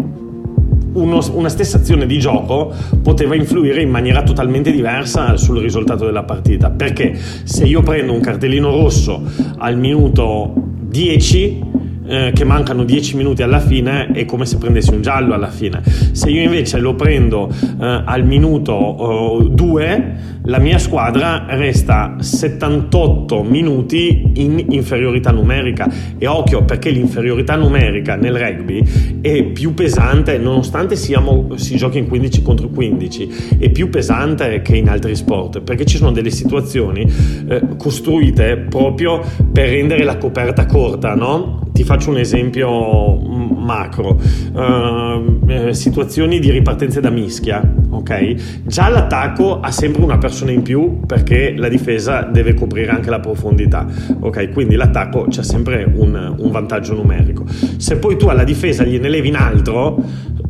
uno, 0.93 1.21
una 1.33 1.49
stessa 1.49 1.77
azione 1.77 2.05
di 2.05 2.17
gioco 2.19 2.73
poteva 3.01 3.35
influire 3.35 3.81
in 3.81 3.89
maniera 3.89 4.23
totalmente 4.23 4.71
diversa 4.71 5.37
sul 5.37 5.59
risultato 5.59 6.05
della 6.05 6.23
partita. 6.23 6.69
Perché 6.69 7.17
se 7.43 7.65
io 7.65 7.81
prendo 7.81 8.13
un 8.13 8.19
cartellino 8.19 8.69
rosso 8.69 9.21
al 9.57 9.77
minuto 9.77 10.53
10 10.55 11.79
eh, 12.05 12.31
che 12.33 12.43
mancano 12.43 12.83
10 12.83 13.15
minuti 13.15 13.43
alla 13.43 13.59
fine 13.59 14.07
è 14.07 14.25
come 14.25 14.45
se 14.45 14.57
prendessi 14.57 14.93
un 14.93 15.01
giallo 15.01 15.33
alla 15.33 15.49
fine. 15.49 15.81
Se 16.11 16.29
io 16.29 16.41
invece 16.41 16.79
lo 16.79 16.95
prendo 16.95 17.49
eh, 17.49 18.03
al 18.05 18.25
minuto 18.25 19.47
2, 19.49 19.85
eh, 19.85 20.29
la 20.45 20.57
mia 20.57 20.79
squadra 20.79 21.45
resta 21.49 22.15
78 22.19 23.43
minuti 23.43 24.31
in 24.35 24.65
inferiorità 24.69 25.31
numerica. 25.31 25.89
E 26.17 26.25
occhio 26.27 26.63
perché 26.63 26.89
l'inferiorità 26.89 27.55
numerica 27.55 28.15
nel 28.15 28.35
rugby 28.35 28.83
è 29.21 29.43
più 29.43 29.73
pesante, 29.73 30.37
nonostante 30.37 30.95
siamo, 30.95 31.49
si 31.55 31.77
giochi 31.77 31.99
in 31.99 32.07
15 32.07 32.41
contro 32.41 32.69
15, 32.69 33.57
è 33.59 33.69
più 33.69 33.89
pesante 33.89 34.61
che 34.61 34.75
in 34.75 34.89
altri 34.89 35.15
sport, 35.15 35.61
perché 35.61 35.85
ci 35.85 35.97
sono 35.97 36.11
delle 36.11 36.31
situazioni 36.31 37.07
eh, 37.47 37.61
costruite 37.77 38.57
proprio 38.57 39.21
per 39.51 39.69
rendere 39.69 40.03
la 40.03 40.17
coperta 40.17 40.65
corta, 40.65 41.13
no? 41.13 41.69
Ti 41.71 41.83
faccio 41.91 42.09
un 42.11 42.19
esempio 42.19 43.17
macro, 43.17 44.17
uh, 44.53 45.71
situazioni 45.71 46.39
di 46.39 46.49
ripartenza 46.49 47.01
da 47.01 47.09
mischia, 47.09 47.61
ok? 47.89 48.63
Già 48.63 48.87
l'attacco 48.87 49.59
ha 49.59 49.71
sempre 49.71 50.01
una 50.01 50.17
persona 50.17 50.51
in 50.51 50.61
più 50.61 51.01
perché 51.05 51.53
la 51.53 51.67
difesa 51.67 52.21
deve 52.21 52.53
coprire 52.53 52.91
anche 52.91 53.09
la 53.09 53.19
profondità, 53.19 53.85
ok? 54.21 54.51
Quindi 54.53 54.75
l'attacco 54.75 55.25
c'è 55.27 55.43
sempre 55.43 55.83
un, 55.83 56.35
un 56.37 56.49
vantaggio 56.49 56.93
numerico. 56.93 57.43
Se 57.75 57.97
poi 57.97 58.15
tu 58.15 58.27
alla 58.27 58.45
difesa 58.45 58.85
gliene 58.85 59.09
levi 59.09 59.27
in 59.27 59.35
altro, 59.35 60.01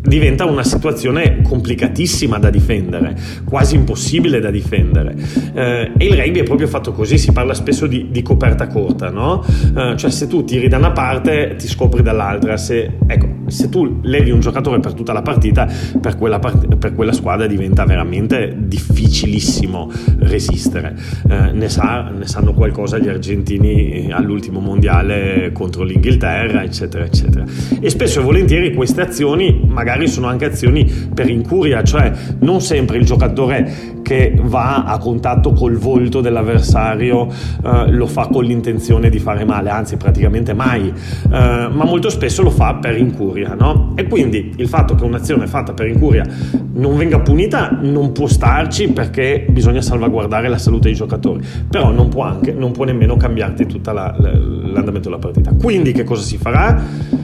diventa 0.01 0.45
una 0.45 0.63
situazione 0.63 1.41
complicatissima 1.41 2.39
da 2.39 2.49
difendere, 2.49 3.15
quasi 3.45 3.75
impossibile 3.75 4.39
da 4.39 4.49
difendere. 4.49 5.15
Eh, 5.53 5.91
e 5.97 6.05
il 6.05 6.15
rugby 6.15 6.39
è 6.39 6.43
proprio 6.43 6.67
fatto 6.67 6.91
così, 6.91 7.17
si 7.17 7.31
parla 7.31 7.53
spesso 7.53 7.85
di, 7.85 8.07
di 8.09 8.21
coperta 8.21 8.67
corta, 8.67 9.09
no? 9.09 9.45
Eh, 9.75 9.95
cioè 9.97 10.09
se 10.09 10.27
tu 10.27 10.43
tiri 10.43 10.67
da 10.67 10.77
una 10.77 10.91
parte 10.91 11.55
ti 11.57 11.67
scopri 11.67 12.01
dall'altra, 12.01 12.57
se, 12.57 12.97
ecco, 13.05 13.27
se 13.47 13.69
tu 13.69 13.99
levi 14.01 14.31
un 14.31 14.39
giocatore 14.39 14.79
per 14.79 14.93
tutta 14.93 15.13
la 15.13 15.21
partita, 15.21 15.69
per 15.99 16.17
quella, 16.17 16.39
part- 16.39 16.75
per 16.75 16.93
quella 16.95 17.13
squadra 17.13 17.45
diventa 17.45 17.85
veramente 17.85 18.55
difficilissimo 18.57 19.91
resistere. 20.19 20.95
Eh, 21.29 21.51
ne, 21.51 21.69
sa, 21.69 22.09
ne, 22.09 22.25
sanno 22.25 22.53
qualcosa 22.53 22.97
gli 22.97 23.07
argentini 23.07 24.09
all'ultimo 24.11 24.59
mondiale 24.59 25.51
contro 25.53 25.83
l'Inghilterra, 25.83 26.63
eccetera, 26.63 27.05
eccetera. 27.05 27.45
E 27.79 27.89
spesso 27.89 28.19
e 28.19 28.23
volentieri 28.23 28.73
queste 28.73 29.01
azioni 29.01 29.61
magari 29.67 29.90
sono 30.07 30.27
anche 30.27 30.45
azioni 30.45 30.85
per 31.13 31.29
incuria, 31.29 31.83
cioè 31.83 32.11
non 32.39 32.61
sempre 32.61 32.97
il 32.97 33.05
giocatore 33.05 33.99
che 34.01 34.33
va 34.41 34.83
a 34.83 34.97
contatto 34.97 35.53
col 35.53 35.77
volto 35.77 36.21
dell'avversario 36.21 37.27
eh, 37.63 37.91
lo 37.91 38.07
fa 38.07 38.27
con 38.27 38.43
l'intenzione 38.43 39.09
di 39.09 39.19
fare 39.19 39.45
male, 39.45 39.69
anzi 39.69 39.97
praticamente 39.97 40.53
mai, 40.53 40.87
eh, 40.89 41.29
ma 41.29 41.85
molto 41.85 42.09
spesso 42.09 42.41
lo 42.41 42.49
fa 42.49 42.75
per 42.75 42.97
incuria, 42.97 43.55
no? 43.57 43.93
E 43.95 44.07
quindi 44.07 44.53
il 44.57 44.67
fatto 44.67 44.95
che 44.95 45.03
un'azione 45.03 45.47
fatta 45.47 45.73
per 45.73 45.87
incuria 45.87 46.25
non 46.73 46.97
venga 46.97 47.19
punita 47.19 47.77
non 47.81 48.11
può 48.11 48.27
starci 48.27 48.89
perché 48.89 49.45
bisogna 49.49 49.81
salvaguardare 49.81 50.47
la 50.47 50.57
salute 50.57 50.87
dei 50.87 50.95
giocatori, 50.95 51.45
però 51.69 51.91
non 51.91 52.09
può, 52.09 52.23
anche, 52.23 52.51
non 52.51 52.71
può 52.71 52.85
nemmeno 52.85 53.15
cambiarti 53.17 53.65
tutto 53.65 53.91
la, 53.91 54.13
l'andamento 54.17 55.09
della 55.09 55.19
partita. 55.19 55.53
Quindi 55.53 55.91
che 55.91 56.03
cosa 56.03 56.21
si 56.21 56.37
farà? 56.37 57.20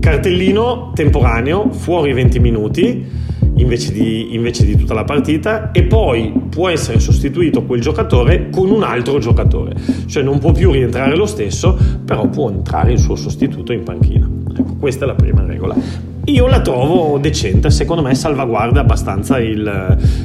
Cartellino 0.00 0.92
temporaneo, 0.94 1.70
fuori 1.70 2.12
20 2.12 2.38
minuti 2.40 3.26
invece 3.56 3.92
di, 3.92 4.34
invece 4.34 4.64
di, 4.64 4.76
tutta 4.76 4.94
la 4.94 5.04
partita 5.04 5.70
e 5.72 5.82
poi 5.84 6.32
può 6.48 6.68
essere 6.68 7.00
sostituito 7.00 7.64
quel 7.64 7.80
giocatore 7.80 8.50
con 8.50 8.70
un 8.70 8.82
altro 8.82 9.18
giocatore, 9.18 9.74
cioè 10.06 10.22
non 10.22 10.38
può 10.38 10.52
più 10.52 10.70
rientrare 10.70 11.16
lo 11.16 11.26
stesso, 11.26 11.76
però 12.04 12.28
può 12.28 12.50
entrare 12.50 12.92
il 12.92 12.98
suo 12.98 13.16
sostituto 13.16 13.72
in 13.72 13.82
panchina. 13.82 14.28
Ecco, 14.56 14.76
questa 14.78 15.04
è 15.04 15.08
la 15.08 15.14
prima 15.14 15.44
regola. 15.44 16.07
Io 16.28 16.46
la 16.46 16.60
trovo 16.60 17.18
decente, 17.18 17.70
secondo 17.70 18.02
me 18.02 18.14
salvaguarda 18.14 18.80
abbastanza 18.80 19.38
il, 19.38 19.66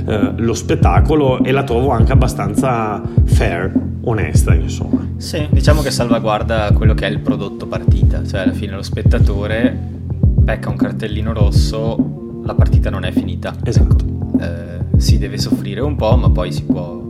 eh, 0.06 0.34
lo 0.36 0.54
spettacolo 0.54 1.44
e 1.44 1.52
la 1.52 1.64
trovo 1.64 1.90
anche 1.92 2.12
abbastanza 2.12 3.02
fair, 3.24 3.72
onesta 4.04 4.54
insomma. 4.54 5.08
Sì, 5.18 5.48
diciamo 5.50 5.82
che 5.82 5.92
salvaguarda 5.92 6.72
quello 6.74 6.94
che 6.94 7.08
è 7.08 7.10
il 7.10 7.20
prodotto 7.20 7.68
partita, 7.68 8.26
cioè 8.26 8.42
alla 8.42 8.54
fine 8.54 8.74
lo 8.74 8.82
spettatore 8.82 9.76
becca 9.80 10.70
un 10.70 10.76
cartellino 10.76 11.32
rosso 11.32 12.42
la 12.44 12.54
partita 12.54 12.90
non 12.90 13.06
è 13.06 13.12
finita. 13.12 13.56
Esatto. 13.64 14.06
Eh, 14.40 15.00
si 15.00 15.18
deve 15.18 15.38
soffrire 15.38 15.82
un 15.82 15.96
po', 15.96 16.16
ma 16.18 16.30
poi 16.30 16.52
si 16.52 16.64
può 16.64 17.02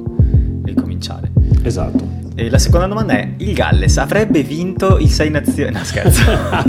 ricominciare. 0.63 1.31
Esatto. 1.63 2.22
E 2.35 2.49
la 2.49 2.57
seconda 2.57 2.87
domanda 2.87 3.13
è: 3.13 3.29
il 3.37 3.53
Galles 3.53 3.97
avrebbe 3.97 4.41
vinto 4.41 4.97
i 4.97 5.07
sei 5.07 5.29
nazioni? 5.29 5.71
No, 5.71 5.83
scherzo. 5.83 6.23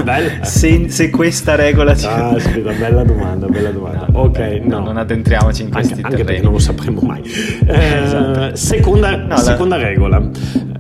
se, 0.43 0.89
se, 0.91 1.11
questa 1.11 1.55
regola 1.55 1.97
ci. 1.97 2.07
Ah, 2.07 2.31
aspetta, 2.31 2.73
bella 2.73 3.03
domanda, 3.03 3.47
bella 3.47 3.71
domanda. 3.71 4.07
No, 4.11 4.21
ok, 4.21 4.39
no. 4.63 4.79
no. 4.79 4.85
Non 4.85 4.97
addentriamoci 4.99 5.63
in 5.63 5.71
questi 5.71 5.95
anche, 5.95 6.07
anche 6.07 6.25
perché 6.25 6.43
non 6.43 6.53
lo 6.53 6.59
sapremo 6.59 7.01
mai. 7.01 7.23
Eh, 7.67 8.03
esatto. 8.03 8.57
seconda, 8.57 9.17
no, 9.17 9.37
seconda 9.39 9.77
la... 9.77 9.85
regola. 9.85 10.31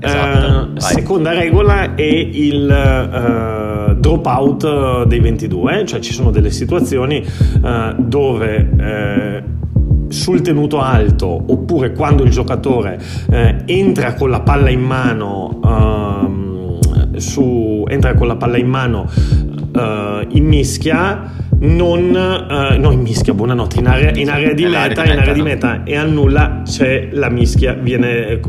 Esatto, 0.01 0.77
eh, 0.77 0.81
seconda 0.81 1.33
regola 1.33 1.95
è 1.95 2.03
il. 2.03 3.53
Uh, 3.91 3.95
dropout 3.95 5.05
dei 5.07 5.21
22, 5.21 5.87
cioè 5.87 6.01
ci 6.01 6.13
sono 6.13 6.31
delle 6.31 6.51
situazioni 6.51 7.25
uh, 7.63 7.95
dove 7.97 8.71
eh, 8.79 9.43
sul 10.15 10.41
tenuto 10.41 10.81
alto 10.81 11.27
oppure 11.27 11.93
quando 11.93 12.23
il 12.23 12.31
giocatore 12.31 12.99
eh, 13.31 13.57
entra 13.67 14.15
con 14.15 14.31
la 14.31 14.41
palla 14.41 14.71
in 14.71 14.81
mano 14.81 15.59
uh, 15.61 17.19
su, 17.19 17.85
entra 17.89 18.15
con 18.15 18.29
la 18.29 18.37
palla 18.37 18.57
in 18.57 18.69
mano 18.69 19.11
uh, 19.11 20.25
in 20.29 20.45
mischia 20.47 21.33
non, 21.59 22.11
uh, 22.11 22.79
no 22.79 22.91
in 22.93 23.01
mischia 23.01 23.35
buonanotte 23.35 23.81
in 23.81 23.87
area, 23.89 24.13
in 24.15 24.31
area 24.31 24.53
di 24.53 24.65
meta 24.67 25.05
in 25.05 25.19
area 25.19 25.33
di 25.33 25.43
meta 25.43 25.83
e 25.83 25.97
annulla 25.97 26.63
c'è 26.65 27.09
la 27.13 27.29
mischia 27.29 27.75
viene, 27.75 28.41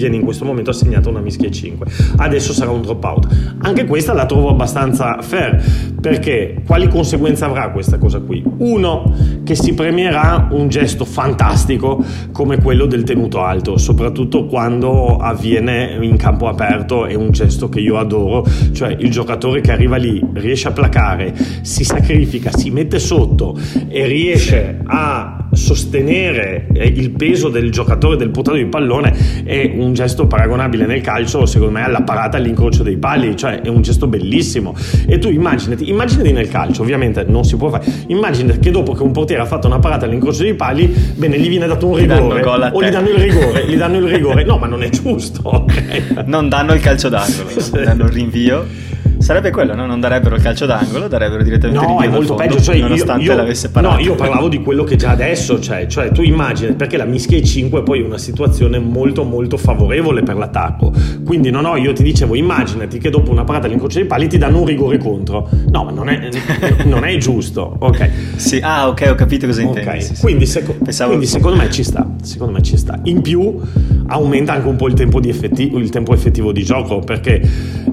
viene 0.00 0.16
in 0.16 0.22
questo 0.22 0.44
momento 0.44 0.70
assegnata 0.70 1.08
una 1.08 1.20
mischia 1.20 1.50
5 1.50 1.86
adesso 2.16 2.52
sarà 2.52 2.70
un 2.70 2.82
dropout 2.82 3.56
anche 3.62 3.84
questa 3.84 4.12
la 4.12 4.26
trovo 4.26 4.48
abbastanza 4.50 5.20
fair 5.20 5.62
perché 6.00 6.62
quali 6.66 6.88
conseguenze 6.88 7.44
avrà 7.44 7.70
questa 7.70 7.98
cosa 7.98 8.20
qui? 8.20 8.42
Uno 8.58 9.14
che 9.44 9.54
si 9.54 9.74
premierà 9.74 10.48
un 10.50 10.68
gesto 10.68 11.04
fantastico 11.04 12.02
come 12.32 12.60
quello 12.60 12.86
del 12.86 13.02
tenuto 13.02 13.42
alto 13.42 13.76
soprattutto 13.76 14.46
quando 14.46 15.16
avviene 15.16 15.98
in 16.00 16.16
campo 16.16 16.48
aperto 16.48 17.06
è 17.06 17.14
un 17.14 17.30
gesto 17.30 17.68
che 17.68 17.80
io 17.80 17.98
adoro. 17.98 18.44
Cioè 18.72 18.96
il 18.98 19.10
giocatore 19.10 19.60
che 19.60 19.72
arriva 19.72 19.96
lì 19.96 20.24
riesce 20.34 20.68
a 20.68 20.72
placare 20.72 21.34
si 21.62 21.84
sacrifica 21.84 22.50
si 22.50 22.70
mette 22.70 22.98
sotto 22.98 23.58
e 23.88 24.06
riesce 24.06 24.80
a 24.84 25.39
sostenere 25.60 26.66
eh, 26.72 26.86
il 26.86 27.10
peso 27.10 27.48
del 27.48 27.70
giocatore 27.70 28.16
del 28.16 28.30
portatore 28.30 28.64
di 28.64 28.68
pallone 28.68 29.42
è 29.44 29.72
un 29.74 29.92
gesto 29.92 30.26
paragonabile 30.26 30.86
nel 30.86 31.02
calcio 31.02 31.44
secondo 31.46 31.74
me 31.74 31.84
alla 31.84 32.02
parata 32.02 32.38
all'incrocio 32.38 32.82
dei 32.82 32.96
pali 32.96 33.36
cioè 33.36 33.60
è 33.60 33.68
un 33.68 33.82
gesto 33.82 34.06
bellissimo. 34.06 34.74
E 35.06 35.18
tu 35.18 35.28
immaginati 35.28 35.88
immaginati 35.88 36.32
nel 36.32 36.48
calcio 36.48 36.82
ovviamente 36.82 37.24
non 37.28 37.44
si 37.44 37.56
può 37.56 37.68
fare. 37.68 37.84
Immaginati 38.06 38.58
che 38.58 38.70
dopo 38.70 38.94
che 38.94 39.02
un 39.02 39.12
portiere 39.12 39.42
ha 39.42 39.46
fatto 39.46 39.66
una 39.66 39.78
parata 39.78 40.06
all'incrocio 40.06 40.42
dei 40.42 40.54
pali 40.54 40.86
bene 41.14 41.38
gli 41.38 41.48
viene 41.48 41.66
dato 41.66 41.86
un 41.86 41.96
rigore. 41.96 42.42
o 42.42 42.82
gli 42.82 42.88
danno 42.88 43.08
il 43.08 43.16
rigore 43.16 43.66
gli 43.66 43.76
danno 43.76 43.98
il 43.98 44.08
rigore. 44.08 44.44
No 44.44 44.56
ma 44.56 44.66
non 44.66 44.82
è 44.82 44.88
giusto 44.88 45.42
okay? 45.44 46.24
non 46.24 46.48
danno 46.48 46.72
il 46.72 46.80
calcio 46.80 47.08
d'angolo 47.08 47.50
danno 47.84 48.04
il 48.04 48.10
rinvio 48.10 48.88
Sarebbe 49.20 49.50
quello, 49.50 49.74
no? 49.74 49.84
Non 49.84 50.00
darebbero 50.00 50.34
il 50.34 50.42
calcio 50.42 50.64
d'angolo, 50.64 51.06
darebbero 51.06 51.42
direttamente 51.42 51.84
no, 51.84 52.00
è 52.00 52.08
molto 52.08 52.34
fondo, 52.34 52.42
peggio, 52.42 52.60
cioè 52.60 52.78
nonostante 52.78 53.22
io, 53.22 53.32
io, 53.32 53.36
l'avesse 53.36 53.70
parato. 53.70 53.94
No, 53.94 54.00
io 54.00 54.14
parlavo 54.14 54.48
di 54.48 54.62
quello 54.62 54.82
che 54.82 54.96
già 54.96 55.10
adesso 55.10 55.58
c'è, 55.58 55.86
cioè 55.86 56.10
tu 56.10 56.22
immagini, 56.22 56.72
perché 56.72 56.96
la 56.96 57.04
mischia 57.04 57.36
ai 57.36 57.44
5 57.44 57.80
è 57.80 57.82
poi 57.82 58.00
una 58.00 58.16
situazione 58.16 58.78
molto 58.78 59.22
molto 59.24 59.58
favorevole 59.58 60.22
per 60.22 60.36
l'attacco. 60.36 60.92
Quindi 61.24 61.50
no, 61.50 61.60
no, 61.60 61.76
io 61.76 61.92
ti 61.92 62.02
dicevo, 62.02 62.34
immaginati 62.34 62.98
che 62.98 63.10
dopo 63.10 63.30
una 63.30 63.44
parata 63.44 63.66
all'incrocio 63.66 63.98
dei 63.98 64.06
pali 64.06 64.26
ti 64.26 64.38
danno 64.38 64.60
un 64.60 64.66
rigore 64.66 64.96
contro. 64.96 65.48
No, 65.70 65.84
ma 65.84 65.90
non 65.90 66.08
è, 66.08 66.30
non 66.86 67.04
è 67.04 67.14
giusto, 67.18 67.76
ok. 67.78 68.10
Sì, 68.36 68.58
ah, 68.62 68.88
ok, 68.88 69.08
ho 69.10 69.14
capito 69.14 69.46
cosa 69.46 69.60
intendi. 69.60 69.86
Okay. 69.86 70.00
Sì, 70.00 70.14
quindi, 70.18 70.46
seco- 70.46 70.76
Pensavo... 70.82 71.10
quindi 71.10 71.26
secondo 71.26 71.58
me 71.58 71.70
ci 71.70 71.84
sta, 71.84 72.08
secondo 72.22 72.54
me 72.54 72.62
ci 72.62 72.78
sta. 72.78 72.98
In 73.04 73.20
più 73.20 73.60
aumenta 74.06 74.54
anche 74.54 74.66
un 74.66 74.76
po' 74.76 74.88
il 74.88 74.94
tempo, 74.94 75.22
effettivo, 75.22 75.78
il 75.78 75.90
tempo 75.90 76.14
effettivo 76.14 76.52
di 76.52 76.62
gioco, 76.64 77.00
perché 77.00 77.40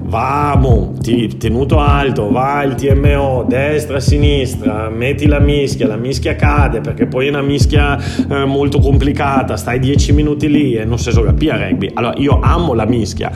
va, 0.08 0.56
boh, 0.58 0.94
tenuto 1.26 1.78
alto, 1.78 2.30
va 2.30 2.62
il 2.62 2.74
TMO, 2.74 3.44
destra, 3.48 3.98
sinistra, 3.98 4.88
metti 4.88 5.26
la 5.26 5.40
mischia, 5.40 5.86
la 5.86 5.96
mischia 5.96 6.36
cade 6.36 6.80
perché 6.80 7.06
poi 7.06 7.26
è 7.26 7.28
una 7.30 7.42
mischia 7.42 7.98
eh, 7.98 8.44
molto 8.44 8.78
complicata, 8.78 9.56
stai 9.56 9.78
10 9.78 10.12
minuti 10.12 10.48
lì 10.48 10.74
e 10.74 10.84
non 10.84 10.98
si 10.98 11.10
so 11.10 11.22
capire 11.22 11.68
rugby. 11.68 11.90
Allora 11.94 12.14
io 12.16 12.38
amo 12.40 12.74
la 12.74 12.86
mischia, 12.86 13.32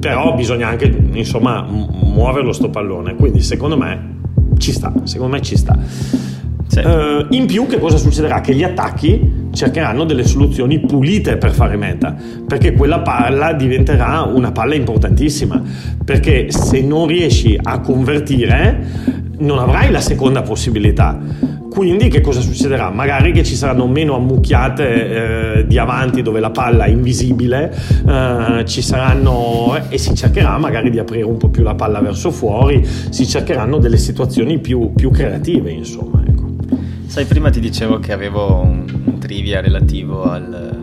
però 0.00 0.34
bisogna 0.34 0.68
anche 0.68 0.86
insomma 1.12 1.62
muoverlo 1.62 2.52
sto 2.52 2.70
pallone, 2.70 3.14
quindi 3.14 3.40
secondo 3.40 3.76
me 3.76 4.14
ci 4.58 4.72
sta, 4.72 4.92
secondo 5.04 5.34
me 5.34 5.42
ci 5.42 5.56
sta. 5.56 5.76
Sì. 6.68 6.80
Uh, 6.80 7.26
in 7.30 7.46
più 7.46 7.66
che 7.66 7.78
cosa 7.78 7.96
succederà? 7.96 8.40
Che 8.40 8.54
gli 8.54 8.64
attacchi 8.64 9.45
cercheranno 9.56 10.04
delle 10.04 10.24
soluzioni 10.24 10.78
pulite 10.78 11.38
per 11.38 11.50
fare 11.50 11.76
meta, 11.76 12.14
perché 12.46 12.74
quella 12.74 13.00
palla 13.00 13.54
diventerà 13.54 14.22
una 14.22 14.52
palla 14.52 14.74
importantissima, 14.74 15.60
perché 16.04 16.52
se 16.52 16.82
non 16.82 17.06
riesci 17.06 17.58
a 17.60 17.80
convertire 17.80 19.24
non 19.38 19.58
avrai 19.58 19.90
la 19.90 20.00
seconda 20.00 20.42
possibilità. 20.42 21.18
Quindi 21.70 22.08
che 22.08 22.22
cosa 22.22 22.40
succederà? 22.40 22.88
Magari 22.88 23.32
che 23.32 23.44
ci 23.44 23.54
saranno 23.54 23.86
meno 23.86 24.14
ammucchiate 24.14 25.58
eh, 25.58 25.66
di 25.66 25.76
avanti 25.76 26.22
dove 26.22 26.40
la 26.40 26.48
palla 26.48 26.84
è 26.84 26.88
invisibile, 26.88 27.70
eh, 28.06 28.64
ci 28.64 28.80
saranno 28.80 29.78
e 29.90 29.98
si 29.98 30.14
cercherà 30.14 30.56
magari 30.56 30.88
di 30.88 30.98
aprire 30.98 31.24
un 31.24 31.36
po' 31.36 31.48
più 31.48 31.62
la 31.62 31.74
palla 31.74 32.00
verso 32.00 32.30
fuori, 32.30 32.82
si 33.10 33.26
cercheranno 33.26 33.76
delle 33.76 33.98
situazioni 33.98 34.58
più, 34.58 34.92
più 34.94 35.10
creative, 35.10 35.70
insomma. 35.70 36.22
Ecco. 36.26 36.44
Sai, 37.08 37.26
prima 37.26 37.50
ti 37.50 37.60
dicevo 37.60 37.98
che 37.98 38.12
avevo 38.12 38.62
un 38.62 39.15
trivia 39.26 39.60
relativo 39.60 40.22
al, 40.22 40.80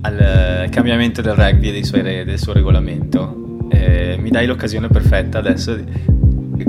al, 0.00 0.66
cambiamento 0.70 1.20
del 1.20 1.34
rugby 1.34 1.76
e 1.76 1.84
suoi, 1.84 2.02
del 2.02 2.38
suo 2.38 2.54
regolamento. 2.54 3.66
Eh, 3.68 4.16
mi 4.18 4.30
dai 4.30 4.46
l'occasione 4.46 4.88
perfetta 4.88 5.38
adesso. 5.38 5.78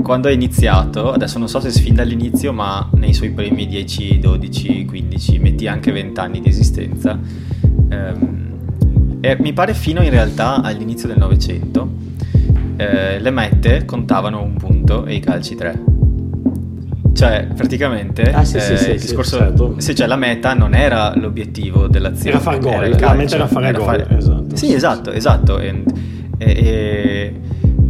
Quando 0.02 0.28
è 0.28 0.32
iniziato, 0.32 1.12
adesso 1.12 1.38
non 1.38 1.48
so 1.48 1.60
se 1.60 1.70
sfin 1.70 1.94
dall'inizio, 1.94 2.52
ma 2.52 2.90
nei 2.94 3.14
suoi 3.14 3.30
primi 3.30 3.66
10, 3.66 4.18
12, 4.18 4.84
15, 4.84 5.38
metti 5.38 5.66
anche 5.66 5.92
20 5.92 6.20
anni 6.20 6.40
di 6.40 6.48
esistenza, 6.48 7.18
ehm, 7.88 9.18
e 9.20 9.36
mi 9.40 9.52
pare 9.54 9.72
fino 9.72 10.02
in 10.02 10.10
realtà 10.10 10.60
all'inizio 10.60 11.08
del 11.08 11.16
Novecento, 11.16 11.90
eh, 12.76 13.18
le 13.18 13.30
mette 13.30 13.84
contavano 13.86 14.42
un 14.42 14.56
punto 14.56 15.06
e 15.06 15.14
i 15.14 15.20
calci 15.20 15.54
tre. 15.54 15.95
Cioè, 17.16 17.46
praticamente 17.56 18.30
ah, 18.30 18.44
sì, 18.44 18.58
eh, 18.58 18.60
sì, 18.60 18.76
sì, 18.76 18.90
il 18.90 19.00
discorso 19.00 19.38
certo. 19.38 19.74
se 19.78 19.94
cioè 19.94 20.06
la 20.06 20.16
meta 20.16 20.52
non 20.52 20.74
era 20.74 21.14
l'obiettivo 21.16 21.88
dell'azione. 21.88 22.28
Era 22.28 22.40
far 22.40 22.58
gol, 22.58 22.84
era 22.84 23.06
la 23.06 23.14
meta 23.14 23.36
era 23.36 23.46
fare 23.46 23.68
era 23.68 23.78
gol. 23.78 23.86
Fare... 23.86 24.06
Esatto. 24.18 24.56
Sì, 24.56 24.74
esatto, 24.74 25.10
esatto. 25.12 25.58
E, 25.58 25.82
e, 26.36 26.46
e, 26.46 27.34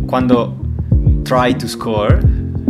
quando 0.07 0.61
try 1.23 1.57
to 1.57 1.67
score 1.67 2.21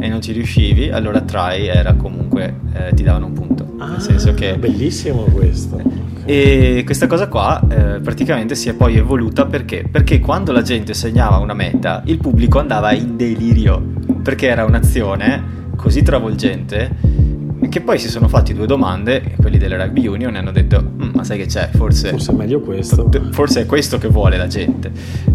e 0.00 0.08
non 0.08 0.22
ci 0.22 0.32
riuscivi, 0.32 0.88
allora 0.88 1.20
try 1.20 1.66
era 1.66 1.92
comunque 1.92 2.54
eh, 2.72 2.94
ti 2.94 3.02
davano 3.02 3.26
un 3.26 3.32
punto. 3.34 3.74
Ah, 3.76 3.90
nel 3.90 4.00
senso 4.00 4.32
che 4.32 4.56
bellissimo 4.56 5.24
questo. 5.24 5.78
E 6.24 6.82
questa 6.86 7.06
cosa 7.06 7.28
qua 7.28 7.60
eh, 7.68 8.00
praticamente 8.00 8.54
si 8.54 8.70
è 8.70 8.74
poi 8.74 8.96
evoluta 8.96 9.44
perché? 9.44 9.86
Perché 9.88 10.20
quando 10.20 10.52
la 10.52 10.62
gente 10.62 10.94
segnava 10.94 11.36
una 11.36 11.54
meta, 11.54 12.00
il 12.06 12.16
pubblico 12.16 12.58
andava 12.58 12.92
in 12.92 13.18
delirio 13.18 13.80
perché 14.22 14.48
era 14.48 14.64
un'azione 14.64 15.56
così 15.76 16.02
travolgente 16.02 17.24
che 17.68 17.80
poi 17.80 17.98
si 17.98 18.08
sono 18.08 18.28
fatti 18.28 18.54
due 18.54 18.66
domande 18.66 19.22
e 19.22 19.36
quelli 19.36 19.58
delle 19.58 19.76
rugby 19.76 20.06
union 20.06 20.34
hanno 20.36 20.52
detto 20.52 20.82
mm, 20.82 21.10
ma 21.14 21.24
sai 21.24 21.38
che 21.38 21.46
c'è? 21.46 21.70
Forse, 21.72 22.10
forse 22.10 22.32
è 22.32 22.34
meglio 22.34 22.60
questo. 22.60 23.08
Forse 23.30 23.62
è 23.62 23.66
questo 23.66 23.98
che 23.98 24.08
vuole 24.08 24.36
la 24.36 24.46
gente. 24.46 24.90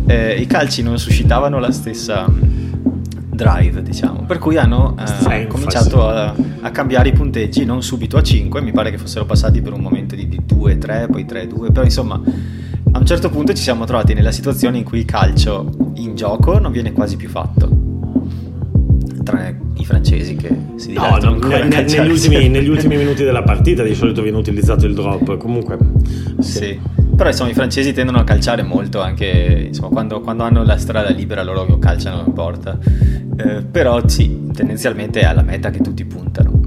Eh, 0.06 0.36
i 0.36 0.46
calci 0.46 0.82
non 0.82 0.98
suscitavano 0.98 1.60
la 1.60 1.72
stessa 1.72 2.28
mm, 2.30 2.40
drive 3.42 3.82
diciamo 3.82 4.26
per 4.26 4.38
cui 4.38 4.58
hanno 4.58 4.96
eh, 5.30 5.48
cominciato 5.48 6.08
a, 6.08 6.36
a, 6.62 6.70
cambiare 6.70 7.10
i 7.10 7.12
punteggi 7.14 7.66
non 7.66 7.82
subito 7.82 8.18
a 8.18 8.22
5 8.22 8.62
mi 8.62 8.72
pare 8.72 8.92
che 8.92 9.00
fossero 9.00 9.26
passati 9.26 9.62
per 9.62 9.74
un 9.74 9.80
momento 9.80 10.16
di, 10.16 10.28
di 10.28 10.42
2 10.46 10.78
3 10.78 11.08
poi 11.10 11.26
3 11.26 11.48
2 11.48 11.72
però 11.72 11.84
insomma 11.84 12.22
a 12.94 13.00
un 13.00 13.06
certo 13.06 13.30
punto 13.30 13.54
ci 13.54 13.64
siamo 13.64 13.86
trovati 13.86 14.14
nella 14.14 14.32
situazione 14.32 14.78
in 14.78 14.84
cui 14.84 15.00
il 15.00 15.06
calcio 15.06 15.72
in 15.96 16.16
gioco 16.16 16.60
non 16.60 16.72
viene 16.72 16.92
quasi 16.92 17.16
più 17.16 17.30
fatto. 17.30 17.70
Tranne 19.24 19.61
i 19.82 19.86
francesi 19.86 20.36
che 20.36 20.50
si 20.76 20.90
divertono 20.90 21.38
no, 21.38 21.48
ne, 21.48 21.64
ne, 21.64 21.82
negli, 21.84 22.10
ultimi, 22.10 22.48
negli, 22.50 22.70
ultimi, 22.70 22.98
minuti 22.98 23.24
della 23.24 23.44
partita 23.44 23.84
di 23.84 23.94
solito 23.94 24.22
viene 24.22 24.38
utilizzato 24.38 24.86
il 24.86 24.94
drop. 24.94 25.38
Comunque 25.38 25.78
sì, 26.40 26.52
sì. 26.52 26.80
però 27.16 27.30
insomma 27.30 27.50
i 27.50 27.54
francesi 27.54 27.92
tendono 27.94 28.20
a 28.20 28.24
calciare 28.24 28.64
molto 28.64 29.02
anche 29.02 29.66
insomma, 29.68 29.90
quando, 29.90 30.22
quando, 30.22 30.44
hanno 30.44 30.64
la 30.64 30.78
strada 30.78 31.10
libera 31.10 31.44
loro 31.44 31.78
calciano 31.80 32.24
in 32.26 32.34
porta. 32.34 32.78
Eh, 33.38 33.64
però 33.64 34.08
sì 34.08 34.50
tendenzialmente 34.54 35.22
è 35.22 35.26
alla 35.26 35.44
meta 35.44 35.70
che 35.70 35.80
tutti 35.80 36.06
puntano. 36.06 36.60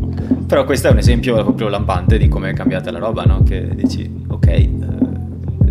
Però 0.47 0.65
questo 0.65 0.89
è 0.89 0.91
un 0.91 0.99
esempio 0.99 1.35
proprio 1.35 1.69
lampante 1.69 2.19
di 2.19 2.29
come 2.29 2.51
è 2.51 2.53
cambiata 2.53 2.91
la 2.91 2.99
roba 2.99 3.25
no? 3.25 3.43
che 3.43 3.75
dici 3.75 4.25
ok 4.29 4.47
eh, 4.47 4.69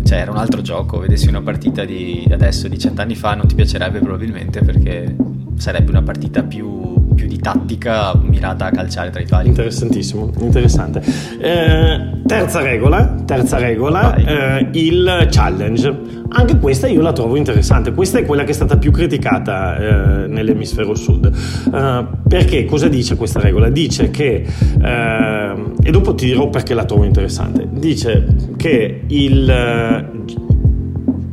cioè 0.04 0.18
era 0.18 0.30
un 0.30 0.36
altro 0.36 0.60
gioco 0.62 0.98
vedessi 0.98 1.28
una 1.28 1.40
partita 1.40 1.84
di 1.84 2.26
adesso 2.30 2.68
di 2.68 2.78
cent'anni 2.78 3.14
fa 3.14 3.34
non 3.34 3.46
ti 3.46 3.54
piacerebbe 3.54 4.00
probabilmente 4.00 4.60
perché 4.62 5.14
sarebbe 5.56 5.90
una 5.90 6.02
partita 6.02 6.42
più, 6.42 6.83
più, 7.14 7.26
di 7.26 7.38
tattica 7.38 8.14
mirata 8.20 8.66
a 8.66 8.70
calciare 8.70 9.10
tra 9.10 9.20
i 9.20 9.26
pali. 9.26 9.48
Interessantissimo, 9.48 10.30
interessante. 10.40 11.02
Eh, 11.38 12.22
terza 12.26 12.60
regola, 12.60 13.14
terza 13.24 13.58
regola 13.58 14.14
eh, 14.14 14.68
il 14.72 15.28
challenge. 15.30 16.22
Anche 16.28 16.58
questa 16.58 16.88
io 16.88 17.00
la 17.00 17.12
trovo 17.12 17.36
interessante. 17.36 17.92
Questa 17.92 18.18
è 18.18 18.24
quella 18.24 18.44
che 18.44 18.50
è 18.50 18.54
stata 18.54 18.76
più 18.76 18.90
criticata 18.90 19.76
eh, 19.76 20.26
nell'emisfero 20.26 20.94
sud. 20.94 21.26
Eh, 21.26 22.06
perché 22.26 22.64
cosa 22.64 22.88
dice 22.88 23.16
questa 23.16 23.40
regola? 23.40 23.68
Dice 23.70 24.10
che, 24.10 24.44
eh, 24.82 25.54
e 25.82 25.90
dopo 25.90 26.14
ti 26.14 26.26
dirò 26.26 26.48
perché 26.48 26.74
la 26.74 26.84
trovo 26.84 27.04
interessante, 27.04 27.68
dice 27.70 28.26
che 28.56 29.02
il 29.06 30.12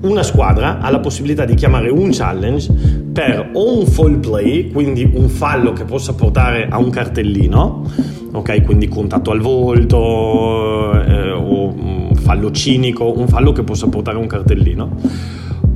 una 0.01 0.23
squadra 0.23 0.79
ha 0.79 0.89
la 0.89 0.99
possibilità 0.99 1.45
di 1.45 1.53
chiamare 1.53 1.89
un 1.89 2.09
challenge 2.11 3.00
per 3.11 3.49
o 3.53 3.79
un 3.79 3.85
fall 3.85 4.19
play, 4.19 4.71
quindi 4.71 5.09
un 5.13 5.29
fallo 5.29 5.73
che 5.73 5.83
possa 5.85 6.13
portare 6.13 6.67
a 6.69 6.77
un 6.77 6.89
cartellino, 6.89 7.85
ok? 8.31 8.63
Quindi 8.63 8.87
contatto 8.87 9.31
al 9.31 9.39
volto 9.39 10.93
eh, 11.01 11.31
o 11.31 11.65
un 11.73 12.15
fallo 12.15 12.51
cinico, 12.51 13.17
un 13.17 13.27
fallo 13.27 13.51
che 13.51 13.63
possa 13.63 13.87
portare 13.87 14.17
a 14.17 14.19
un 14.21 14.27
cartellino 14.27 14.97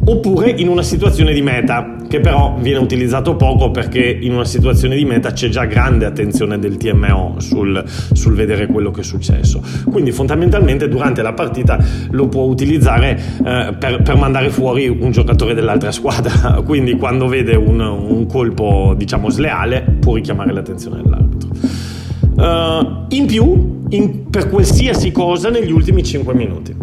oppure 0.06 0.52
in 0.52 0.68
una 0.68 0.84
situazione 0.84 1.34
di 1.34 1.42
meta, 1.42 1.96
che 2.08 2.20
però 2.20 2.56
viene 2.60 2.80
utilizzato 2.80 3.36
poco 3.36 3.72
perché 3.72 4.00
in 4.22 4.34
una 4.34 4.46
situazione 4.46 4.96
di 4.96 5.04
meta 5.06 5.32
c'è 5.32 5.50
già 5.50 5.66
grande 5.66 6.06
attenzione 6.06 6.60
del 6.60 6.78
TMO 6.78 7.36
sul, 7.40 7.84
sul 7.86 8.36
vedere 8.36 8.68
quello 8.68 8.92
che 8.92 9.02
è 9.02 9.04
successo. 9.04 9.62
Quindi 9.90 10.12
fondamentalmente 10.12 10.88
durante 10.88 11.22
la 11.22 11.34
partita 11.34 11.84
lo 12.12 12.28
può 12.28 12.44
utilizzare 12.44 13.20
eh, 13.44 13.76
per, 13.78 14.02
per, 14.04 14.16
mandare 14.16 14.50
fuori 14.50 14.88
un 14.88 15.12
giocatore 15.12 15.54
dell'altra 15.54 15.92
squadra, 15.92 16.62
quindi 16.66 16.96
quando 16.96 17.28
vede 17.28 17.56
un, 17.56 17.80
un 17.80 18.26
colpo 18.28 18.94
diciamo 18.96 19.30
sleale 19.30 19.82
può 20.00 20.16
richiamare 20.16 20.54
l'attenzione 20.54 21.02
dell'arbitro. 21.02 21.50
Uh, 22.36 23.06
in 23.16 23.28
più, 23.28 23.84
in, 23.90 24.30
per 24.30 24.50
qualsiasi 24.50 25.12
cosa 25.12 25.50
negli 25.50 25.72
ultimi 25.72 26.04
5 26.04 26.34
minuti. 26.34 26.76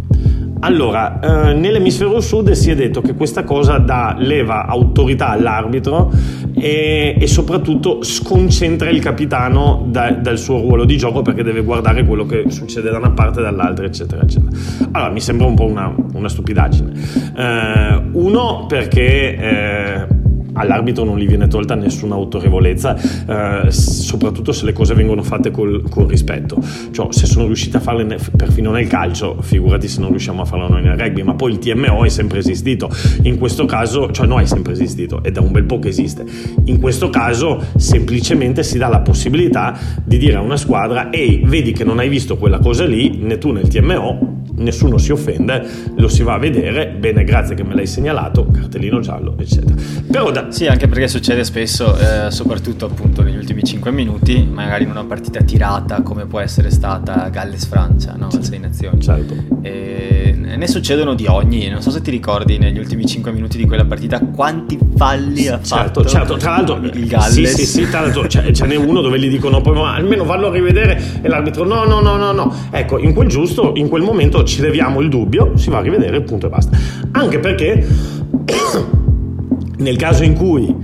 Allora, 0.64 1.18
eh, 1.18 1.54
nell'emisfero 1.54 2.20
sud 2.20 2.52
si 2.52 2.70
è 2.70 2.76
detto 2.76 3.00
che 3.00 3.14
questa 3.14 3.42
cosa 3.42 3.78
dà 3.78 4.14
leva 4.16 4.64
autorità 4.66 5.30
all'arbitro 5.30 6.12
e, 6.54 7.16
e 7.18 7.26
soprattutto 7.26 8.04
sconcentra 8.04 8.88
il 8.88 9.00
capitano 9.00 9.84
da, 9.88 10.12
dal 10.12 10.38
suo 10.38 10.60
ruolo 10.60 10.84
di 10.84 10.96
gioco 10.96 11.22
perché 11.22 11.42
deve 11.42 11.62
guardare 11.62 12.04
quello 12.04 12.26
che 12.26 12.44
succede 12.48 12.90
da 12.90 12.98
una 12.98 13.10
parte 13.10 13.40
e 13.40 13.42
dall'altra, 13.42 13.84
eccetera, 13.86 14.22
eccetera. 14.22 14.56
Allora, 14.92 15.10
mi 15.10 15.20
sembra 15.20 15.46
un 15.46 15.56
po' 15.56 15.64
una, 15.64 15.92
una 16.14 16.28
stupidaggine. 16.28 16.92
Eh, 17.36 18.02
uno 18.12 18.66
perché... 18.68 19.36
Eh, 19.36 20.20
all'arbitro 20.54 21.04
non 21.04 21.18
gli 21.18 21.26
viene 21.26 21.48
tolta 21.48 21.74
nessuna 21.74 22.14
autorevolezza, 22.14 22.96
eh, 22.96 23.70
soprattutto 23.70 24.52
se 24.52 24.64
le 24.64 24.72
cose 24.72 24.94
vengono 24.94 25.22
fatte 25.22 25.50
col, 25.50 25.82
con 25.88 26.06
rispetto. 26.06 26.56
Cioè, 26.90 27.12
se 27.12 27.26
sono 27.26 27.46
riusciti 27.46 27.76
a 27.76 27.80
farle 27.80 28.04
ne, 28.04 28.18
perfino 28.36 28.70
nel 28.70 28.86
calcio, 28.86 29.38
figurati 29.40 29.88
se 29.88 30.00
non 30.00 30.10
riusciamo 30.10 30.42
a 30.42 30.44
farlo 30.44 30.68
noi 30.68 30.82
nel 30.82 30.96
rugby, 30.96 31.22
ma 31.22 31.34
poi 31.34 31.52
il 31.52 31.58
TMO 31.58 32.04
è 32.04 32.08
sempre 32.08 32.38
esistito. 32.38 32.90
In 33.22 33.38
questo 33.38 33.64
caso, 33.64 34.10
cioè 34.10 34.26
no, 34.26 34.40
è 34.40 34.46
sempre 34.46 34.72
esistito, 34.72 35.22
è 35.22 35.30
da 35.30 35.40
un 35.40 35.52
bel 35.52 35.64
po' 35.64 35.78
che 35.78 35.88
esiste. 35.88 36.24
In 36.64 36.80
questo 36.80 37.10
caso 37.10 37.64
semplicemente 37.76 38.62
si 38.62 38.78
dà 38.78 38.88
la 38.88 39.00
possibilità 39.00 39.78
di 40.04 40.18
dire 40.18 40.36
a 40.36 40.40
una 40.40 40.56
squadra, 40.56 41.10
ehi, 41.10 41.42
vedi 41.44 41.72
che 41.72 41.84
non 41.84 41.98
hai 41.98 42.08
visto 42.08 42.36
quella 42.36 42.58
cosa 42.58 42.84
lì, 42.84 43.18
né 43.18 43.38
tu 43.38 43.52
nel 43.52 43.68
TMO, 43.68 44.41
nessuno 44.56 44.98
si 44.98 45.12
offende, 45.12 45.66
lo 45.96 46.08
si 46.08 46.22
va 46.22 46.34
a 46.34 46.38
vedere, 46.38 46.88
bene, 46.88 47.24
grazie 47.24 47.54
che 47.54 47.64
me 47.64 47.74
l'hai 47.74 47.86
segnalato, 47.86 48.46
cartellino 48.46 49.00
giallo, 49.00 49.34
eccetera. 49.38 49.74
Però 50.10 50.30
da... 50.30 50.50
Sì, 50.50 50.66
anche 50.66 50.88
perché 50.88 51.08
succede 51.08 51.44
spesso, 51.44 51.96
eh, 51.96 52.30
soprattutto 52.30 52.86
appunto 52.86 53.22
negli 53.22 53.36
ultimi 53.36 53.62
5 53.62 53.90
minuti, 53.90 54.46
magari 54.50 54.84
in 54.84 54.90
una 54.90 55.04
partita 55.04 55.42
tirata 55.42 56.02
come 56.02 56.26
può 56.26 56.40
essere 56.40 56.70
stata 56.70 57.28
Galles-Francia, 57.28 58.14
no? 58.16 58.28
Al 58.32 58.44
6 58.44 58.58
Nazioni. 58.58 59.00
Certo. 59.00 59.34
E 59.62 60.34
ne 60.62 60.68
succedono 60.68 61.14
di 61.14 61.26
ogni, 61.26 61.68
non 61.68 61.82
so 61.82 61.90
se 61.90 62.00
ti 62.00 62.10
ricordi 62.10 62.56
negli 62.58 62.78
ultimi 62.78 63.04
5 63.04 63.32
minuti 63.32 63.56
di 63.56 63.66
quella 63.66 63.84
partita 63.84 64.20
quanti 64.20 64.78
falli 64.96 65.48
ha 65.48 65.60
certo, 65.60 66.02
fatto 66.02 66.04
certo, 66.04 66.36
tra 66.36 66.50
l'altro 66.52 66.76
il 66.76 67.06
Galles. 67.06 67.54
Sì, 67.54 67.64
sì, 67.64 67.66
sì, 67.66 67.90
tra 67.90 68.00
l'altro 68.00 68.28
ce, 68.28 68.52
ce 68.52 68.66
n'è 68.66 68.76
uno 68.76 69.00
dove 69.00 69.18
gli 69.18 69.28
dicono 69.28 69.60
poi 69.60 69.74
ma 69.74 69.94
almeno 69.94 70.24
vallo 70.24 70.48
a 70.48 70.52
rivedere 70.52 71.20
e 71.20 71.28
l'arbitro 71.28 71.64
no, 71.64 71.84
no, 71.84 72.00
no, 72.00 72.16
no, 72.16 72.30
no. 72.30 72.54
Ecco, 72.70 72.98
in 72.98 73.12
quel 73.12 73.28
giusto, 73.28 73.72
in 73.74 73.88
quel 73.88 74.02
momento 74.02 74.41
ci 74.44 74.60
leviamo 74.60 75.00
il 75.00 75.08
dubbio, 75.08 75.56
si 75.56 75.70
va 75.70 75.78
a 75.78 75.82
rivedere, 75.82 76.20
punto 76.22 76.46
e 76.46 76.50
basta. 76.50 76.76
Anche 77.12 77.38
perché 77.38 77.86
nel 79.78 79.96
caso 79.96 80.22
in 80.22 80.34
cui 80.34 80.74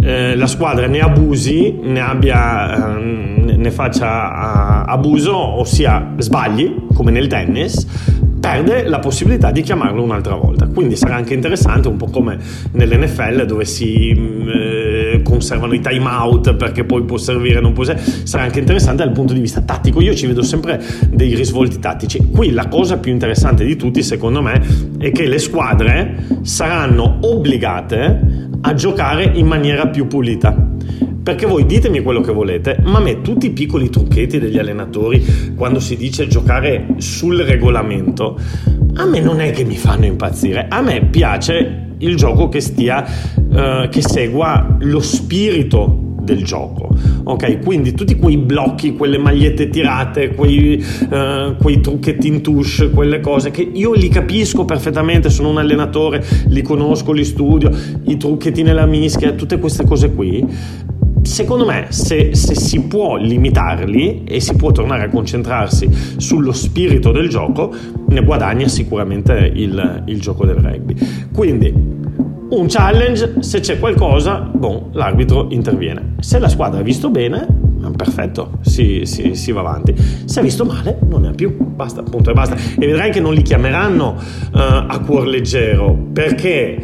eh, 0.00 0.36
la 0.36 0.46
squadra 0.46 0.86
ne 0.86 1.00
abusi, 1.00 1.78
ne, 1.82 2.00
abbia, 2.00 2.96
eh, 2.96 3.37
ne 3.58 3.70
faccia 3.70 4.84
abuso, 4.84 5.36
ossia 5.36 6.14
sbagli, 6.16 6.86
come 6.94 7.10
nel 7.10 7.26
tennis, 7.26 7.86
perde 8.40 8.88
la 8.88 8.98
possibilità 8.98 9.50
di 9.50 9.62
chiamarlo 9.62 10.02
un'altra 10.02 10.34
volta. 10.34 10.66
Quindi 10.66 10.96
sarà 10.96 11.16
anche 11.16 11.34
interessante, 11.34 11.88
un 11.88 11.96
po' 11.96 12.06
come 12.06 12.38
nell'NFL 12.72 13.44
dove 13.44 13.64
si 13.64 14.14
mm, 14.16 14.48
eh, 14.48 15.20
conservano 15.22 15.74
i 15.74 15.80
time 15.80 16.08
out 16.08 16.54
perché 16.54 16.84
poi 16.84 17.02
può 17.02 17.16
servire, 17.16 17.60
non 17.60 17.72
può 17.72 17.84
servire. 17.84 18.10
Sarà 18.24 18.44
anche 18.44 18.60
interessante 18.60 19.04
dal 19.04 19.12
punto 19.12 19.32
di 19.32 19.40
vista 19.40 19.60
tattico. 19.60 20.00
Io 20.00 20.14
ci 20.14 20.26
vedo 20.26 20.42
sempre 20.42 20.82
dei 21.10 21.34
risvolti 21.34 21.78
tattici. 21.78 22.26
Qui 22.30 22.52
la 22.52 22.68
cosa 22.68 22.98
più 22.98 23.12
interessante 23.12 23.64
di 23.64 23.76
tutti, 23.76 24.02
secondo 24.02 24.40
me, 24.40 24.62
è 24.98 25.10
che 25.10 25.26
le 25.26 25.38
squadre 25.38 26.24
saranno 26.42 27.18
obbligate 27.20 28.46
a 28.60 28.74
giocare 28.74 29.24
in 29.24 29.46
maniera 29.46 29.88
più 29.88 30.06
pulita 30.06 30.76
perché 31.28 31.44
voi 31.44 31.66
ditemi 31.66 32.00
quello 32.00 32.22
che 32.22 32.32
volete, 32.32 32.78
ma 32.84 32.96
a 32.96 33.00
me 33.02 33.20
tutti 33.20 33.44
i 33.44 33.50
piccoli 33.50 33.90
trucchetti 33.90 34.38
degli 34.38 34.56
allenatori 34.56 35.52
quando 35.54 35.78
si 35.78 35.94
dice 35.94 36.26
giocare 36.26 36.94
sul 36.96 37.36
regolamento, 37.40 38.40
a 38.94 39.04
me 39.04 39.20
non 39.20 39.42
è 39.42 39.50
che 39.50 39.62
mi 39.62 39.76
fanno 39.76 40.06
impazzire. 40.06 40.68
A 40.70 40.80
me 40.80 41.04
piace 41.04 41.88
il 41.98 42.16
gioco 42.16 42.48
che 42.48 42.60
stia, 42.60 43.06
uh, 43.36 43.90
che 43.90 44.00
segua 44.00 44.78
lo 44.80 45.00
spirito 45.00 46.14
del 46.22 46.42
gioco. 46.44 46.96
Ok, 47.24 47.58
quindi 47.62 47.92
tutti 47.92 48.16
quei 48.16 48.38
blocchi, 48.38 48.94
quelle 48.94 49.18
magliette 49.18 49.68
tirate, 49.68 50.30
quei, 50.30 50.82
uh, 51.10 51.56
quei, 51.56 51.82
trucchetti 51.82 52.26
in 52.26 52.40
touche, 52.40 52.88
quelle 52.88 53.20
cose 53.20 53.50
che 53.50 53.60
io 53.70 53.92
li 53.92 54.08
capisco 54.08 54.64
perfettamente, 54.64 55.28
sono 55.28 55.50
un 55.50 55.58
allenatore, 55.58 56.24
li 56.46 56.62
conosco, 56.62 57.12
li 57.12 57.24
studio, 57.26 57.70
i 58.04 58.16
trucchetti 58.16 58.62
nella 58.62 58.86
mischia, 58.86 59.32
tutte 59.32 59.58
queste 59.58 59.84
cose 59.84 60.14
qui 60.14 60.96
secondo 61.28 61.66
me 61.66 61.86
se, 61.90 62.34
se, 62.34 62.54
si 62.54 62.80
può 62.80 63.16
limitarli 63.16 64.24
e 64.24 64.40
si 64.40 64.56
può 64.56 64.72
tornare 64.72 65.04
a 65.04 65.08
concentrarsi 65.08 65.88
sullo 66.16 66.52
spirito 66.52 67.12
del 67.12 67.28
gioco, 67.28 67.72
ne 68.08 68.24
guadagna 68.24 68.66
sicuramente 68.66 69.52
il, 69.54 70.04
il 70.06 70.20
gioco 70.20 70.46
del 70.46 70.56
rugby. 70.56 70.96
Quindi 71.32 71.72
un 72.50 72.66
challenge, 72.66 73.42
se 73.42 73.60
c'è 73.60 73.78
qualcosa, 73.78 74.38
bon, 74.38 74.88
l'arbitro 74.92 75.48
interviene. 75.50 76.14
Se 76.20 76.38
la 76.38 76.48
squadra 76.48 76.80
ha 76.80 76.82
visto 76.82 77.10
bene, 77.10 77.46
perfetto, 77.94 78.58
si, 78.62 79.02
si, 79.04 79.34
si, 79.34 79.52
va 79.52 79.60
avanti. 79.60 79.94
Se 80.24 80.40
ha 80.40 80.42
visto 80.42 80.64
male, 80.64 80.98
non 81.06 81.20
ne 81.22 81.28
ha 81.28 81.32
più, 81.32 81.54
basta, 81.58 82.02
punto 82.02 82.30
e 82.30 82.32
basta. 82.32 82.56
E 82.56 82.86
vedrai 82.86 83.10
che 83.10 83.20
non 83.20 83.34
li 83.34 83.42
chiameranno 83.42 84.16
uh, 84.16 84.58
a 84.58 84.98
cuor 85.04 85.26
leggero, 85.26 85.94
perché 86.12 86.82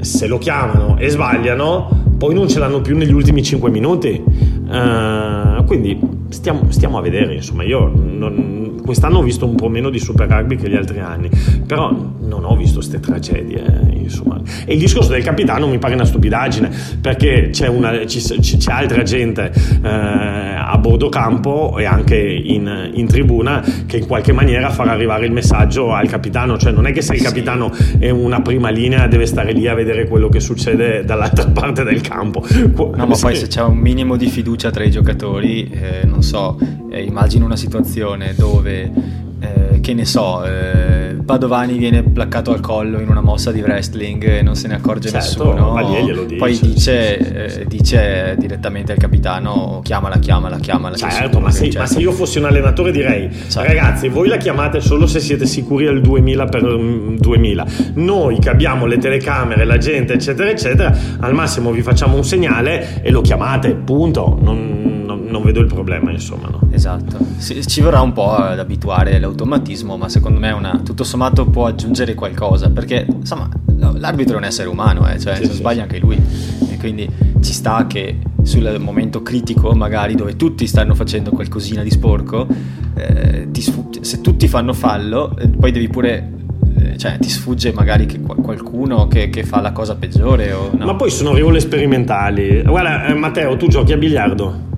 se 0.00 0.26
lo 0.26 0.38
chiamano 0.38 0.98
e 0.98 1.08
sbagliano, 1.08 2.03
poi 2.16 2.34
non 2.34 2.48
ce 2.48 2.58
l'hanno 2.58 2.80
più 2.80 2.96
negli 2.96 3.12
ultimi 3.12 3.42
5 3.42 3.70
minuti. 3.70 4.22
Uh, 4.24 5.64
quindi 5.64 5.98
stiamo, 6.28 6.70
stiamo, 6.70 6.98
a 6.98 7.00
vedere, 7.00 7.34
insomma, 7.34 7.64
io 7.64 7.92
non, 7.94 8.63
quest'anno 8.84 9.18
ho 9.18 9.22
visto 9.22 9.46
un 9.46 9.54
po' 9.54 9.68
meno 9.68 9.88
di 9.88 9.98
Super 9.98 10.28
Rugby 10.28 10.56
che 10.56 10.68
gli 10.68 10.76
altri 10.76 11.00
anni, 11.00 11.30
però 11.66 11.90
non 11.90 12.44
ho 12.44 12.54
visto 12.54 12.76
queste 12.76 13.00
tragedie, 13.00 13.62
insomma. 13.92 14.40
E 14.66 14.74
il 14.74 14.78
discorso 14.78 15.10
del 15.10 15.24
capitano 15.24 15.66
mi 15.66 15.78
pare 15.78 15.94
una 15.94 16.04
stupidaggine, 16.04 16.70
perché 17.00 17.48
c'è, 17.50 17.66
una, 17.66 17.90
c'è, 18.04 18.20
c'è 18.38 18.72
altra 18.72 19.02
gente 19.02 19.50
eh, 19.82 19.88
a 19.88 20.76
bordo 20.78 21.08
campo 21.08 21.78
e 21.78 21.86
anche 21.86 22.16
in, 22.16 22.90
in, 22.92 23.06
tribuna 23.06 23.64
che 23.86 23.98
in 23.98 24.06
qualche 24.06 24.32
maniera 24.32 24.68
farà 24.68 24.92
arrivare 24.92 25.24
il 25.24 25.32
messaggio 25.32 25.92
al 25.92 26.06
capitano, 26.06 26.58
cioè 26.58 26.72
non 26.72 26.86
è 26.86 26.92
che 26.92 27.00
se 27.00 27.14
il 27.14 27.22
capitano 27.22 27.72
è 27.98 28.10
una 28.10 28.42
prima 28.42 28.68
linea 28.68 29.06
deve 29.06 29.24
stare 29.24 29.52
lì 29.52 29.66
a 29.66 29.74
vedere 29.74 30.06
quello 30.06 30.28
che 30.28 30.40
succede 30.40 31.04
dall'altra 31.04 31.46
parte 31.52 31.84
del 31.84 32.02
campo. 32.02 32.44
No, 32.74 33.06
ma 33.06 33.16
poi 33.18 33.34
se 33.34 33.46
c'è 33.46 33.62
un 33.62 33.78
minimo 33.78 34.16
di 34.16 34.28
fiducia 34.28 34.70
tra 34.70 34.84
i 34.84 34.90
giocatori, 34.90 35.70
eh, 35.70 36.04
non 36.04 36.22
so, 36.22 36.58
eh, 36.94 37.02
immagino 37.02 37.44
una 37.44 37.56
situazione 37.56 38.34
dove, 38.36 38.90
eh, 39.40 39.80
che 39.80 39.94
ne 39.94 40.04
so, 40.04 40.44
eh, 40.44 41.16
Padovani 41.24 41.78
viene 41.78 42.02
placcato 42.02 42.52
al 42.52 42.60
collo 42.60 43.00
in 43.00 43.08
una 43.08 43.22
mossa 43.22 43.50
di 43.50 43.60
wrestling 43.60 44.22
e 44.24 44.42
non 44.42 44.54
se 44.54 44.68
ne 44.68 44.74
accorge 44.74 45.08
certo, 45.08 45.54
nessuno. 45.54 45.74
Dice, 46.00 46.36
poi 46.36 46.58
dice, 46.60 47.60
eh, 47.60 47.66
dice, 47.66 48.36
direttamente 48.38 48.92
al 48.92 48.98
capitano: 48.98 49.80
chiamala, 49.82 50.18
chiamala, 50.18 50.58
chiamala. 50.58 50.96
Certo, 50.96 51.40
ma 51.40 51.50
se, 51.50 51.70
ma 51.76 51.86
se, 51.86 51.98
io 52.00 52.12
fossi 52.12 52.38
un 52.38 52.44
allenatore 52.44 52.92
direi: 52.92 53.30
certo. 53.32 53.62
ragazzi, 53.62 54.08
voi 54.08 54.28
la 54.28 54.36
chiamate 54.36 54.80
solo 54.80 55.06
se 55.06 55.18
siete 55.20 55.46
sicuri 55.46 55.86
al 55.86 56.00
2000 56.00 56.44
per 56.44 56.62
2000. 56.62 57.64
Mm, 57.64 58.04
Noi 58.04 58.38
che 58.38 58.50
abbiamo 58.50 58.86
le 58.86 58.98
telecamere, 58.98 59.64
la 59.64 59.78
gente, 59.78 60.12
eccetera, 60.12 60.50
eccetera, 60.50 60.96
al 61.20 61.32
massimo 61.32 61.70
vi 61.70 61.82
facciamo 61.82 62.16
un 62.16 62.24
segnale 62.24 63.02
e 63.02 63.10
lo 63.10 63.22
chiamate, 63.22 63.74
punto. 63.74 64.38
Non, 64.40 64.73
non 65.34 65.42
vedo 65.42 65.58
il 65.58 65.66
problema, 65.66 66.12
insomma. 66.12 66.48
No? 66.48 66.60
Esatto, 66.70 67.18
ci 67.38 67.80
vorrà 67.80 68.00
un 68.00 68.12
po' 68.12 68.30
ad 68.30 68.60
abituare 68.60 69.18
l'automatismo, 69.18 69.96
ma 69.96 70.08
secondo 70.08 70.38
me 70.38 70.52
una, 70.52 70.80
tutto 70.84 71.02
sommato 71.02 71.46
può 71.46 71.66
aggiungere 71.66 72.14
qualcosa, 72.14 72.70
perché 72.70 73.04
insomma 73.08 73.48
l'arbitro 73.96 74.36
è 74.36 74.38
un 74.38 74.44
essere 74.44 74.68
umano, 74.68 75.08
eh, 75.10 75.18
cioè 75.18 75.34
sì, 75.36 75.46
sì, 75.46 75.52
sbaglia 75.54 75.82
anche 75.82 75.98
lui, 75.98 76.16
e 76.70 76.76
quindi 76.78 77.08
ci 77.40 77.52
sta 77.52 77.86
che 77.88 78.18
sul 78.42 78.76
momento 78.78 79.22
critico, 79.22 79.72
magari 79.72 80.14
dove 80.14 80.36
tutti 80.36 80.68
stanno 80.68 80.94
facendo 80.94 81.30
qualcosina 81.30 81.82
di 81.82 81.90
sporco, 81.90 82.46
eh, 82.94 83.48
sfugge, 83.58 84.04
se 84.04 84.20
tutti 84.20 84.46
fanno 84.46 84.72
fallo, 84.72 85.36
eh, 85.36 85.48
poi 85.48 85.72
devi 85.72 85.88
pure 85.88 86.32
eh, 86.76 86.96
cioè 86.96 87.18
ti 87.18 87.28
sfugge 87.28 87.72
magari 87.72 88.06
che 88.06 88.20
qualcuno 88.20 89.06
che, 89.08 89.30
che, 89.30 89.44
fa 89.44 89.60
la 89.60 89.72
cosa 89.72 89.94
peggiore 89.96 90.52
o 90.52 90.70
no? 90.76 90.86
ma 90.86 90.94
poi 90.96 91.08
sono 91.08 91.32
regole 91.32 91.60
sperimentali 91.60 92.62
guarda 92.62 93.06
eh, 93.06 93.14
Matteo 93.14 93.56
tu 93.56 93.68
giochi 93.68 93.92
a 93.92 93.96
biliardo 93.96 94.72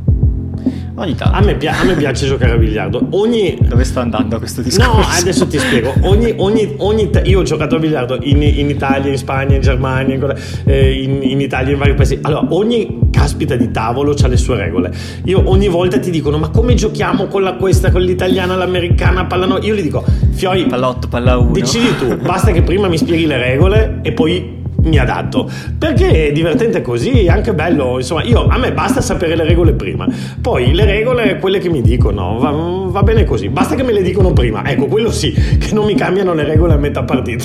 Ogni 0.96 1.14
tanto. 1.14 1.36
A 1.36 1.40
me, 1.40 1.52
a 1.52 1.84
me, 1.84 1.94
piace 1.94 2.24
giocare 2.26 2.52
a 2.52 2.56
biliardo. 2.56 3.06
Ogni... 3.10 3.58
Dove 3.60 3.84
sta 3.84 4.00
andando 4.00 4.38
questo 4.38 4.62
discorso? 4.62 4.92
No, 4.92 5.04
adesso 5.06 5.46
ti 5.46 5.58
spiego. 5.58 5.92
Ogni, 6.02 6.32
ogni, 6.36 6.74
ogni 6.78 7.10
io 7.24 7.40
ho 7.40 7.42
giocato 7.42 7.76
a 7.76 7.78
biliardo 7.78 8.18
in, 8.22 8.42
in, 8.42 8.70
Italia, 8.70 9.10
in 9.10 9.18
Spagna, 9.18 9.56
in 9.56 9.60
Germania, 9.60 10.14
in, 10.14 10.34
eh, 10.64 11.02
in, 11.02 11.40
Italia, 11.40 11.72
in 11.72 11.78
vari 11.78 11.94
paesi. 11.94 12.18
Allora, 12.22 12.46
ogni 12.50 13.08
caspita 13.10 13.56
di 13.56 13.70
tavolo 13.70 14.14
ha 14.20 14.26
le 14.26 14.36
sue 14.36 14.56
regole. 14.56 14.92
Io 15.24 15.42
ogni 15.44 15.68
volta 15.68 15.98
ti 15.98 16.10
dicono, 16.10 16.38
ma 16.38 16.48
come 16.48 16.74
giochiamo 16.74 17.26
con 17.26 17.42
la 17.42 17.54
questa, 17.54 17.90
con 17.90 18.00
l'italiana, 18.00 18.56
l'americana, 18.56 19.26
palla 19.26 19.46
no? 19.46 19.58
Io 19.60 19.74
gli 19.74 19.82
dico, 19.82 20.04
Fioi, 20.30 20.66
pallotto, 20.66 21.08
palla 21.08 21.36
1. 21.36 21.52
Decidi 21.52 21.96
tu, 21.98 22.16
basta 22.16 22.52
che 22.52 22.62
prima 22.62 22.88
mi 22.88 22.98
spieghi 22.98 23.26
le 23.26 23.38
regole 23.38 24.00
e 24.02 24.12
poi 24.12 24.55
mi 24.86 24.98
adatto. 24.98 25.48
Perché 25.78 26.28
è 26.28 26.32
divertente 26.32 26.80
così, 26.80 27.24
è 27.24 27.28
anche 27.28 27.52
bello, 27.54 27.98
insomma, 27.98 28.22
io, 28.22 28.46
a 28.46 28.58
me 28.58 28.72
basta 28.72 29.00
sapere 29.00 29.36
le 29.36 29.44
regole 29.44 29.74
prima. 29.74 30.06
Poi 30.40 30.72
le 30.72 30.84
regole, 30.84 31.38
quelle 31.38 31.58
che 31.58 31.68
mi 31.68 31.82
dicono, 31.82 32.38
va, 32.38 32.50
va 32.50 33.02
bene 33.02 33.24
così. 33.24 33.48
Basta 33.48 33.74
che 33.74 33.82
me 33.82 33.92
le 33.92 34.02
dicono 34.02 34.32
prima. 34.32 34.64
Ecco, 34.64 34.86
quello 34.86 35.10
sì, 35.10 35.32
che 35.32 35.74
non 35.74 35.84
mi 35.84 35.94
cambiano 35.94 36.32
le 36.34 36.44
regole 36.44 36.74
a 36.74 36.78
metà 36.78 37.02
partita. 37.02 37.44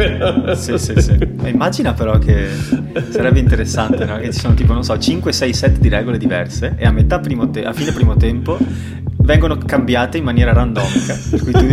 sì, 0.54 0.78
sì, 0.78 0.94
sì. 0.96 1.16
Immagina 1.44 1.92
però 1.92 2.18
che 2.18 2.46
sarebbe 3.10 3.38
interessante, 3.38 4.04
no? 4.04 4.16
Che 4.18 4.32
ci 4.32 4.38
sono 4.38 4.54
tipo, 4.54 4.72
non 4.72 4.84
so, 4.84 4.96
5, 4.98 5.32
6, 5.32 5.52
7 5.52 5.80
di 5.80 5.88
regole 5.88 6.18
diverse 6.18 6.74
e 6.76 6.86
a 6.86 6.92
metà 6.92 7.18
primo 7.18 7.50
te- 7.50 7.64
a 7.64 7.72
fine 7.72 7.92
primo 7.92 8.16
tempo 8.16 8.58
vengono 9.22 9.56
cambiate 9.56 10.18
in 10.18 10.24
maniera 10.24 10.52
randomica. 10.52 11.16
Per 11.30 11.42
cui 11.42 11.52
tu 11.52 11.66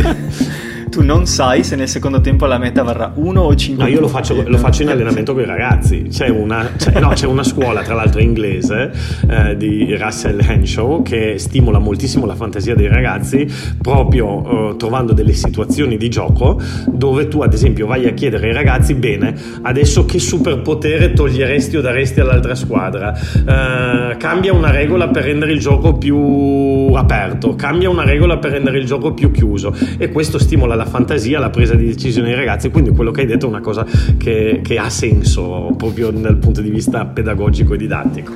tu 0.90 1.04
non 1.04 1.26
sai 1.26 1.64
se 1.64 1.76
nel 1.76 1.88
secondo 1.88 2.22
tempo 2.22 2.46
la 2.46 2.58
meta 2.58 2.84
varrà 2.84 3.12
1 3.14 3.42
o 3.42 3.56
5 3.56 3.84
no, 3.84 3.90
io 3.90 4.00
lo 4.00 4.08
faccio, 4.08 4.44
lo 4.46 4.58
faccio, 4.58 4.82
in 4.82 4.90
allenamento 4.90 5.34
con 5.34 5.44
i 5.44 5.46
ragazzi. 5.46 6.08
C'è 6.10 6.30
una, 6.30 6.72
c'è, 6.78 7.00
no, 7.00 7.10
c'è 7.10 7.28
una 7.28 7.44
scuola 7.44 7.82
tra 7.82 7.94
l'altro 7.94 8.20
inglese 8.20 8.92
eh, 9.30 9.56
di 9.56 9.96
Russell 9.96 10.40
Henshaw 10.40 11.02
che 11.04 11.38
stimola 11.38 11.80
moltissimo 11.80 12.26
la 12.26 12.36
fantasia 12.36 12.76
dei 12.76 12.88
ragazzi 12.88 13.48
proprio 13.82 14.72
eh, 14.72 14.76
trovando 14.78 15.14
delle 15.14 15.34
situazioni 15.34 15.98
di 15.98 16.10
gioco 16.10 16.60
dove 16.88 17.28
tu 17.28 17.42
ad 17.42 17.54
esempio 17.54 17.86
vai 17.86 18.08
a 18.08 18.14
chiedere 18.14 18.48
ai 18.48 18.54
ragazzi 18.54 18.96
bene 18.96 19.36
adesso 19.62 20.06
che 20.06 20.20
superpotere 20.20 21.14
toglieresti 21.14 21.78
o 21.78 21.82
daresti 21.82 22.20
all'altra 22.20 22.56
squadra? 22.56 23.14
Eh, 23.16 24.18
cambia 24.18 24.54
una 24.54 24.72
regola 24.72 25.08
per 25.10 25.24
rendere 25.24 25.52
il 25.52 25.60
gioco 25.60 25.98
più 25.98 26.94
aperto 26.94 27.56
cambia 27.56 27.90
una 27.90 28.04
regola 28.04 28.38
per 28.38 28.52
rendere 28.52 28.80
il 28.80 28.86
gioco 28.86 29.14
più 29.14 29.32
chiuso. 29.32 29.76
E 29.98 30.12
questo 30.12 30.40
stimola 30.40 30.76
la 30.80 30.86
fantasia, 30.86 31.40
la 31.40 31.50
presa 31.50 31.76
di 31.76 31.86
decisione 31.86 32.30
dei 32.30 32.38
ragazzi, 32.38 32.70
quindi 32.70 32.92
quello 32.92 33.12
che 33.12 33.22
hai 33.22 33.28
detto 33.28 33.46
è 33.46 33.50
una 33.50 33.60
cosa 33.60 33.86
che, 34.18 34.62
che 34.64 34.78
ha 34.78 34.90
senso 34.90 35.74
proprio 35.78 36.10
dal 36.10 36.38
punto 36.38 36.62
di 36.62 36.70
vista 36.70 37.06
pedagogico 37.06 37.74
e 37.74 37.78
didattico. 37.78 38.32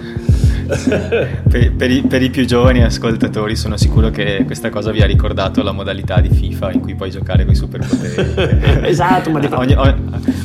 per, 0.64 1.74
per, 1.76 1.92
i, 1.92 2.04
per, 2.04 2.22
i, 2.22 2.30
più 2.30 2.46
giovani 2.46 2.84
ascoltatori 2.84 3.56
sono 3.56 3.76
sicuro 3.76 4.10
che 4.10 4.44
questa 4.46 4.70
cosa 4.70 4.92
vi 4.92 5.02
ha 5.02 5.06
ricordato 5.06 5.62
la 5.62 5.74
modalità 5.74 6.22
di 6.22 6.30
FIFA 6.30 6.72
in 6.72 6.80
cui 6.80 6.96
puoi 6.96 7.12
giocare 7.12 7.44
con 7.44 7.54
i 7.54 7.56
superpoteri. 7.56 8.84
esatto, 8.88 9.30
ma 9.30 9.40
ogni, 9.58 9.74
ogni, 9.74 9.96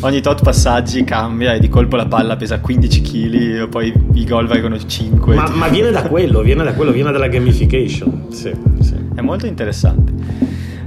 ogni, 0.01 0.21
tot 0.21 0.43
passaggi 0.43 1.05
cambia 1.05 1.55
e 1.55 1.61
di 1.61 1.69
colpo 1.69 1.97
la 1.97 2.07
palla 2.07 2.37
pesa 2.37 2.59
15 2.61 3.01
kg 3.01 3.69
poi 3.69 3.93
i 4.15 4.25
gol 4.25 4.47
valgono 4.47 4.77
5. 4.79 5.35
Ma, 5.35 5.49
ma 5.49 5.69
viene 5.69 5.91
da 5.91 6.03
quello, 6.03 6.43
viene 6.43 6.65
da 6.65 6.75
quello, 6.75 6.91
viene 6.91 7.13
dalla 7.13 7.29
gamification. 7.29 8.27
Sì, 8.31 8.53
sì. 8.81 8.95
È 9.15 9.21
molto 9.21 9.47
interessante. 9.47 10.13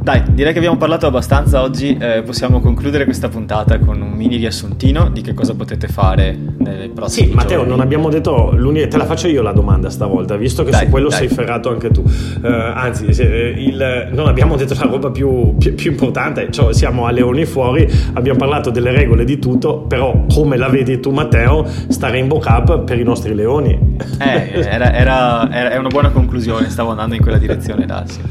Dai, 0.01 0.23
direi 0.31 0.51
che 0.51 0.57
abbiamo 0.57 0.77
parlato 0.77 1.05
abbastanza 1.05 1.61
oggi, 1.61 1.95
eh, 1.95 2.23
possiamo 2.23 2.59
concludere 2.59 3.03
questa 3.05 3.29
puntata 3.29 3.77
con 3.77 4.01
un 4.01 4.09
mini 4.13 4.37
riassuntino 4.37 5.09
di 5.09 5.21
che 5.21 5.35
cosa 5.35 5.53
potete 5.53 5.87
fare 5.87 6.35
nelle 6.57 6.89
prossime 6.89 7.27
Sì, 7.27 7.33
Matteo, 7.35 7.63
non 7.63 7.81
abbiamo 7.81 8.09
detto, 8.09 8.49
te 8.57 8.97
la 8.97 9.05
faccio 9.05 9.27
io 9.27 9.43
la 9.43 9.51
domanda 9.51 9.91
stavolta, 9.91 10.35
visto 10.37 10.63
che 10.63 10.71
dai, 10.71 10.85
su 10.85 10.89
quello 10.89 11.09
dai. 11.09 11.19
sei 11.19 11.27
ferrato 11.27 11.69
anche 11.69 11.91
tu. 11.91 12.01
Uh, 12.01 12.47
anzi, 12.73 13.13
se, 13.13 13.31
eh, 13.31 13.49
il, 13.61 14.09
non 14.11 14.27
abbiamo 14.27 14.55
detto 14.55 14.73
la 14.73 14.89
roba 14.89 15.11
più, 15.11 15.55
più, 15.59 15.75
più 15.75 15.91
importante, 15.91 16.47
cioè 16.49 16.73
siamo 16.73 17.05
a 17.05 17.11
leoni 17.11 17.45
fuori, 17.45 17.87
abbiamo 18.13 18.39
parlato 18.39 18.71
delle 18.71 18.89
regole 18.89 19.23
di 19.23 19.37
tutto, 19.37 19.81
però 19.81 20.25
come 20.33 20.57
la 20.57 20.67
vedi 20.67 20.99
tu 20.99 21.11
Matteo, 21.11 21.63
sta 21.89 22.09
Rainbow 22.09 22.39
Cup 22.39 22.85
per 22.85 22.97
i 22.97 23.03
nostri 23.03 23.35
leoni. 23.35 23.97
Eh, 24.17 24.49
era, 24.65 24.93
era, 24.93 25.51
era, 25.51 25.69
è 25.69 25.77
una 25.77 25.89
buona 25.89 26.09
conclusione, 26.09 26.71
stavo 26.71 26.89
andando 26.89 27.13
in 27.13 27.21
quella 27.21 27.37
direzione, 27.37 27.85
Lazio. 27.85 28.23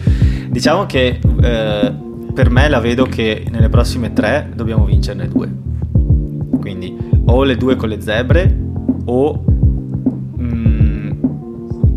Diciamo 0.50 0.84
che 0.84 1.20
eh, 1.42 1.94
per 2.34 2.50
me 2.50 2.68
la 2.68 2.80
vedo 2.80 3.04
che 3.04 3.46
nelle 3.50 3.68
prossime 3.68 4.12
tre 4.12 4.50
dobbiamo 4.52 4.84
vincerne 4.84 5.28
due. 5.28 5.48
Quindi 6.58 6.96
o 7.26 7.44
le 7.44 7.56
due 7.56 7.76
con 7.76 7.88
le 7.88 8.00
zebre 8.00 8.58
o 9.04 9.44
mm, 10.40 11.10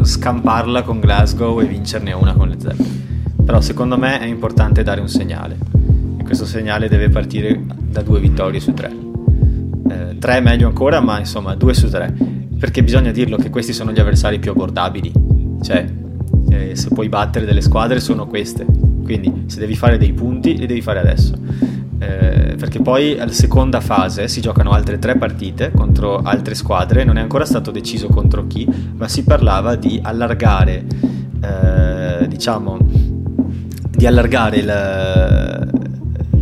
scamparla 0.03 0.83
con 0.83 0.99
Glasgow 0.99 1.59
e 1.61 1.65
vincerne 1.65 2.13
una 2.13 2.33
con 2.33 2.47
le 2.47 2.59
zebre. 2.59 2.85
Però 3.43 3.59
secondo 3.59 3.97
me 3.97 4.19
è 4.19 4.25
importante 4.25 4.83
dare 4.83 5.01
un 5.01 5.09
segnale 5.09 5.57
e 6.17 6.23
questo 6.23 6.45
segnale 6.45 6.87
deve 6.87 7.09
partire 7.09 7.59
da 7.89 8.03
due 8.03 8.19
vittorie 8.19 8.59
su 8.59 8.73
tre. 8.73 8.95
Eh, 9.89 10.17
tre 10.19 10.37
è 10.37 10.41
meglio 10.41 10.67
ancora, 10.67 11.01
ma 11.01 11.17
insomma 11.17 11.55
due 11.55 11.73
su 11.73 11.89
tre. 11.89 12.13
Perché 12.59 12.83
bisogna 12.83 13.11
dirlo 13.11 13.35
che 13.35 13.49
questi 13.49 13.73
sono 13.73 13.91
gli 13.91 13.99
avversari 13.99 14.37
più 14.37 14.51
abbordabili. 14.51 15.11
Cioè, 15.61 16.01
eh, 16.49 16.75
se 16.75 16.89
puoi 16.89 17.09
battere 17.09 17.45
delle 17.45 17.61
squadre 17.61 17.99
sono 17.99 18.27
queste. 18.27 18.65
Quindi 19.03 19.45
se 19.47 19.59
devi 19.59 19.75
fare 19.75 19.97
dei 19.97 20.13
punti 20.13 20.57
li 20.57 20.65
devi 20.65 20.81
fare 20.81 20.99
adesso. 20.99 21.33
Eh, 21.99 22.55
perché 22.57 22.81
poi 22.81 23.19
alla 23.19 23.31
seconda 23.31 23.79
fase 23.79 24.27
si 24.27 24.41
giocano 24.41 24.71
altre 24.71 24.99
tre 24.99 25.17
partite 25.17 25.71
contro 25.71 26.17
altre 26.17 26.55
squadre, 26.55 27.03
non 27.03 27.17
è 27.17 27.21
ancora 27.21 27.45
stato 27.45 27.71
deciso 27.71 28.07
contro 28.07 28.45
chi, 28.47 28.67
ma 28.95 29.07
si 29.07 29.23
parlava 29.23 29.75
di 29.75 29.99
allargare, 30.01 30.83
eh, 31.41 32.27
diciamo, 32.27 32.77
di 33.95 34.05
allargare 34.05 34.57
il, 34.57 35.71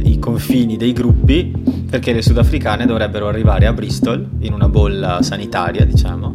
i 0.03 0.19
confini 0.19 0.77
dei 0.77 0.93
gruppi 0.93 1.53
perché 1.91 2.13
le 2.13 2.21
sudafricane 2.21 2.85
dovrebbero 2.85 3.27
arrivare 3.27 3.65
a 3.67 3.73
Bristol 3.73 4.25
in 4.39 4.53
una 4.53 4.69
bolla 4.69 5.21
sanitaria, 5.21 5.85
diciamo, 5.85 6.33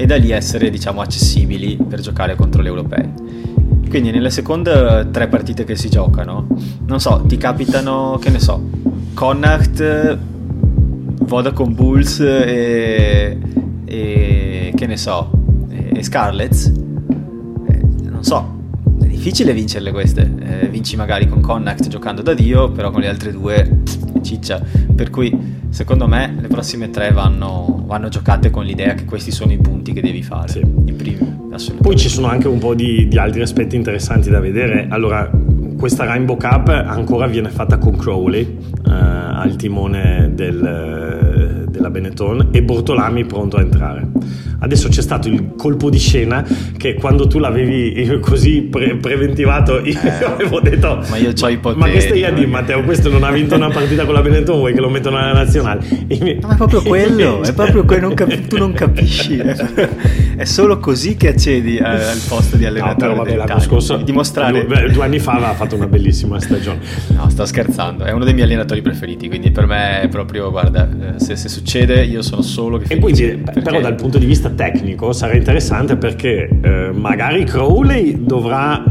e 0.00 0.06
da 0.06 0.14
lì 0.14 0.30
essere 0.30 0.70
diciamo 0.70 1.00
accessibili 1.00 1.76
per 1.76 1.98
giocare 1.98 2.36
contro 2.36 2.62
gli 2.62 2.66
europei. 2.66 3.12
Quindi 3.88 4.12
nelle 4.12 4.30
seconde 4.30 5.08
tre 5.10 5.26
partite 5.26 5.64
che 5.64 5.74
si 5.74 5.90
giocano, 5.90 6.46
non 6.86 7.00
so, 7.00 7.24
ti 7.26 7.36
capitano, 7.36 8.16
che 8.20 8.30
ne 8.30 8.38
so, 8.38 8.62
Connacht, 9.14 10.18
Vodacom 11.24 11.74
Bulls 11.74 12.20
e, 12.20 13.38
e 13.84 14.72
che 14.72 14.86
ne 14.86 14.96
so, 14.96 15.30
e 15.68 16.00
Scarlets. 16.00 16.66
Eh, 17.66 17.82
non 18.08 18.22
so, 18.22 18.56
è 19.00 19.06
difficile 19.06 19.52
vincerle 19.52 19.90
queste. 19.90 20.32
Eh, 20.38 20.68
vinci 20.68 20.94
magari 20.94 21.26
con 21.26 21.40
Connacht 21.40 21.88
giocando 21.88 22.22
da 22.22 22.34
Dio, 22.34 22.70
però 22.70 22.92
con 22.92 23.00
le 23.00 23.08
altre 23.08 23.32
due 23.32 23.80
ciccia. 24.28 24.60
Per 24.94 25.10
cui 25.10 25.56
secondo 25.70 26.06
me 26.06 26.36
le 26.38 26.48
prossime 26.48 26.90
tre 26.90 27.12
vanno, 27.12 27.84
vanno, 27.86 28.08
giocate 28.08 28.50
con 28.50 28.64
l'idea 28.64 28.94
che 28.94 29.04
questi 29.04 29.30
sono 29.30 29.52
i 29.52 29.58
punti 29.58 29.92
che 29.92 30.02
devi 30.02 30.22
fare. 30.22 30.48
Sì. 30.48 30.58
I 30.58 30.92
primi, 30.92 31.38
Poi 31.80 31.96
ci 31.96 32.08
sono 32.08 32.26
anche 32.26 32.48
un 32.48 32.58
po' 32.58 32.74
di, 32.74 33.08
di, 33.08 33.18
altri 33.18 33.40
aspetti 33.40 33.76
interessanti 33.76 34.28
da 34.28 34.40
vedere. 34.40 34.86
Allora, 34.90 35.30
questa 35.78 36.04
Rainbow 36.04 36.36
Cup 36.36 36.68
ancora 36.68 37.26
viene 37.26 37.48
fatta 37.48 37.78
con 37.78 37.96
Crowley 37.96 38.58
eh, 38.86 38.90
al 38.90 39.56
timone 39.56 40.32
del, 40.34 41.66
della 41.68 41.90
Benetton 41.90 42.48
e 42.50 42.62
Bortolami 42.62 43.24
pronto 43.24 43.56
a 43.56 43.60
entrare 43.60 44.08
Adesso 44.60 44.88
c'è 44.88 45.02
stato 45.02 45.28
il 45.28 45.54
colpo 45.56 45.88
di 45.88 45.98
scena 45.98 46.44
che 46.76 46.94
quando 46.94 47.26
tu 47.26 47.38
l'avevi 47.38 48.18
così 48.20 48.62
pre- 48.62 48.96
preventivato 48.96 49.78
io 49.78 50.00
eh, 50.00 50.24
avevo 50.24 50.60
detto 50.60 51.00
ma 51.08 51.16
io 51.16 51.32
ho 51.40 51.48
i 51.48 51.58
poteri 51.58 51.80
ma 51.80 51.88
che 51.88 52.00
stai 52.00 52.24
a 52.24 52.32
dire 52.32 52.46
Matteo? 52.46 52.82
Questo 52.82 53.08
non 53.08 53.22
ha 53.22 53.30
vinto 53.30 53.54
una 53.54 53.70
partita 53.70 54.04
con 54.04 54.14
la 54.14 54.22
Benetton 54.22 54.56
vuoi 54.56 54.74
che 54.74 54.80
lo 54.80 54.88
mettono 54.88 55.18
nella 55.18 55.32
nazionale? 55.32 55.86
Mi... 56.08 56.38
ma 56.42 56.52
è 56.52 56.56
proprio 56.56 56.82
quello 56.82 57.42
è 57.42 57.52
proprio 57.52 57.84
quello 57.84 58.06
non 58.08 58.14
cap- 58.14 58.46
tu 58.46 58.56
non 58.56 58.72
capisci. 58.72 59.36
È 60.38 60.44
solo 60.44 60.78
così 60.78 61.16
che 61.16 61.28
accedi 61.28 61.78
al 61.78 62.16
posto 62.28 62.56
di 62.56 62.64
allenatore 62.64 63.14
no, 63.14 63.22
però 63.22 63.36
vabbè, 63.36 63.46
l'anno 63.48 63.60
scorso 63.60 63.96
dimostrare. 63.96 64.64
due, 64.66 64.88
due, 64.90 65.04
anni 65.04 65.18
fa 65.18 65.32
aveva 65.32 65.54
fatto 65.54 65.74
una 65.74 65.88
bellissima 65.88 66.38
stagione. 66.38 66.78
No 67.08 67.28
sto 67.28 67.44
scherzando 67.44 68.04
è 68.04 68.12
uno 68.12 68.24
dei 68.24 68.34
miei 68.34 68.46
allenatori 68.46 68.80
preferiti 68.80 69.28
quindi 69.28 69.50
per 69.50 69.66
me 69.66 70.02
è 70.02 70.08
proprio 70.08 70.50
guarda 70.50 70.88
eh, 70.88 71.18
se, 71.18 71.34
se 71.34 71.48
succede 71.48 72.04
io 72.04 72.22
sono 72.22 72.42
solo 72.42 72.78
che 72.78 72.94
e 72.94 72.98
quindi 72.98 73.40
perché... 73.44 73.60
però 73.62 73.80
dal 73.80 73.96
punto 73.96 74.18
di 74.18 74.26
vista 74.26 74.47
vista 74.48 74.50
tecnico 74.50 75.12
sarà 75.12 75.34
interessante 75.34 75.96
perché 75.96 76.48
eh, 76.48 76.90
magari 76.92 77.44
Crowley 77.44 78.24
dovrà 78.24 78.82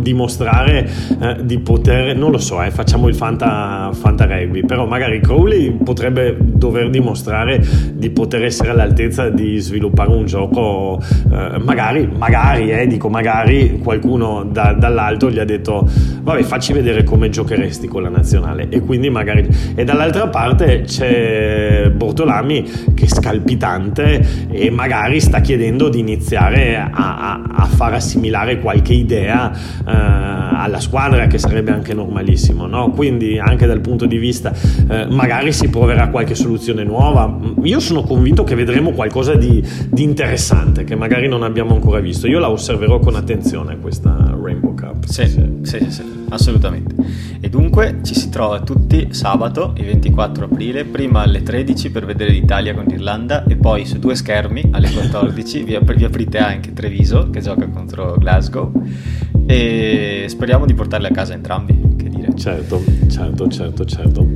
dimostrare 0.00 0.88
eh, 1.20 1.36
di 1.44 1.58
poter, 1.58 2.16
non 2.16 2.30
lo 2.30 2.38
so, 2.38 2.62
eh, 2.62 2.70
facciamo 2.70 3.08
il 3.08 3.14
Fanta, 3.14 3.90
Fanta 3.92 4.26
Rugby, 4.26 4.64
però 4.64 4.86
magari 4.86 5.20
Crowley 5.20 5.70
potrebbe 5.72 6.36
dover 6.38 6.90
dimostrare 6.90 7.64
di 7.92 8.10
poter 8.10 8.44
essere 8.44 8.70
all'altezza 8.70 9.28
di 9.28 9.58
sviluppare 9.58 10.10
un 10.10 10.24
gioco, 10.24 11.00
eh, 11.30 11.58
magari, 11.58 12.08
magari, 12.16 12.70
eh, 12.70 12.86
dico 12.86 13.08
magari 13.08 13.80
qualcuno 13.82 14.44
da, 14.44 14.72
dall'alto 14.72 15.30
gli 15.30 15.38
ha 15.38 15.44
detto 15.44 15.88
vabbè 16.22 16.42
facci 16.42 16.72
vedere 16.72 17.04
come 17.04 17.28
giocheresti 17.28 17.86
con 17.86 18.02
la 18.02 18.08
nazionale. 18.08 18.68
E 18.68 18.80
quindi 18.80 19.10
magari, 19.10 19.48
e 19.74 19.84
dall'altra 19.84 20.28
parte 20.28 20.82
c'è 20.82 21.90
Bortolami 21.94 22.94
che 22.96 23.06
scalpitante 23.06 24.48
e 24.50 24.70
magari 24.70 25.20
sta 25.20 25.40
chiedendo 25.40 25.90
di 25.90 26.00
iniziare 26.00 26.76
a, 26.76 26.90
a, 26.90 27.42
a 27.48 27.64
far 27.66 27.92
assimilare 27.92 28.58
qualche 28.60 28.94
idea 28.94 29.52
alla 29.84 30.80
squadra 30.80 31.26
che 31.26 31.38
sarebbe 31.38 31.70
anche 31.70 31.94
normalissimo, 31.94 32.66
no? 32.66 32.90
quindi 32.90 33.38
anche 33.38 33.66
dal 33.66 33.80
punto 33.80 34.06
di 34.06 34.16
vista 34.16 34.52
eh, 34.88 35.06
magari 35.10 35.52
si 35.52 35.68
proverà 35.68 36.08
qualche 36.08 36.34
soluzione 36.34 36.82
nuova, 36.82 37.38
io 37.62 37.78
sono 37.78 38.02
convinto 38.02 38.42
che 38.42 38.54
vedremo 38.54 38.92
qualcosa 38.92 39.34
di, 39.34 39.62
di 39.88 40.02
interessante 40.02 40.84
che 40.84 40.96
magari 40.96 41.28
non 41.28 41.42
abbiamo 41.42 41.74
ancora 41.74 42.00
visto, 42.00 42.26
io 42.26 42.38
la 42.38 42.50
osserverò 42.50 42.98
con 42.98 43.14
attenzione 43.14 43.78
questa 43.78 44.34
Rainbow 44.40 44.74
Cup. 44.74 45.04
Sì, 45.04 45.26
sì, 45.26 45.58
sì, 45.62 45.86
sì 45.90 46.16
assolutamente. 46.30 46.94
E 47.40 47.48
dunque 47.48 47.98
ci 48.02 48.14
si 48.14 48.28
trova 48.28 48.60
tutti 48.60 49.08
sabato, 49.12 49.72
il 49.76 49.84
24 49.84 50.46
aprile, 50.46 50.84
prima 50.84 51.22
alle 51.22 51.42
13 51.42 51.90
per 51.90 52.04
vedere 52.04 52.30
l'Italia 52.30 52.74
con 52.74 52.85
l'Irlanda 52.86 53.44
e 53.44 53.56
poi 53.56 53.84
su 53.84 53.98
due 53.98 54.14
schermi 54.14 54.68
alle 54.72 54.90
14 54.90 55.62
vi, 55.62 55.74
ap- 55.74 55.94
vi 55.94 56.04
aprite 56.04 56.38
anche 56.38 56.72
Treviso 56.72 57.30
che 57.30 57.40
gioca 57.40 57.68
contro 57.68 58.16
Glasgow 58.18 58.72
e 59.46 60.26
speriamo 60.28 60.66
di 60.66 60.74
portarli 60.74 61.06
a 61.06 61.10
casa 61.10 61.34
entrambi. 61.34 61.94
Che 61.96 62.08
dire. 62.08 62.36
Certo, 62.36 62.82
certo, 63.08 63.48
certo, 63.48 63.84
certo. 63.84 64.26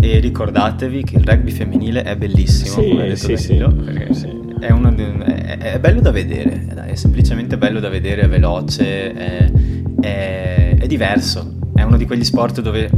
E 0.00 0.18
ricordatevi 0.18 1.04
che 1.04 1.16
il 1.16 1.24
rugby 1.24 1.50
femminile 1.50 2.02
è 2.02 2.16
bellissimo, 2.16 2.82
sì, 2.82 2.88
come 2.88 3.02
ha 3.02 3.06
detto 3.06 3.36
sì, 3.36 3.56
Danilo, 3.56 3.70
sì, 3.70 3.76
perché 3.76 4.14
sì. 4.14 4.40
È, 4.58 4.70
uno, 4.70 4.94
è, 4.96 5.58
è, 5.58 5.80
bello 5.80 6.00
da 6.00 6.10
vedere, 6.10 6.66
è 6.86 6.94
semplicemente 6.94 7.58
bello 7.58 7.80
da 7.80 7.88
vedere, 7.88 8.22
è 8.22 8.28
veloce, 8.28 9.12
è, 9.12 9.52
è, 10.00 10.76
è 10.78 10.86
diverso. 10.86 11.58
È 11.74 11.82
uno 11.82 11.96
di 11.96 12.06
quegli 12.06 12.24
sport 12.24 12.60
dove, 12.60 12.90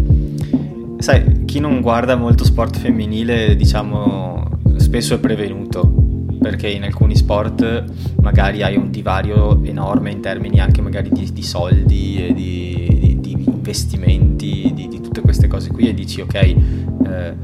sai, 0.99 1.45
chi 1.45 1.61
non 1.61 1.81
guarda 1.81 2.17
molto 2.17 2.45
sport 2.45 2.79
femminile, 2.79 3.57
diciamo, 3.57 4.44
spesso 4.77 5.15
è 5.15 5.19
prevenuto 5.19 6.03
perché 6.45 6.69
in 6.69 6.83
alcuni 6.83 7.17
sport 7.17 7.85
magari 8.21 8.63
hai 8.63 8.77
un 8.77 8.91
divario 8.91 9.65
enorme 9.65 10.11
in 10.11 10.21
termini 10.21 10.61
anche 10.61 10.83
magari 10.83 11.09
di, 11.11 11.33
di 11.33 11.43
soldi 11.43 12.27
e 12.27 12.35
di, 12.35 12.99
di, 13.01 13.21
di 13.21 13.45
investimenti, 13.47 14.71
di, 14.75 15.01
tutte 15.01 15.23
queste 15.23 15.49
cose 15.49 15.71
qui 15.71 15.89
e 15.89 15.95
dici 15.95 16.21
ok, 16.21 16.35
eh, 16.35 17.35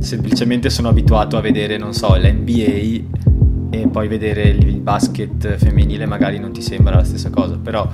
semplicemente 0.00 0.70
sono 0.70 0.88
abituato 0.88 1.36
a 1.36 1.40
vedere, 1.40 1.76
non 1.76 1.92
so, 1.92 2.16
l'NBA 2.16 3.16
e 3.70 3.88
poi 3.88 4.08
vedere 4.08 4.48
il 4.48 4.80
basket 4.80 5.56
femminile 5.56 6.06
magari 6.06 6.40
non 6.40 6.52
ti 6.52 6.62
sembra 6.62 6.96
la 6.96 7.04
stessa 7.04 7.30
cosa, 7.30 7.56
però 7.62 7.88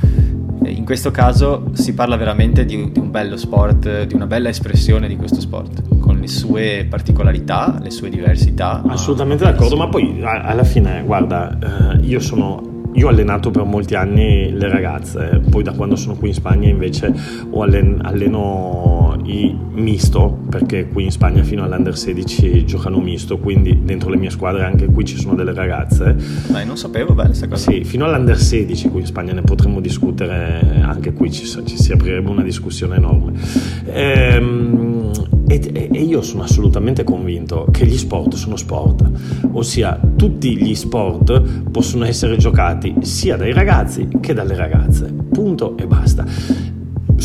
eh, 0.64 0.70
in 0.70 0.86
questo 0.86 1.10
caso 1.10 1.72
si 1.74 1.92
parla 1.92 2.16
veramente 2.16 2.64
di, 2.64 2.90
di 2.90 2.98
un 2.98 3.10
bello 3.10 3.36
sport, 3.36 4.04
di 4.04 4.14
una 4.14 4.26
bella 4.26 4.48
espressione 4.48 5.08
di 5.08 5.16
questo 5.16 5.40
sport 5.40 5.82
le 6.24 6.28
sue 6.28 6.86
particolarità, 6.88 7.78
le 7.82 7.90
sue 7.90 8.08
diversità. 8.08 8.82
Assolutamente 8.86 9.44
d'accordo, 9.44 9.76
ma 9.76 9.88
poi 9.88 10.22
alla 10.22 10.64
fine, 10.64 11.02
guarda, 11.04 11.58
eh, 11.58 11.98
io 12.04 12.20
sono 12.20 12.72
io 12.96 13.08
ho 13.08 13.10
allenato 13.10 13.50
per 13.50 13.64
molti 13.64 13.96
anni 13.96 14.52
le 14.52 14.68
ragazze, 14.68 15.42
poi 15.50 15.64
da 15.64 15.72
quando 15.72 15.96
sono 15.96 16.14
qui 16.14 16.28
in 16.28 16.34
Spagna 16.34 16.68
invece 16.68 17.12
allen- 17.52 17.98
alleno 18.04 19.03
i 19.24 19.56
misto, 19.72 20.38
perché 20.48 20.88
qui 20.88 21.04
in 21.04 21.10
Spagna 21.10 21.42
fino 21.42 21.64
all'Under 21.64 21.96
16 21.96 22.64
giocano 22.64 23.00
misto, 23.00 23.38
quindi 23.38 23.80
dentro 23.84 24.10
le 24.10 24.16
mie 24.16 24.30
squadre 24.30 24.64
anche 24.64 24.86
qui 24.86 25.04
ci 25.04 25.16
sono 25.16 25.34
delle 25.34 25.52
ragazze. 25.52 26.16
Ma 26.50 26.62
non 26.64 26.76
sapevo 26.76 27.14
bene 27.14 27.28
questa 27.28 27.48
cosa. 27.48 27.70
Sì, 27.70 27.84
fino 27.84 28.04
all'Under 28.04 28.38
16 28.38 28.88
qui 28.88 29.00
in 29.00 29.06
Spagna 29.06 29.32
ne 29.32 29.42
potremmo 29.42 29.80
discutere, 29.80 30.80
anche 30.82 31.12
qui 31.12 31.30
ci, 31.30 31.46
ci 31.46 31.76
si 31.76 31.92
aprirebbe 31.92 32.30
una 32.30 32.42
discussione 32.42 32.96
enorme. 32.96 33.32
Ehm, 33.86 35.10
e, 35.46 35.90
e, 35.92 36.02
io 36.02 36.22
sono 36.22 36.42
assolutamente 36.42 37.04
convinto 37.04 37.66
che 37.70 37.86
gli 37.86 37.98
sport 37.98 38.34
sono 38.34 38.56
sport, 38.56 39.10
ossia 39.52 40.00
tutti 40.16 40.56
gli 40.56 40.74
sport 40.74 41.40
possono 41.70 42.04
essere 42.04 42.36
giocati 42.36 42.94
sia 43.00 43.36
dai 43.36 43.52
ragazzi 43.52 44.08
che 44.20 44.32
dalle 44.32 44.56
ragazze, 44.56 45.12
punto 45.30 45.76
e 45.76 45.86
basta 45.86 46.24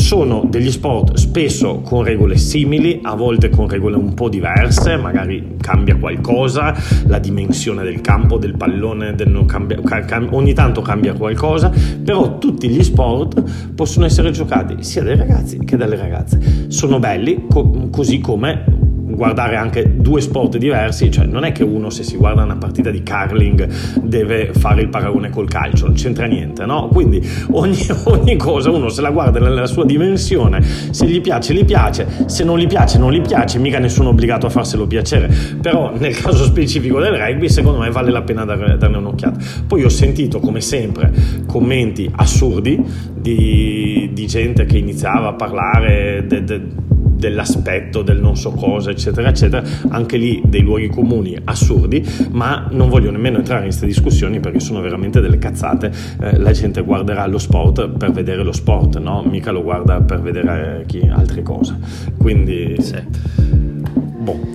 sono 0.00 0.44
degli 0.48 0.70
sport 0.70 1.16
spesso 1.16 1.82
con 1.82 2.02
regole 2.02 2.36
simili, 2.36 3.00
a 3.02 3.14
volte 3.14 3.50
con 3.50 3.68
regole 3.68 3.96
un 3.96 4.14
po' 4.14 4.28
diverse, 4.28 4.96
magari 4.96 5.56
cambia 5.60 5.96
qualcosa, 5.96 6.74
la 7.06 7.18
dimensione 7.18 7.84
del 7.84 8.00
campo, 8.00 8.38
del 8.38 8.56
pallone, 8.56 9.14
del 9.14 9.44
cambia, 9.46 9.80
cam, 9.80 10.28
ogni 10.32 10.54
tanto 10.54 10.80
cambia 10.80 11.12
qualcosa, 11.12 11.70
però 12.02 12.38
tutti 12.38 12.68
gli 12.68 12.82
sport 12.82 13.72
possono 13.74 14.06
essere 14.06 14.30
giocati 14.30 14.82
sia 14.82 15.02
dai 15.02 15.16
ragazzi 15.16 15.58
che 15.58 15.76
dalle 15.76 15.96
ragazze. 15.96 16.66
Sono 16.68 16.98
belli 16.98 17.44
co- 17.48 17.88
così 17.90 18.20
come 18.20 18.79
guardare 19.20 19.56
anche 19.56 19.98
due 19.98 20.22
sport 20.22 20.56
diversi, 20.56 21.10
cioè 21.10 21.26
non 21.26 21.44
è 21.44 21.52
che 21.52 21.62
uno 21.62 21.90
se 21.90 22.04
si 22.04 22.16
guarda 22.16 22.42
una 22.42 22.56
partita 22.56 22.88
di 22.88 23.02
curling 23.02 23.68
deve 24.00 24.54
fare 24.54 24.80
il 24.80 24.88
paragone 24.88 25.28
col 25.28 25.46
calcio, 25.46 25.84
non 25.84 25.94
c'entra 25.94 26.24
niente, 26.24 26.64
no? 26.64 26.88
Quindi 26.88 27.22
ogni, 27.50 27.86
ogni 28.04 28.36
cosa 28.36 28.70
uno 28.70 28.88
se 28.88 29.02
la 29.02 29.10
guarda 29.10 29.38
nella 29.38 29.66
sua 29.66 29.84
dimensione, 29.84 30.62
se 30.62 31.04
gli 31.04 31.20
piace 31.20 31.52
gli 31.52 31.66
piace, 31.66 32.06
se 32.24 32.44
non 32.44 32.58
gli 32.58 32.66
piace 32.66 32.96
non 32.96 33.12
gli 33.12 33.20
piace, 33.20 33.58
mica 33.58 33.78
nessuno 33.78 34.08
è 34.08 34.12
obbligato 34.12 34.46
a 34.46 34.48
farselo 34.48 34.86
piacere, 34.86 35.30
però 35.60 35.92
nel 35.98 36.16
caso 36.16 36.44
specifico 36.44 36.98
del 36.98 37.12
rugby 37.12 37.50
secondo 37.50 37.78
me 37.78 37.90
vale 37.90 38.10
la 38.10 38.22
pena 38.22 38.46
darne, 38.46 38.78
darne 38.78 38.96
un'occhiata. 38.96 39.38
Poi 39.66 39.84
ho 39.84 39.90
sentito 39.90 40.40
come 40.40 40.62
sempre 40.62 41.12
commenti 41.46 42.10
assurdi 42.16 42.82
di, 43.14 44.08
di 44.14 44.26
gente 44.26 44.64
che 44.64 44.78
iniziava 44.78 45.28
a 45.28 45.32
parlare 45.34 46.24
de, 46.26 46.42
de, 46.42 46.60
dell'aspetto, 47.20 48.02
del 48.02 48.20
non 48.20 48.36
so 48.36 48.50
cosa, 48.50 48.90
eccetera, 48.90 49.28
eccetera, 49.28 49.62
anche 49.90 50.16
lì 50.16 50.42
dei 50.44 50.62
luoghi 50.62 50.88
comuni 50.88 51.36
assurdi, 51.44 52.04
ma 52.32 52.66
non 52.72 52.88
voglio 52.88 53.12
nemmeno 53.12 53.36
entrare 53.36 53.60
in 53.60 53.66
queste 53.68 53.86
discussioni 53.86 54.40
perché 54.40 54.58
sono 54.58 54.80
veramente 54.80 55.20
delle 55.20 55.38
cazzate. 55.38 55.92
Eh, 56.20 56.38
la 56.38 56.50
gente 56.50 56.82
guarderà 56.82 57.26
lo 57.26 57.38
sport 57.38 57.90
per 57.90 58.10
vedere 58.10 58.42
lo 58.42 58.52
sport, 58.52 58.98
no? 58.98 59.22
Mica 59.24 59.52
lo 59.52 59.62
guarda 59.62 60.00
per 60.00 60.20
vedere 60.20 60.84
chi, 60.88 61.00
altre 61.08 61.42
cose. 61.42 61.76
Quindi... 62.18 62.74
Sì. 62.80 62.96
Boh. 64.20 64.48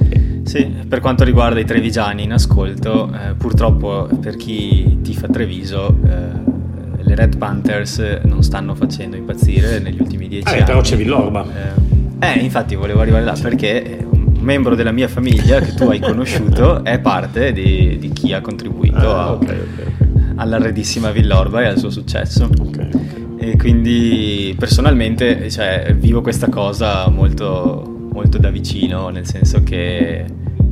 Sì, 0.43 0.72
per 0.88 0.99
quanto 0.99 1.24
riguarda 1.24 1.59
i 1.59 1.66
trevigiani 1.66 2.24
in 2.24 2.32
ascolto, 2.32 3.11
eh, 3.11 3.34
purtroppo 3.34 4.07
per 4.22 4.36
chi 4.36 4.99
tifa 5.01 5.28
Treviso, 5.28 5.97
eh, 6.05 6.53
le 7.01 7.16
Red 7.16 7.38
Panthers 7.38 7.99
non 8.24 8.43
stanno 8.43 8.76
facendo 8.76 9.16
impazzire 9.16 9.80
negli 9.80 9.99
ultimi 9.99 10.28
dieci 10.28 10.47
eh, 10.47 10.57
anni. 10.57 10.63
Però 10.66 10.82
c'è 10.82 10.95
Villorba. 10.95 11.45
Eh, 11.45 11.95
eh, 12.20 12.39
infatti 12.39 12.76
volevo 12.76 13.01
arrivare 13.01 13.24
là 13.24 13.38
perché 13.39 14.05
un 14.09 14.38
membro 14.39 14.76
della 14.76 14.91
mia 14.91 15.07
famiglia 15.07 15.59
che 15.59 15.74
tu 15.74 15.84
hai 15.84 15.99
conosciuto 15.99 16.84
è 16.84 16.99
parte 16.99 17.51
di, 17.51 17.97
di 17.99 18.09
chi 18.09 18.34
ha 18.34 18.41
contribuito 18.41 18.97
ah, 18.97 19.24
a, 19.24 19.32
okay, 19.34 19.59
okay. 19.59 19.93
all'arredissima 20.36 21.11
Villorba 21.11 21.61
e 21.61 21.66
al 21.66 21.78
suo 21.78 21.89
successo. 21.89 22.49
Okay, 22.59 22.89
e 23.38 23.57
quindi 23.57 24.55
personalmente 24.57 25.49
cioè, 25.49 25.95
vivo 25.97 26.22
questa 26.22 26.49
cosa 26.49 27.07
molto, 27.09 28.09
molto 28.11 28.38
da 28.38 28.49
vicino, 28.49 29.09
nel 29.09 29.28
senso 29.28 29.61
che 29.63 30.26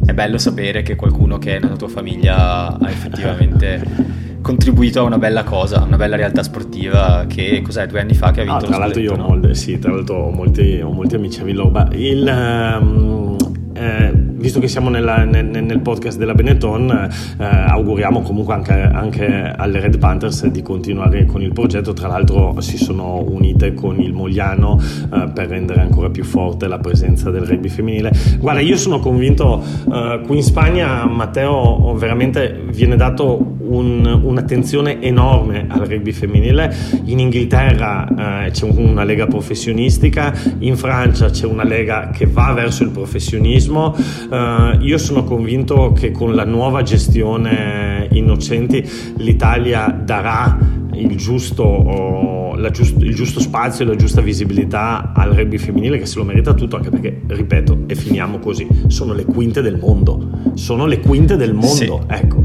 è 0.05 0.13
bello 0.13 0.37
sapere 0.37 0.81
che 0.81 0.95
qualcuno 0.95 1.37
che 1.37 1.57
è 1.57 1.59
nella 1.59 1.75
tua 1.75 1.87
famiglia 1.87 2.77
ha 2.77 2.89
effettivamente 2.89 3.81
contribuito 4.43 4.99
a 4.99 5.03
una 5.03 5.17
bella 5.17 5.43
cosa, 5.43 5.81
una 5.81 5.95
bella 5.95 6.17
realtà 6.17 6.43
sportiva 6.43 7.25
che 7.27 7.61
cos'è 7.63 7.87
due 7.87 8.01
anni 8.01 8.13
fa 8.13 8.31
che 8.31 8.41
ha 8.41 8.43
vinto 8.43 8.65
ah, 8.65 8.67
tra 8.67 8.77
l'altro 8.77 9.01
io 9.01 9.15
no? 9.15 9.27
molti, 9.29 9.55
sì, 9.55 9.79
tra 9.79 9.91
l'altro 9.91 10.17
ho 10.17 10.31
molti, 10.31 10.81
ho 10.81 10.91
molti 10.91 11.15
amici 11.15 11.39
a 11.39 11.43
Villorba 11.45 11.87
il 11.93 12.77
um, 12.79 13.37
eh, 13.73 14.11
visto 14.13 14.59
che 14.59 14.67
siamo 14.67 14.89
nella, 14.89 15.23
nel, 15.23 15.45
nel, 15.45 15.79
podcast 15.79 16.17
della 16.17 16.33
Benetton, 16.33 17.09
eh, 17.39 17.43
auguriamo 17.45 18.21
comunque 18.21 18.53
anche, 18.53 18.73
anche, 18.73 19.25
alle 19.25 19.79
Red 19.79 19.97
Panthers 19.97 20.47
di 20.47 20.61
continuare 20.61 21.25
con 21.25 21.41
il 21.41 21.53
progetto. 21.53 21.93
Tra 21.93 22.07
l'altro, 22.07 22.59
si 22.59 22.77
sono 22.77 23.23
unite 23.25 23.73
con 23.73 23.99
il 23.99 24.13
Mogliano 24.13 24.79
eh, 24.79 25.29
per 25.33 25.47
rendere 25.47 25.81
ancora 25.81 26.09
più 26.09 26.23
forte 26.23 26.67
la 26.67 26.79
presenza 26.79 27.31
del 27.31 27.43
rugby 27.43 27.69
femminile. 27.69 28.11
Guarda, 28.39 28.59
io 28.59 28.77
sono 28.77 28.99
convinto 28.99 29.63
eh, 29.91 30.21
qui 30.25 30.37
in 30.37 30.43
Spagna, 30.43 31.05
Matteo, 31.05 31.93
veramente 31.95 32.63
viene 32.69 32.95
dato 32.95 33.55
un, 33.73 34.19
un'attenzione 34.23 35.01
enorme 35.01 35.65
al 35.67 35.85
rugby 35.87 36.11
femminile. 36.11 36.73
In 37.05 37.19
Inghilterra 37.19 38.45
eh, 38.45 38.51
c'è 38.51 38.65
una 38.65 39.03
lega 39.03 39.27
professionistica, 39.27 40.33
in 40.59 40.77
Francia 40.77 41.29
c'è 41.29 41.45
una 41.45 41.63
lega 41.63 42.09
che 42.11 42.25
va 42.25 42.53
verso 42.53 42.83
il 42.83 42.89
professionismo. 42.89 43.95
Uh, 44.29 44.81
io 44.81 44.97
sono 44.97 45.23
convinto 45.23 45.91
che 45.93 46.11
con 46.11 46.35
la 46.35 46.45
nuova 46.45 46.81
gestione 46.81 48.07
Innocenti 48.11 48.87
l'Italia 49.17 49.87
darà 49.87 50.57
il 50.93 51.15
giusto, 51.15 52.55
giust- 52.71 53.01
il 53.01 53.15
giusto, 53.15 53.39
spazio 53.39 53.85
e 53.85 53.87
la 53.87 53.95
giusta 53.95 54.21
visibilità 54.21 55.11
al 55.13 55.31
rugby 55.31 55.57
femminile 55.57 55.97
che 55.97 56.05
se 56.05 56.17
lo 56.17 56.23
merita 56.23 56.53
tutto, 56.53 56.75
anche 56.75 56.89
perché, 56.89 57.21
ripeto, 57.27 57.83
e 57.87 57.95
finiamo 57.95 58.39
così, 58.39 58.67
sono 58.87 59.13
le 59.13 59.25
quinte 59.25 59.61
del 59.61 59.77
mondo. 59.77 60.29
Sono 60.55 60.85
le 60.85 60.99
quinte 60.99 61.35
del 61.35 61.53
mondo. 61.53 61.67
Sì. 61.67 61.91
Ecco. 62.07 62.43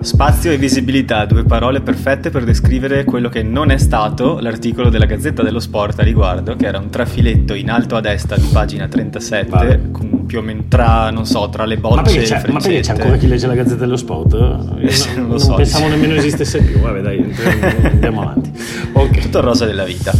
Spazio 0.00 0.52
e 0.52 0.58
visibilità, 0.58 1.24
due 1.24 1.44
parole 1.44 1.80
perfette 1.80 2.30
per 2.30 2.44
descrivere 2.44 3.04
quello 3.04 3.28
che 3.28 3.42
non 3.42 3.70
è 3.70 3.78
stato 3.78 4.38
l'articolo 4.40 4.90
della 4.90 5.06
Gazzetta 5.06 5.42
dello 5.42 5.60
Sport 5.60 5.98
a 6.00 6.02
riguardo, 6.02 6.54
che 6.56 6.66
era 6.66 6.78
un 6.78 6.90
trafiletto 6.90 7.54
in 7.54 7.70
alto 7.70 7.96
a 7.96 8.00
destra 8.00 8.36
di 8.36 8.48
pagina 8.52 8.86
37, 8.86 9.50
vale. 9.50 9.88
con 9.90 10.24
più 10.26 10.38
o 10.38 10.42
meno 10.42 10.64
tra, 10.68 11.10
non 11.10 11.24
so, 11.24 11.48
tra 11.48 11.64
le 11.64 11.78
bocce 11.78 11.96
ma 11.96 12.02
perché, 12.02 12.22
c'è, 12.22 12.42
ma 12.50 12.58
perché 12.58 12.80
c'è 12.80 12.92
ancora 12.92 13.16
chi 13.16 13.28
legge 13.28 13.46
la 13.46 13.54
Gazzetta 13.54 13.80
dello 13.80 13.96
Sport? 13.96 14.32
Io 14.34 14.76
eh, 14.78 15.14
non, 15.14 15.16
non 15.16 15.22
lo 15.22 15.28
non 15.28 15.38
so. 15.38 15.54
pensavo 15.54 15.88
nemmeno 15.88 16.14
esistesse 16.14 16.60
più, 16.62 16.78
vabbè 16.80 17.00
dai, 17.00 17.18
entriamo 17.18 17.55
andiamo 17.62 18.22
avanti. 18.22 18.52
Okay. 18.96 19.20
Tutto 19.20 19.38
il 19.38 19.44
rosa 19.44 19.66
della 19.66 19.84
vita. 19.84 20.10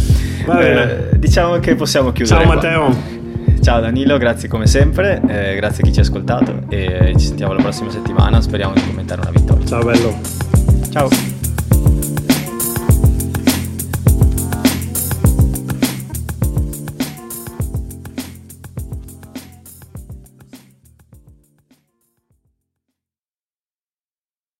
Va 0.45 0.55
bene. 0.55 1.09
Eh, 1.09 1.19
diciamo 1.19 1.57
che 1.57 1.73
possiamo 1.73 2.11
chiudere. 2.11 2.41
Ciao 2.41 2.45
qua. 2.45 2.55
Matteo. 2.55 3.15
Ciao 3.59 3.81
Danilo, 3.81 4.17
grazie 4.17 4.47
come 4.47 4.67
sempre, 4.67 5.19
eh, 5.27 5.55
grazie 5.55 5.83
a 5.83 5.87
chi 5.87 5.91
ci 5.91 5.99
ha 5.99 6.03
ascoltato 6.03 6.61
e 6.69 7.13
ci 7.17 7.25
sentiamo 7.25 7.53
la 7.53 7.61
prossima 7.61 7.89
settimana, 7.89 8.39
speriamo 8.39 8.73
di 8.73 8.81
commentare 8.85 9.21
una 9.21 9.31
vittoria. 9.31 9.65
Ciao 9.65 9.83
bello. 9.83 10.15
Ciao. 10.91 11.36